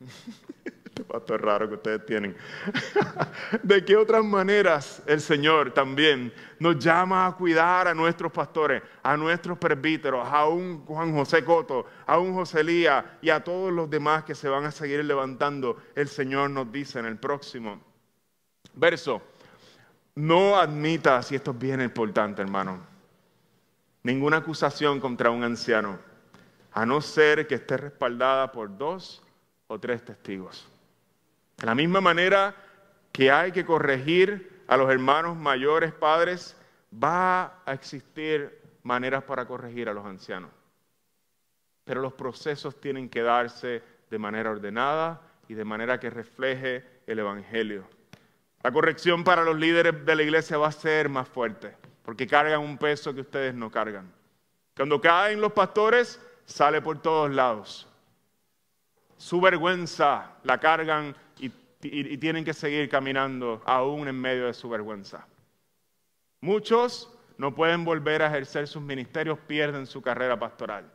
Este 0.94 1.02
pastor 1.02 1.42
raro 1.42 1.68
que 1.68 1.74
ustedes 1.74 2.06
tienen. 2.06 2.36
¿De 3.64 3.84
qué 3.84 3.96
otras 3.96 4.24
maneras 4.24 5.02
el 5.06 5.20
Señor 5.20 5.74
también 5.74 6.32
nos 6.60 6.78
llama 6.78 7.26
a 7.26 7.32
cuidar 7.32 7.88
a 7.88 7.94
nuestros 7.94 8.30
pastores, 8.30 8.80
a 9.02 9.16
nuestros 9.16 9.58
presbíteros, 9.58 10.24
a 10.24 10.46
un 10.46 10.86
Juan 10.86 11.12
José 11.12 11.44
Coto, 11.44 11.84
a 12.06 12.20
un 12.20 12.32
José 12.32 12.60
Elías 12.60 13.04
y 13.20 13.30
a 13.30 13.42
todos 13.42 13.72
los 13.72 13.90
demás 13.90 14.22
que 14.22 14.36
se 14.36 14.48
van 14.48 14.66
a 14.66 14.70
seguir 14.70 15.04
levantando? 15.04 15.82
El 15.96 16.06
Señor 16.06 16.50
nos 16.50 16.70
dice 16.70 17.00
en 17.00 17.06
el 17.06 17.16
próximo 17.16 17.80
verso, 18.74 19.20
no 20.14 20.56
admitas, 20.56 21.32
y 21.32 21.34
esto 21.34 21.50
es 21.50 21.58
bien 21.58 21.80
importante 21.80 22.40
hermano, 22.40 22.78
ninguna 24.04 24.36
acusación 24.36 25.00
contra 25.00 25.30
un 25.30 25.42
anciano, 25.42 25.98
a 26.70 26.86
no 26.86 27.00
ser 27.00 27.48
que 27.48 27.56
esté 27.56 27.78
respaldada 27.78 28.52
por 28.52 28.78
dos 28.78 29.24
o 29.66 29.80
tres 29.80 30.04
testigos. 30.04 30.68
De 31.56 31.66
la 31.66 31.74
misma 31.74 32.00
manera 32.00 32.54
que 33.12 33.30
hay 33.30 33.52
que 33.52 33.64
corregir 33.64 34.64
a 34.66 34.76
los 34.76 34.90
hermanos 34.90 35.36
mayores, 35.36 35.92
padres, 35.92 36.56
va 36.92 37.62
a 37.64 37.72
existir 37.72 38.60
maneras 38.82 39.24
para 39.24 39.46
corregir 39.46 39.88
a 39.88 39.94
los 39.94 40.04
ancianos. 40.04 40.50
Pero 41.84 42.00
los 42.00 42.14
procesos 42.14 42.80
tienen 42.80 43.08
que 43.08 43.22
darse 43.22 43.82
de 44.10 44.18
manera 44.18 44.50
ordenada 44.50 45.20
y 45.48 45.54
de 45.54 45.64
manera 45.64 46.00
que 46.00 46.10
refleje 46.10 46.84
el 47.06 47.18
Evangelio. 47.18 47.84
La 48.62 48.72
corrección 48.72 49.24
para 49.24 49.44
los 49.44 49.56
líderes 49.56 50.04
de 50.06 50.16
la 50.16 50.22
iglesia 50.22 50.56
va 50.56 50.68
a 50.68 50.72
ser 50.72 51.08
más 51.08 51.28
fuerte, 51.28 51.76
porque 52.02 52.26
cargan 52.26 52.60
un 52.60 52.78
peso 52.78 53.14
que 53.14 53.20
ustedes 53.20 53.54
no 53.54 53.70
cargan. 53.70 54.10
Cuando 54.74 55.00
caen 55.00 55.40
los 55.40 55.52
pastores, 55.52 56.20
sale 56.46 56.80
por 56.80 57.00
todos 57.00 57.30
lados. 57.30 57.86
Su 59.18 59.40
vergüenza 59.40 60.32
la 60.42 60.58
cargan 60.58 61.14
y, 61.84 62.16
tienen 62.18 62.44
que 62.44 62.54
seguir 62.54 62.88
caminando 62.88 63.62
aún 63.64 64.08
en 64.08 64.20
medio 64.20 64.46
de 64.46 64.54
su 64.54 64.68
vergüenza. 64.68 65.26
Muchos 66.40 67.12
no 67.36 67.54
pueden 67.54 67.84
volver 67.84 68.22
a 68.22 68.28
ejercer 68.28 68.66
sus 68.66 68.82
ministerios, 68.82 69.38
pierden 69.46 69.86
su 69.86 70.00
carrera 70.02 70.38
pastoral. 70.38 70.90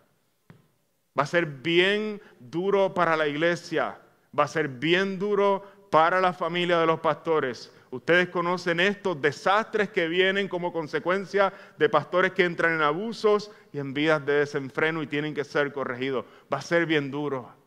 Va 1.17 1.23
a 1.23 1.27
ser 1.27 1.45
bien 1.45 2.21
duro 2.39 2.93
para 2.93 3.17
la 3.17 3.27
iglesia, 3.27 3.99
va 4.37 4.45
a 4.45 4.47
ser 4.47 4.67
bien 4.67 5.19
duro 5.19 5.63
para 5.89 6.21
la 6.21 6.33
familia 6.33 6.79
de 6.79 6.85
los 6.85 6.99
pastores. 6.99 7.73
Ustedes 7.91 8.29
conocen 8.29 8.79
estos 8.79 9.19
desastres 9.19 9.89
que 9.89 10.07
vienen 10.07 10.47
como 10.47 10.71
consecuencia 10.71 11.51
de 11.77 11.89
pastores 11.89 12.33
que 12.33 12.45
entran 12.45 12.73
en 12.73 12.81
abusos 12.83 13.51
y 13.73 13.79
en 13.79 13.93
vidas 13.93 14.23
de 14.25 14.33
desenfreno 14.33 15.01
y 15.01 15.07
tienen 15.07 15.33
que 15.33 15.43
ser 15.43 15.73
corregidos. 15.73 16.25
Va 16.53 16.59
a 16.59 16.61
ser 16.61 16.85
bien 16.85 17.09
duro. 17.09 17.58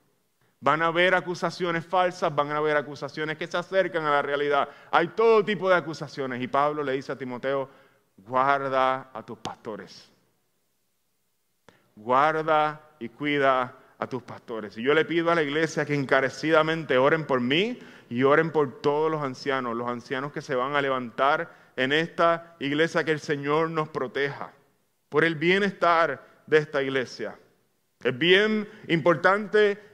Van 0.62 0.80
a 0.80 0.86
haber 0.86 1.12
acusaciones 1.12 1.84
falsas, 1.84 2.32
van 2.32 2.52
a 2.52 2.58
haber 2.58 2.76
acusaciones 2.76 3.36
que 3.36 3.48
se 3.48 3.56
acercan 3.56 4.04
a 4.04 4.10
la 4.10 4.22
realidad. 4.22 4.68
Hay 4.92 5.08
todo 5.08 5.44
tipo 5.44 5.68
de 5.68 5.74
acusaciones 5.74 6.40
y 6.40 6.46
Pablo 6.46 6.84
le 6.84 6.92
dice 6.92 7.10
a 7.10 7.18
Timoteo, 7.18 7.68
guarda 8.16 9.10
a 9.12 9.26
tus 9.26 9.38
pastores. 9.38 10.08
Guarda 11.96 12.80
y 13.00 13.08
cuida 13.08 13.74
a 13.98 14.06
tus 14.06 14.22
pastores. 14.22 14.78
Y 14.78 14.84
yo 14.84 14.94
le 14.94 15.04
pido 15.04 15.32
a 15.32 15.34
la 15.34 15.42
iglesia 15.42 15.84
que 15.84 15.96
encarecidamente 15.96 16.96
oren 16.96 17.26
por 17.26 17.40
mí 17.40 17.80
y 18.08 18.22
oren 18.22 18.52
por 18.52 18.80
todos 18.80 19.10
los 19.10 19.20
ancianos, 19.20 19.76
los 19.76 19.88
ancianos 19.88 20.30
que 20.30 20.42
se 20.42 20.54
van 20.54 20.76
a 20.76 20.80
levantar 20.80 21.52
en 21.74 21.90
esta 21.90 22.54
iglesia, 22.60 23.02
que 23.02 23.10
el 23.10 23.18
Señor 23.18 23.68
nos 23.68 23.88
proteja 23.88 24.52
por 25.08 25.24
el 25.24 25.34
bienestar 25.34 26.24
de 26.46 26.58
esta 26.58 26.84
iglesia. 26.84 27.36
Es 28.00 28.16
bien 28.16 28.68
importante 28.86 29.91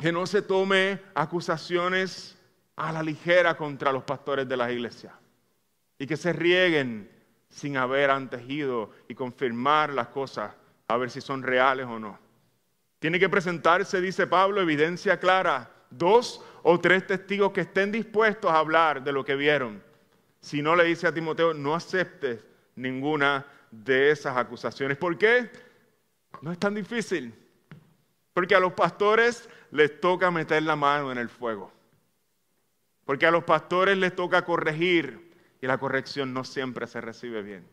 que 0.00 0.12
no 0.12 0.26
se 0.26 0.40
tome 0.40 0.98
acusaciones 1.14 2.38
a 2.74 2.90
la 2.90 3.02
ligera 3.02 3.54
contra 3.54 3.92
los 3.92 4.02
pastores 4.02 4.48
de 4.48 4.56
las 4.56 4.72
iglesias 4.72 5.12
y 5.98 6.06
que 6.06 6.16
se 6.16 6.32
rieguen 6.32 7.10
sin 7.50 7.76
haber 7.76 8.10
antes 8.10 8.48
ido 8.48 8.90
y 9.08 9.14
confirmar 9.14 9.92
las 9.92 10.08
cosas 10.08 10.54
a 10.88 10.96
ver 10.96 11.10
si 11.10 11.20
son 11.20 11.42
reales 11.42 11.86
o 11.86 11.98
no. 11.98 12.18
Tiene 12.98 13.20
que 13.20 13.28
presentarse, 13.28 14.00
dice 14.00 14.26
Pablo, 14.26 14.62
evidencia 14.62 15.20
clara, 15.20 15.70
dos 15.90 16.42
o 16.62 16.80
tres 16.80 17.06
testigos 17.06 17.52
que 17.52 17.62
estén 17.62 17.92
dispuestos 17.92 18.50
a 18.50 18.58
hablar 18.58 19.04
de 19.04 19.12
lo 19.12 19.22
que 19.22 19.36
vieron. 19.36 19.82
Si 20.40 20.62
no, 20.62 20.74
le 20.74 20.84
dice 20.84 21.08
a 21.08 21.14
Timoteo, 21.14 21.52
no 21.52 21.74
aceptes 21.74 22.42
ninguna 22.74 23.46
de 23.70 24.10
esas 24.10 24.34
acusaciones. 24.38 24.96
¿Por 24.96 25.18
qué? 25.18 25.50
No 26.40 26.50
es 26.52 26.58
tan 26.58 26.74
difícil. 26.74 27.34
Porque 28.32 28.54
a 28.54 28.60
los 28.60 28.72
pastores 28.72 29.48
les 29.70 30.00
toca 30.00 30.30
meter 30.30 30.62
la 30.62 30.76
mano 30.76 31.12
en 31.12 31.18
el 31.18 31.28
fuego. 31.28 31.72
Porque 33.04 33.26
a 33.26 33.30
los 33.30 33.44
pastores 33.44 33.96
les 33.98 34.14
toca 34.14 34.44
corregir 34.44 35.32
y 35.60 35.66
la 35.66 35.78
corrección 35.78 36.32
no 36.32 36.44
siempre 36.44 36.86
se 36.86 37.00
recibe 37.00 37.42
bien. 37.42 37.66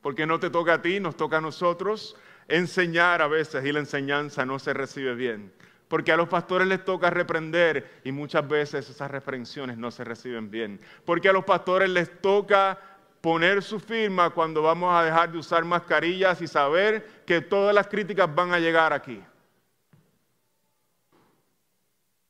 Porque 0.00 0.26
no 0.26 0.40
te 0.40 0.50
toca 0.50 0.74
a 0.74 0.82
ti, 0.82 0.98
nos 0.98 1.16
toca 1.16 1.38
a 1.38 1.40
nosotros 1.40 2.16
enseñar 2.48 3.22
a 3.22 3.28
veces 3.28 3.64
y 3.64 3.72
la 3.72 3.78
enseñanza 3.78 4.44
no 4.44 4.58
se 4.58 4.74
recibe 4.74 5.14
bien. 5.14 5.52
Porque 5.88 6.10
a 6.10 6.16
los 6.16 6.28
pastores 6.28 6.66
les 6.66 6.84
toca 6.84 7.10
reprender 7.10 8.00
y 8.02 8.12
muchas 8.12 8.48
veces 8.48 8.88
esas 8.88 9.10
reprensiones 9.10 9.76
no 9.76 9.90
se 9.90 10.04
reciben 10.04 10.50
bien. 10.50 10.80
Porque 11.04 11.28
a 11.28 11.32
los 11.32 11.44
pastores 11.44 11.90
les 11.90 12.20
toca 12.20 12.78
poner 13.20 13.62
su 13.62 13.78
firma 13.78 14.30
cuando 14.30 14.62
vamos 14.62 14.92
a 14.92 15.04
dejar 15.04 15.30
de 15.30 15.38
usar 15.38 15.64
mascarillas 15.64 16.40
y 16.42 16.48
saber 16.48 17.22
que 17.24 17.40
todas 17.40 17.74
las 17.74 17.86
críticas 17.86 18.34
van 18.34 18.52
a 18.52 18.58
llegar 18.58 18.92
aquí. 18.92 19.22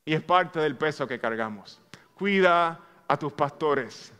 Y 0.05 0.15
es 0.15 0.23
parte 0.23 0.59
del 0.61 0.77
peso 0.77 1.07
que 1.07 1.19
cargamos. 1.19 1.81
Cuida 2.15 2.81
a 3.07 3.17
tus 3.17 3.33
pastores. 3.33 4.13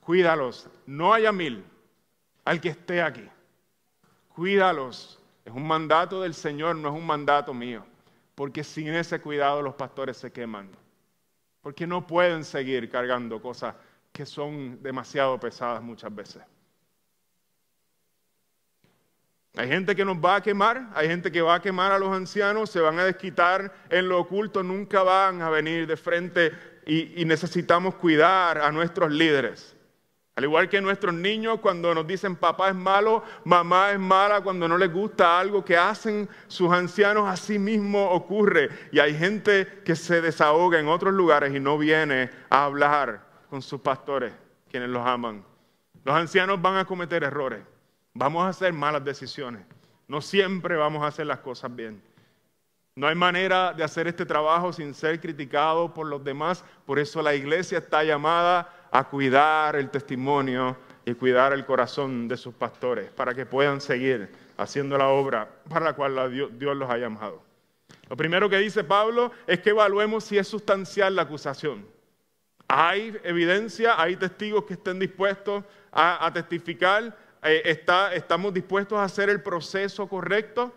Cuídalos. 0.00 0.68
No 0.86 1.12
haya 1.12 1.32
mil 1.32 1.64
al 2.44 2.60
que 2.60 2.70
esté 2.70 3.02
aquí. 3.02 3.28
Cuídalos. 4.34 5.18
Es 5.44 5.52
un 5.52 5.66
mandato 5.66 6.22
del 6.22 6.34
Señor, 6.34 6.76
no 6.76 6.88
es 6.88 6.94
un 6.94 7.06
mandato 7.06 7.52
mío. 7.54 7.84
Porque 8.34 8.62
sin 8.62 8.88
ese 8.88 9.20
cuidado 9.20 9.62
los 9.62 9.74
pastores 9.74 10.16
se 10.16 10.30
queman. 10.30 10.68
Porque 11.60 11.86
no 11.86 12.06
pueden 12.06 12.44
seguir 12.44 12.90
cargando 12.90 13.42
cosas 13.42 13.74
que 14.12 14.24
son 14.24 14.82
demasiado 14.82 15.38
pesadas 15.40 15.82
muchas 15.82 16.14
veces. 16.14 16.42
Hay 19.58 19.66
gente 19.66 19.96
que 19.96 20.04
nos 20.04 20.18
va 20.18 20.36
a 20.36 20.40
quemar, 20.40 20.88
hay 20.94 21.08
gente 21.08 21.32
que 21.32 21.42
va 21.42 21.56
a 21.56 21.60
quemar 21.60 21.90
a 21.90 21.98
los 21.98 22.14
ancianos, 22.14 22.70
se 22.70 22.78
van 22.78 22.96
a 23.00 23.04
desquitar 23.04 23.74
en 23.90 24.08
lo 24.08 24.20
oculto, 24.20 24.62
nunca 24.62 25.02
van 25.02 25.42
a 25.42 25.50
venir 25.50 25.84
de 25.88 25.96
frente 25.96 26.52
y, 26.86 27.24
necesitamos 27.24 27.96
cuidar 27.96 28.58
a 28.58 28.70
nuestros 28.70 29.10
líderes. 29.10 29.74
Al 30.36 30.44
igual 30.44 30.68
que 30.68 30.80
nuestros 30.80 31.12
niños 31.12 31.58
cuando 31.58 31.92
nos 31.92 32.06
dicen 32.06 32.36
papá 32.36 32.68
es 32.68 32.76
malo, 32.76 33.24
mamá 33.42 33.90
es 33.90 33.98
mala, 33.98 34.42
cuando 34.42 34.68
no 34.68 34.78
les 34.78 34.92
gusta 34.92 35.40
algo 35.40 35.64
que 35.64 35.76
hacen 35.76 36.28
sus 36.46 36.70
ancianos, 36.70 37.28
así 37.28 37.58
mismo 37.58 38.12
ocurre. 38.12 38.68
Y 38.92 39.00
hay 39.00 39.12
gente 39.12 39.80
que 39.84 39.96
se 39.96 40.20
desahoga 40.20 40.78
en 40.78 40.86
otros 40.86 41.12
lugares 41.12 41.52
y 41.52 41.58
no 41.58 41.76
viene 41.78 42.30
a 42.48 42.62
hablar 42.62 43.26
con 43.50 43.60
sus 43.60 43.80
pastores, 43.80 44.32
quienes 44.70 44.88
los 44.88 45.04
aman. 45.04 45.44
Los 46.04 46.14
ancianos 46.14 46.62
van 46.62 46.76
a 46.76 46.84
cometer 46.84 47.24
errores. 47.24 47.62
Vamos 48.18 48.44
a 48.44 48.48
hacer 48.48 48.72
malas 48.72 49.04
decisiones. 49.04 49.62
No 50.08 50.20
siempre 50.20 50.74
vamos 50.74 51.04
a 51.04 51.06
hacer 51.06 51.24
las 51.24 51.38
cosas 51.38 51.72
bien. 51.72 52.02
No 52.96 53.06
hay 53.06 53.14
manera 53.14 53.72
de 53.72 53.84
hacer 53.84 54.08
este 54.08 54.26
trabajo 54.26 54.72
sin 54.72 54.92
ser 54.92 55.20
criticado 55.20 55.94
por 55.94 56.08
los 56.08 56.24
demás. 56.24 56.64
Por 56.84 56.98
eso 56.98 57.22
la 57.22 57.36
iglesia 57.36 57.78
está 57.78 58.02
llamada 58.02 58.88
a 58.90 59.04
cuidar 59.04 59.76
el 59.76 59.88
testimonio 59.90 60.76
y 61.04 61.14
cuidar 61.14 61.52
el 61.52 61.64
corazón 61.64 62.26
de 62.26 62.36
sus 62.36 62.52
pastores 62.54 63.08
para 63.12 63.34
que 63.34 63.46
puedan 63.46 63.80
seguir 63.80 64.32
haciendo 64.56 64.98
la 64.98 65.06
obra 65.06 65.48
para 65.68 65.84
la 65.84 65.92
cual 65.92 66.58
Dios 66.58 66.76
los 66.76 66.90
ha 66.90 66.98
llamado. 66.98 67.40
Lo 68.10 68.16
primero 68.16 68.50
que 68.50 68.58
dice 68.58 68.82
Pablo 68.82 69.30
es 69.46 69.60
que 69.60 69.70
evaluemos 69.70 70.24
si 70.24 70.38
es 70.38 70.48
sustancial 70.48 71.14
la 71.14 71.22
acusación. 71.22 71.86
Hay 72.66 73.16
evidencia, 73.22 73.94
hay 73.96 74.16
testigos 74.16 74.64
que 74.64 74.74
estén 74.74 74.98
dispuestos 74.98 75.62
a, 75.92 76.26
a 76.26 76.32
testificar 76.32 77.27
está, 77.42 78.14
estamos 78.14 78.52
dispuestos 78.52 78.98
a 78.98 79.04
hacer 79.04 79.30
el 79.30 79.42
proceso 79.42 80.08
correcto. 80.08 80.74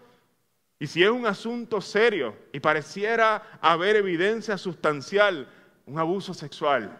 Y 0.79 0.87
si 0.87 1.03
es 1.03 1.09
un 1.09 1.25
asunto 1.25 1.79
serio 1.79 2.35
y 2.51 2.59
pareciera 2.59 3.59
haber 3.61 3.95
evidencia 3.95 4.57
sustancial, 4.57 5.47
un 5.85 5.99
abuso 5.99 6.33
sexual, 6.33 6.99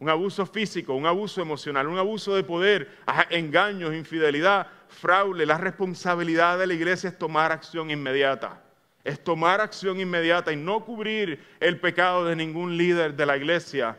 un 0.00 0.08
abuso 0.08 0.46
físico, 0.46 0.94
un 0.94 1.06
abuso 1.06 1.42
emocional, 1.42 1.86
un 1.86 1.98
abuso 1.98 2.34
de 2.34 2.42
poder, 2.42 2.90
engaños, 3.28 3.94
infidelidad, 3.94 4.66
fraude, 4.88 5.46
la 5.46 5.58
responsabilidad 5.58 6.58
de 6.58 6.66
la 6.66 6.74
iglesia 6.74 7.10
es 7.10 7.18
tomar 7.18 7.52
acción 7.52 7.90
inmediata. 7.90 8.62
Es 9.04 9.22
tomar 9.22 9.60
acción 9.60 10.00
inmediata 10.00 10.52
y 10.52 10.56
no 10.56 10.84
cubrir 10.84 11.44
el 11.60 11.80
pecado 11.80 12.24
de 12.24 12.36
ningún 12.36 12.76
líder 12.76 13.14
de 13.14 13.26
la 13.26 13.36
iglesia 13.36 13.98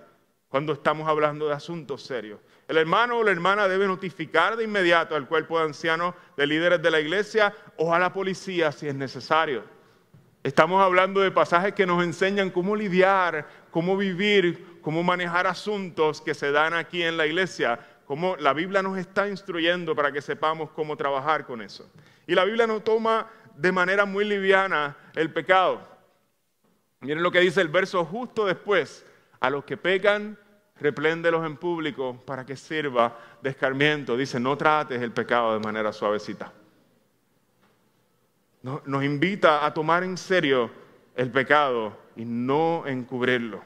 cuando 0.50 0.74
estamos 0.74 1.08
hablando 1.08 1.48
de 1.48 1.54
asuntos 1.54 2.04
serios. 2.04 2.40
El 2.72 2.78
hermano 2.78 3.18
o 3.18 3.24
la 3.26 3.32
hermana 3.32 3.68
debe 3.68 3.86
notificar 3.86 4.56
de 4.56 4.64
inmediato 4.64 5.14
al 5.14 5.28
cuerpo 5.28 5.60
de 5.60 5.66
ancianos 5.66 6.16
de 6.38 6.48
líderes 6.48 6.82
de 6.82 6.90
la 6.90 7.02
iglesia 7.02 7.54
o 7.76 7.94
a 7.94 8.00
la 8.00 8.14
policía 8.14 8.72
si 8.72 8.88
es 8.88 8.96
necesario. 8.96 9.66
Estamos 10.42 10.82
hablando 10.82 11.20
de 11.20 11.32
pasajes 11.32 11.74
que 11.74 11.86
nos 11.86 12.02
enseñan 12.02 12.50
cómo 12.50 12.78
lidiar, 12.78 13.46
cómo 13.72 13.98
vivir, 13.98 14.80
cómo 14.82 15.04
manejar 15.04 15.48
asuntos 15.48 16.22
que 16.22 16.34
se 16.34 16.54
dan 16.54 16.74
aquí 16.74 17.04
en 17.04 17.18
la 17.18 17.28
iglesia, 17.28 17.78
cómo 18.06 18.38
la 18.38 18.54
Biblia 18.54 18.82
nos 18.82 18.98
está 18.98 19.28
instruyendo 19.28 19.94
para 19.94 20.14
que 20.14 20.22
sepamos 20.22 20.70
cómo 20.70 20.96
trabajar 20.96 21.46
con 21.46 21.62
eso. 21.62 21.92
Y 22.26 22.36
la 22.36 22.46
Biblia 22.46 22.68
no 22.68 22.80
toma 22.80 23.28
de 23.54 23.74
manera 23.74 24.06
muy 24.06 24.24
liviana 24.24 24.96
el 25.16 25.30
pecado. 25.34 25.86
Miren 27.02 27.22
lo 27.22 27.34
que 27.34 27.42
dice 27.42 27.60
el 27.60 27.68
verso 27.68 28.06
justo 28.06 28.46
después. 28.46 29.06
A 29.42 29.50
los 29.50 29.66
que 29.66 29.76
pecan, 29.76 30.38
repléndelos 30.82 31.46
en 31.46 31.56
público 31.58 32.20
para 32.26 32.44
que 32.44 32.58
sirva 32.58 33.16
de 33.42 33.52
escarmiento. 33.52 34.18
Dice, 34.18 34.40
no 34.40 34.58
trates 34.58 35.02
el 35.02 35.12
pecado 35.12 35.54
de 35.54 35.60
manera 35.60 35.94
suavecita. 35.94 36.52
Nos 38.64 39.04
invita 39.04 39.66
a 39.66 39.74
tomar 39.74 40.04
en 40.04 40.18
serio 40.18 40.70
el 41.16 41.32
pecado 41.32 41.98
y 42.16 42.26
no 42.26 42.84
encubrirlo. 42.88 43.64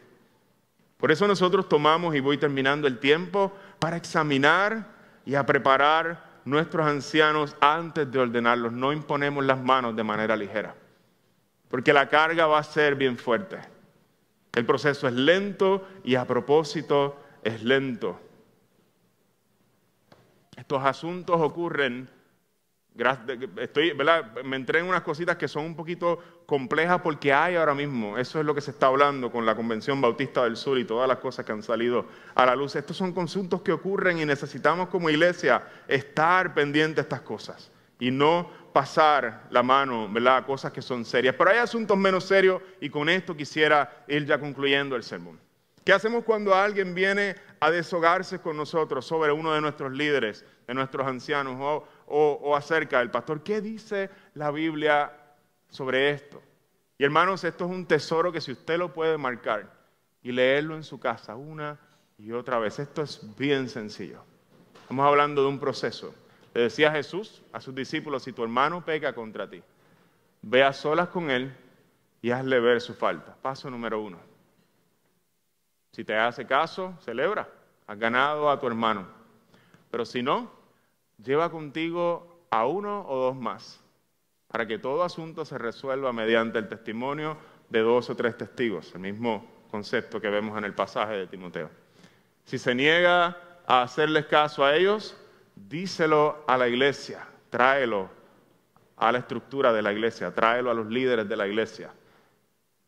Por 0.98 1.12
eso 1.12 1.28
nosotros 1.28 1.68
tomamos, 1.68 2.16
y 2.16 2.20
voy 2.20 2.38
terminando 2.38 2.88
el 2.88 3.00
tiempo, 3.00 3.52
para 3.80 3.98
examinar 3.98 4.88
y 5.26 5.36
a 5.36 5.46
preparar 5.46 6.42
nuestros 6.46 6.86
ancianos 6.86 7.56
antes 7.60 8.10
de 8.12 8.20
ordenarlos. 8.20 8.72
No 8.72 8.94
imponemos 8.94 9.44
las 9.44 9.62
manos 9.62 9.96
de 9.96 10.04
manera 10.04 10.36
ligera, 10.36 10.76
porque 11.70 11.92
la 11.92 12.08
carga 12.08 12.48
va 12.48 12.60
a 12.60 12.64
ser 12.64 12.96
bien 12.96 13.18
fuerte. 13.18 13.75
El 14.56 14.66
proceso 14.66 15.08
es 15.08 15.14
lento 15.14 15.88
y 16.04 16.16
a 16.16 16.26
propósito 16.26 17.18
es 17.44 17.64
lento. 17.64 18.20
Estos 20.56 20.84
asuntos 20.84 21.40
ocurren 21.42 22.10
Estoy, 23.58 23.92
Me 24.46 24.56
entré 24.56 24.80
en 24.80 24.86
unas 24.86 25.02
cositas 25.02 25.36
que 25.36 25.50
son 25.50 25.66
un 25.66 25.76
poquito 25.76 26.18
complejas 26.46 27.02
porque 27.02 27.34
hay 27.34 27.56
ahora 27.56 27.76
mismo, 27.76 28.18
eso 28.18 28.40
es 28.40 28.46
lo 28.46 28.56
que 28.56 28.62
se 28.62 28.72
está 28.72 28.88
hablando 28.88 29.30
con 29.30 29.46
la 29.46 29.54
Convención 29.54 30.00
Bautista 30.00 30.46
del 30.46 30.56
Sur 30.56 30.80
y 30.80 30.86
todas 30.86 31.06
las 31.06 31.18
cosas 31.18 31.46
que 31.46 31.52
han 31.52 31.62
salido 31.62 32.06
a 32.36 32.46
la 32.46 32.56
luz. 32.56 32.78
Estos 32.78 32.96
son 32.96 33.14
asuntos 33.18 33.62
que 33.64 33.74
ocurren 33.74 34.20
y 34.20 34.26
necesitamos 34.26 34.88
como 34.88 35.10
iglesia 35.10 35.68
estar 35.90 36.54
pendientes 36.54 36.96
de 36.96 37.02
estas 37.02 37.22
cosas 37.22 37.70
y 38.00 38.12
no 38.12 38.50
pasar 38.76 39.48
la 39.52 39.64
mano 39.64 40.10
¿verdad? 40.12 40.46
cosas 40.46 40.70
que 40.70 40.82
son 40.82 41.06
serias. 41.06 41.34
Pero 41.38 41.50
hay 41.50 41.60
asuntos 41.60 41.98
menos 41.98 42.26
serios 42.26 42.62
y 42.82 42.90
con 42.90 43.08
esto 43.08 43.34
quisiera 43.34 44.04
ir 44.06 44.26
ya 44.26 44.38
concluyendo 44.38 44.98
el 44.98 45.04
sermón. 45.04 45.40
¿Qué 45.86 45.94
hacemos 45.94 46.26
cuando 46.26 46.54
alguien 46.54 46.94
viene 46.94 47.38
a 47.62 47.72
deshogarse 47.72 48.40
con 48.40 48.58
nosotros 48.58 49.06
sobre 49.06 49.32
uno 49.32 49.54
de 49.54 49.62
nuestros 49.62 49.94
líderes, 49.94 50.44
de 50.68 50.74
nuestros 50.74 51.08
ancianos 51.08 51.86
o, 52.06 52.54
acerca 52.54 53.00
del 53.00 53.12
pastor? 53.12 53.44
¿Qué 53.44 53.62
dice 53.62 54.10
la 54.34 54.52
Biblia 54.52 55.10
sobre 55.70 56.10
esto? 56.10 56.44
Y 56.98 57.06
hermanos, 57.06 57.46
esto 57.46 57.64
es 57.64 57.72
un 57.72 57.86
tesoro 57.86 58.30
que 58.30 58.42
si 58.42 58.52
usted 58.52 58.78
lo 58.78 58.92
puede 58.92 59.18
marcar 59.18 59.72
y 60.22 60.34
leerlo 60.34 60.76
en 60.76 60.84
su 60.84 61.00
casa 61.00 61.38
una 61.38 61.80
y 62.18 62.34
otra 62.34 62.60
vez, 62.60 62.78
esto 62.80 63.04
es 63.04 63.22
bien 63.38 63.70
sencillo. 63.70 64.22
Estamos 64.82 65.06
hablando 65.06 65.44
de 65.44 65.48
un 65.48 65.62
proceso. 65.62 66.14
Le 66.56 66.62
decía 66.62 66.90
Jesús 66.90 67.42
a 67.52 67.60
sus 67.60 67.76
discípulos, 67.76 68.24
si 68.24 68.32
tu 68.32 68.42
hermano 68.42 68.84
peca 68.84 69.14
contra 69.14 69.50
ti, 69.50 69.62
ve 70.42 70.64
a 70.64 70.72
solas 70.72 71.10
con 71.10 71.30
él 71.30 71.54
y 72.22 72.32
hazle 72.32 72.62
ver 72.62 72.80
su 72.80 72.94
falta. 72.94 73.36
Paso 73.42 73.70
número 73.70 74.00
uno. 74.00 74.18
Si 75.92 76.06
te 76.06 76.16
hace 76.16 76.48
caso, 76.48 76.98
celebra. 77.02 77.50
Has 77.88 78.00
ganado 78.00 78.50
a 78.50 78.58
tu 78.58 78.68
hermano. 78.68 79.06
Pero 79.92 80.06
si 80.06 80.24
no, 80.24 80.50
lleva 81.22 81.52
contigo 81.52 82.48
a 82.50 82.66
uno 82.66 83.06
o 83.06 83.18
dos 83.18 83.36
más 83.36 83.82
para 84.48 84.66
que 84.66 84.80
todo 84.80 85.04
asunto 85.04 85.44
se 85.44 85.58
resuelva 85.58 86.14
mediante 86.14 86.58
el 86.58 86.70
testimonio 86.70 87.36
de 87.70 87.82
dos 87.82 88.10
o 88.10 88.16
tres 88.16 88.38
testigos, 88.38 88.96
el 88.96 89.02
mismo 89.02 89.46
concepto 89.70 90.22
que 90.22 90.30
vemos 90.30 90.58
en 90.58 90.64
el 90.64 90.74
pasaje 90.74 91.16
de 91.18 91.28
Timoteo. 91.28 91.70
Si 92.46 92.58
se 92.58 92.74
niega 92.74 93.38
a 93.68 93.82
hacerles 93.82 94.28
caso 94.28 94.64
a 94.64 94.74
ellos, 94.78 95.18
díselo 95.56 96.44
a 96.48 96.58
la 96.58 96.68
iglesia, 96.68 97.28
tráelo 97.50 98.10
a 98.98 99.12
la 99.12 99.20
estructura 99.20 99.74
de 99.74 99.82
la 99.82 99.92
iglesia, 99.92 100.34
tráelo 100.34 100.72
a 100.72 100.74
los 100.74 100.88
líderes 100.88 101.28
de 101.28 101.36
la 101.36 101.48
iglesia. 101.48 101.94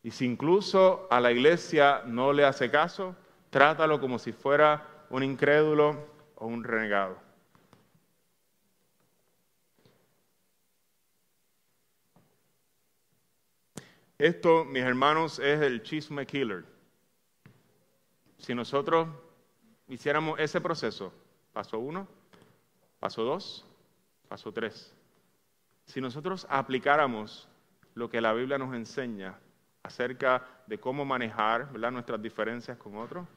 Y 0.03 0.11
si 0.11 0.25
incluso 0.25 1.07
a 1.09 1.19
la 1.19 1.31
iglesia 1.31 2.03
no 2.05 2.31
le 2.31 2.45
hace 2.45 2.69
caso, 2.69 3.15
trátalo 3.49 3.99
como 3.99 4.19
si 4.19 4.31
fuera 4.31 5.05
un 5.09 5.23
incrédulo 5.23 6.07
o 6.35 6.47
un 6.47 6.63
renegado. 6.63 7.17
Esto, 14.17 14.65
mis 14.65 14.81
hermanos, 14.83 15.37
es 15.37 15.61
el 15.61 15.83
chisme 15.83 16.25
killer. 16.25 16.65
Si 18.39 18.55
nosotros 18.55 19.07
hiciéramos 19.87 20.39
ese 20.39 20.59
proceso, 20.59 21.13
paso 21.53 21.77
uno, 21.77 22.07
paso 22.99 23.23
dos, 23.23 23.65
paso 24.27 24.51
tres, 24.51 24.93
si 25.85 26.01
nosotros 26.01 26.45
aplicáramos 26.49 27.47
lo 27.93 28.09
que 28.09 28.21
la 28.21 28.33
Biblia 28.33 28.57
nos 28.57 28.75
enseña 28.75 29.39
acerca 29.83 30.45
de 30.67 30.79
cómo 30.79 31.05
manejar 31.05 31.71
nuestras 31.91 32.21
diferencias 32.21 32.77
con 32.77 32.97
otros. 32.97 33.27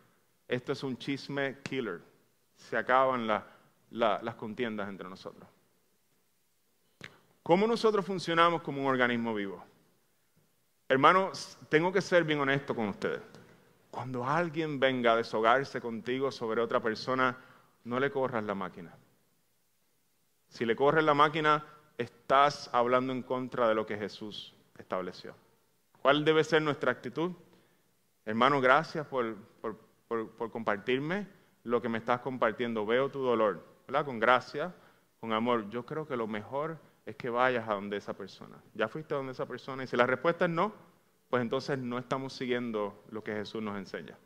Esto 0.49 0.73
es 0.73 0.83
un 0.83 0.99
chisme 0.99 1.59
killer. 1.63 2.03
Se 2.57 2.77
acaban 2.77 3.27
las 3.91 4.35
contiendas 4.35 4.89
entre 4.89 5.09
nosotros. 5.09 5.49
¿Cómo 7.43 7.67
nosotros 7.67 8.05
funcionamos 8.05 8.63
como 8.63 8.83
un 8.83 8.89
organismo 8.89 9.33
vivo? 9.33 9.65
Hermanos, 10.89 11.57
tengo 11.69 11.93
que 11.93 12.01
ser 12.01 12.25
bien 12.25 12.41
honesto 12.41 12.75
con 12.75 12.89
ustedes. 12.89 13.23
Cuando 13.91 14.27
alguien 14.27 14.79
venga 14.79 15.13
a 15.13 15.17
deshogarse 15.17 15.81
contigo 15.81 16.31
sobre 16.31 16.61
otra 16.61 16.81
persona, 16.81 17.37
no 17.85 17.99
le 17.99 18.11
corras 18.11 18.45
la 18.45 18.55
máquina. 18.55 18.93
Si 20.51 20.67
le 20.67 20.77
corres 20.77 21.05
la 21.05 21.15
máquina, 21.15 21.65
estás 21.97 22.69
hablando 22.73 23.13
en 23.13 23.23
contra 23.23 23.69
de 23.69 23.75
lo 23.75 23.87
que 23.87 23.97
Jesús 23.97 24.55
estableció. 24.77 25.35
¿Cuál 26.03 26.25
debe 26.25 26.43
ser 26.45 26.61
nuestra 26.61 26.91
actitud? 26.91 27.33
Hermano, 28.25 28.61
gracias 28.61 29.07
por, 29.07 29.37
compartirme 30.51 31.29
lo 31.63 31.81
que 31.81 31.89
me 31.89 31.99
estás 31.99 32.21
compartiendo. 32.21 32.85
Veo 32.85 33.11
tu 33.11 33.23
dolor. 33.23 33.65
Con 34.05 34.19
gracia, 34.19 34.75
con 35.21 35.33
amor. 35.33 35.71
Yo 35.71 35.87
creo 35.87 36.07
que 36.07 36.17
lo 36.17 36.27
mejor 36.27 36.79
es 37.07 37.17
que 37.17 37.31
vayas 37.31 37.69
a 37.69 37.75
donde 37.75 37.97
esa 37.97 38.15
persona. 38.15 38.57
¿Ya 38.75 38.89
fuiste 38.89 39.15
a 39.15 39.19
donde 39.19 39.33
esa 39.33 39.47
persona? 39.47 39.85
Y 39.85 39.87
si 39.87 39.97
la 39.97 40.07
respuesta 40.07 40.47
es 40.47 40.51
no, 40.51 40.73
pues 41.29 41.43
entonces 41.43 41.79
no 41.79 41.99
estamos 41.99 42.33
siguiendo 42.33 43.05
lo 43.11 43.23
que 43.23 43.33
Jesús 43.35 43.63
nos 43.63 43.79
enseña. 43.79 44.19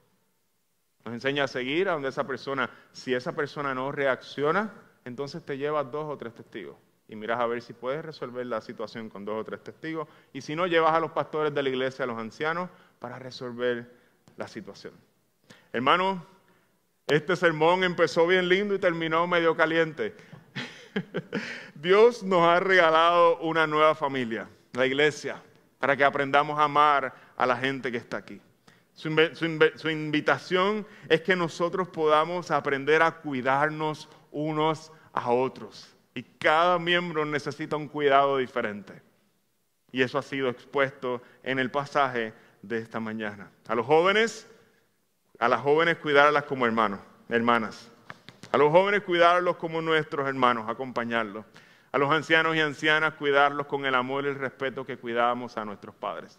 Nos 1.04 1.14
enseña 1.14 1.44
a 1.44 1.48
seguir 1.48 1.88
a 1.88 1.92
donde 1.92 2.08
esa 2.08 2.26
persona. 2.26 2.70
Si 2.92 3.14
esa 3.14 3.32
persona 3.32 3.74
no 3.74 3.92
reacciona, 3.92 4.72
entonces 5.04 5.44
te 5.44 5.58
llevas 5.58 5.90
dos 5.90 6.06
o 6.06 6.16
tres 6.16 6.34
testigos 6.34 6.76
y 7.08 7.16
miras 7.16 7.40
a 7.40 7.46
ver 7.46 7.60
si 7.62 7.72
puedes 7.72 8.04
resolver 8.04 8.46
la 8.46 8.60
situación 8.60 9.10
con 9.10 9.24
dos 9.24 9.40
o 9.40 9.44
tres 9.44 9.62
testigos. 9.62 10.08
Y 10.32 10.40
si 10.40 10.56
no, 10.56 10.66
llevas 10.66 10.94
a 10.94 11.00
los 11.00 11.12
pastores 11.12 11.54
de 11.54 11.62
la 11.62 11.68
iglesia, 11.68 12.04
a 12.04 12.06
los 12.06 12.18
ancianos, 12.18 12.70
para 12.98 13.18
resolver 13.18 13.90
la 14.36 14.48
situación. 14.48 14.94
Hermano, 15.72 16.24
este 17.06 17.36
sermón 17.36 17.84
empezó 17.84 18.26
bien 18.26 18.48
lindo 18.48 18.74
y 18.74 18.78
terminó 18.78 19.26
medio 19.26 19.54
caliente. 19.54 20.14
Dios 21.74 22.22
nos 22.22 22.42
ha 22.42 22.60
regalado 22.60 23.38
una 23.40 23.66
nueva 23.66 23.94
familia, 23.94 24.48
la 24.72 24.86
iglesia, 24.86 25.42
para 25.78 25.96
que 25.96 26.04
aprendamos 26.04 26.58
a 26.58 26.64
amar 26.64 27.14
a 27.36 27.44
la 27.44 27.56
gente 27.56 27.92
que 27.92 27.98
está 27.98 28.16
aquí. 28.16 28.40
Su, 28.94 29.10
su 29.74 29.90
invitación 29.90 30.86
es 31.08 31.20
que 31.20 31.36
nosotros 31.36 31.88
podamos 31.88 32.50
aprender 32.50 33.02
a 33.02 33.10
cuidarnos 33.10 34.08
unos 34.34 34.92
a 35.12 35.30
otros 35.30 35.94
y 36.14 36.22
cada 36.22 36.78
miembro 36.78 37.24
necesita 37.24 37.76
un 37.76 37.88
cuidado 37.88 38.38
diferente. 38.38 39.02
Y 39.90 40.02
eso 40.02 40.18
ha 40.18 40.22
sido 40.22 40.48
expuesto 40.48 41.22
en 41.42 41.58
el 41.58 41.70
pasaje 41.70 42.32
de 42.62 42.78
esta 42.78 43.00
mañana. 43.00 43.50
A 43.68 43.74
los 43.74 43.86
jóvenes, 43.86 44.48
a 45.38 45.48
las 45.48 45.60
jóvenes 45.60 45.98
cuidarlas 45.98 46.44
como 46.44 46.66
hermanos, 46.66 47.00
hermanas. 47.28 47.90
A 48.52 48.56
los 48.56 48.70
jóvenes 48.70 49.02
cuidarlos 49.02 49.56
como 49.56 49.82
nuestros 49.82 50.28
hermanos, 50.28 50.68
acompañarlos. 50.68 51.44
A 51.90 51.98
los 51.98 52.10
ancianos 52.10 52.56
y 52.56 52.60
ancianas 52.60 53.14
cuidarlos 53.14 53.66
con 53.66 53.86
el 53.86 53.94
amor 53.94 54.24
y 54.24 54.28
el 54.28 54.36
respeto 54.36 54.84
que 54.84 54.96
cuidamos 54.96 55.56
a 55.56 55.64
nuestros 55.64 55.94
padres. 55.94 56.38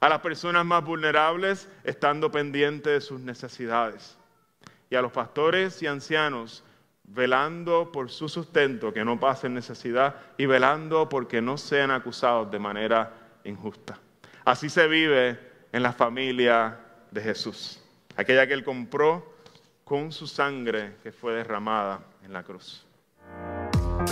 A 0.00 0.08
las 0.08 0.20
personas 0.20 0.64
más 0.64 0.84
vulnerables 0.84 1.68
estando 1.84 2.30
pendientes 2.30 2.92
de 2.92 3.00
sus 3.00 3.20
necesidades. 3.20 4.18
Y 4.88 4.94
a 4.94 5.02
los 5.02 5.12
pastores 5.12 5.82
y 5.82 5.86
ancianos 5.86 6.62
velando 7.08 7.90
por 7.92 8.10
su 8.10 8.28
sustento, 8.28 8.92
que 8.92 9.04
no 9.04 9.18
pasen 9.18 9.54
necesidad, 9.54 10.16
y 10.36 10.46
velando 10.46 11.08
porque 11.08 11.40
no 11.40 11.56
sean 11.56 11.90
acusados 11.90 12.50
de 12.50 12.58
manera 12.58 13.12
injusta. 13.44 13.98
Así 14.44 14.68
se 14.68 14.86
vive 14.86 15.38
en 15.72 15.82
la 15.82 15.92
familia 15.92 16.78
de 17.10 17.20
Jesús, 17.20 17.80
aquella 18.16 18.46
que 18.46 18.54
Él 18.54 18.64
compró 18.64 19.34
con 19.84 20.10
su 20.12 20.26
sangre 20.26 20.96
que 21.02 21.12
fue 21.12 21.34
derramada 21.34 22.00
en 22.24 22.32
la 22.32 22.42
cruz. 22.42 22.84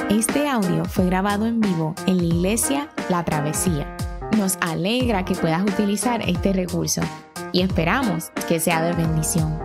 Este 0.09 0.49
audio 0.49 0.84
fue 0.84 1.07
grabado 1.07 1.47
en 1.47 1.61
vivo 1.61 1.95
en 2.07 2.18
la 2.18 2.24
iglesia 2.24 2.88
La 3.11 3.24
Travesía. 3.24 3.97
Nos 4.38 4.57
alegra 4.61 5.24
que 5.24 5.34
puedas 5.34 5.62
utilizar 5.62 6.22
este 6.22 6.53
recurso 6.53 7.03
y 7.53 7.62
esperamos 7.62 8.30
que 8.49 8.61
sea 8.61 8.82
de 8.82 8.92
bendición. 8.95 9.61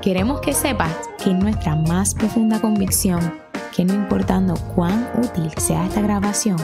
Queremos 0.00 0.40
que 0.40 0.52
sepas 0.52 1.07
que 1.22 1.34
nuestra 1.34 1.76
más 1.76 2.14
profunda 2.14 2.60
convicción 2.60 3.20
que 3.74 3.84
no 3.84 3.94
importando 3.94 4.54
cuán 4.74 5.08
útil 5.22 5.50
sea 5.56 5.86
esta 5.86 6.00
grabación, 6.00 6.56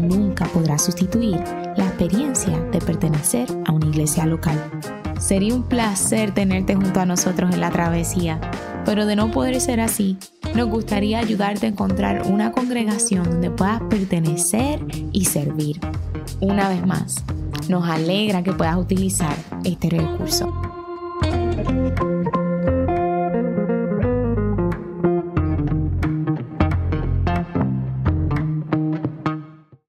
nunca 0.00 0.46
podrá 0.46 0.78
sustituir 0.78 1.38
la 1.76 1.84
experiencia 1.84 2.58
de 2.72 2.78
pertenecer 2.78 3.46
a 3.66 3.72
una 3.72 3.86
iglesia 3.86 4.24
local. 4.24 4.58
Sería 5.18 5.54
un 5.54 5.64
placer 5.64 6.32
tenerte 6.32 6.74
junto 6.74 7.00
a 7.00 7.06
nosotros 7.06 7.52
en 7.52 7.60
la 7.60 7.70
travesía, 7.70 8.40
pero 8.84 9.04
de 9.04 9.16
no 9.16 9.30
poder 9.30 9.60
ser 9.60 9.80
así, 9.80 10.16
nos 10.54 10.68
gustaría 10.68 11.18
ayudarte 11.18 11.66
a 11.66 11.70
encontrar 11.70 12.22
una 12.26 12.52
congregación 12.52 13.24
donde 13.24 13.50
puedas 13.50 13.82
pertenecer 13.82 14.80
y 15.12 15.26
servir. 15.26 15.80
Una 16.40 16.68
vez 16.68 16.86
más, 16.86 17.24
nos 17.68 17.88
alegra 17.88 18.42
que 18.42 18.52
puedas 18.52 18.76
utilizar 18.76 19.36
este 19.64 19.90
recurso. 19.90 20.52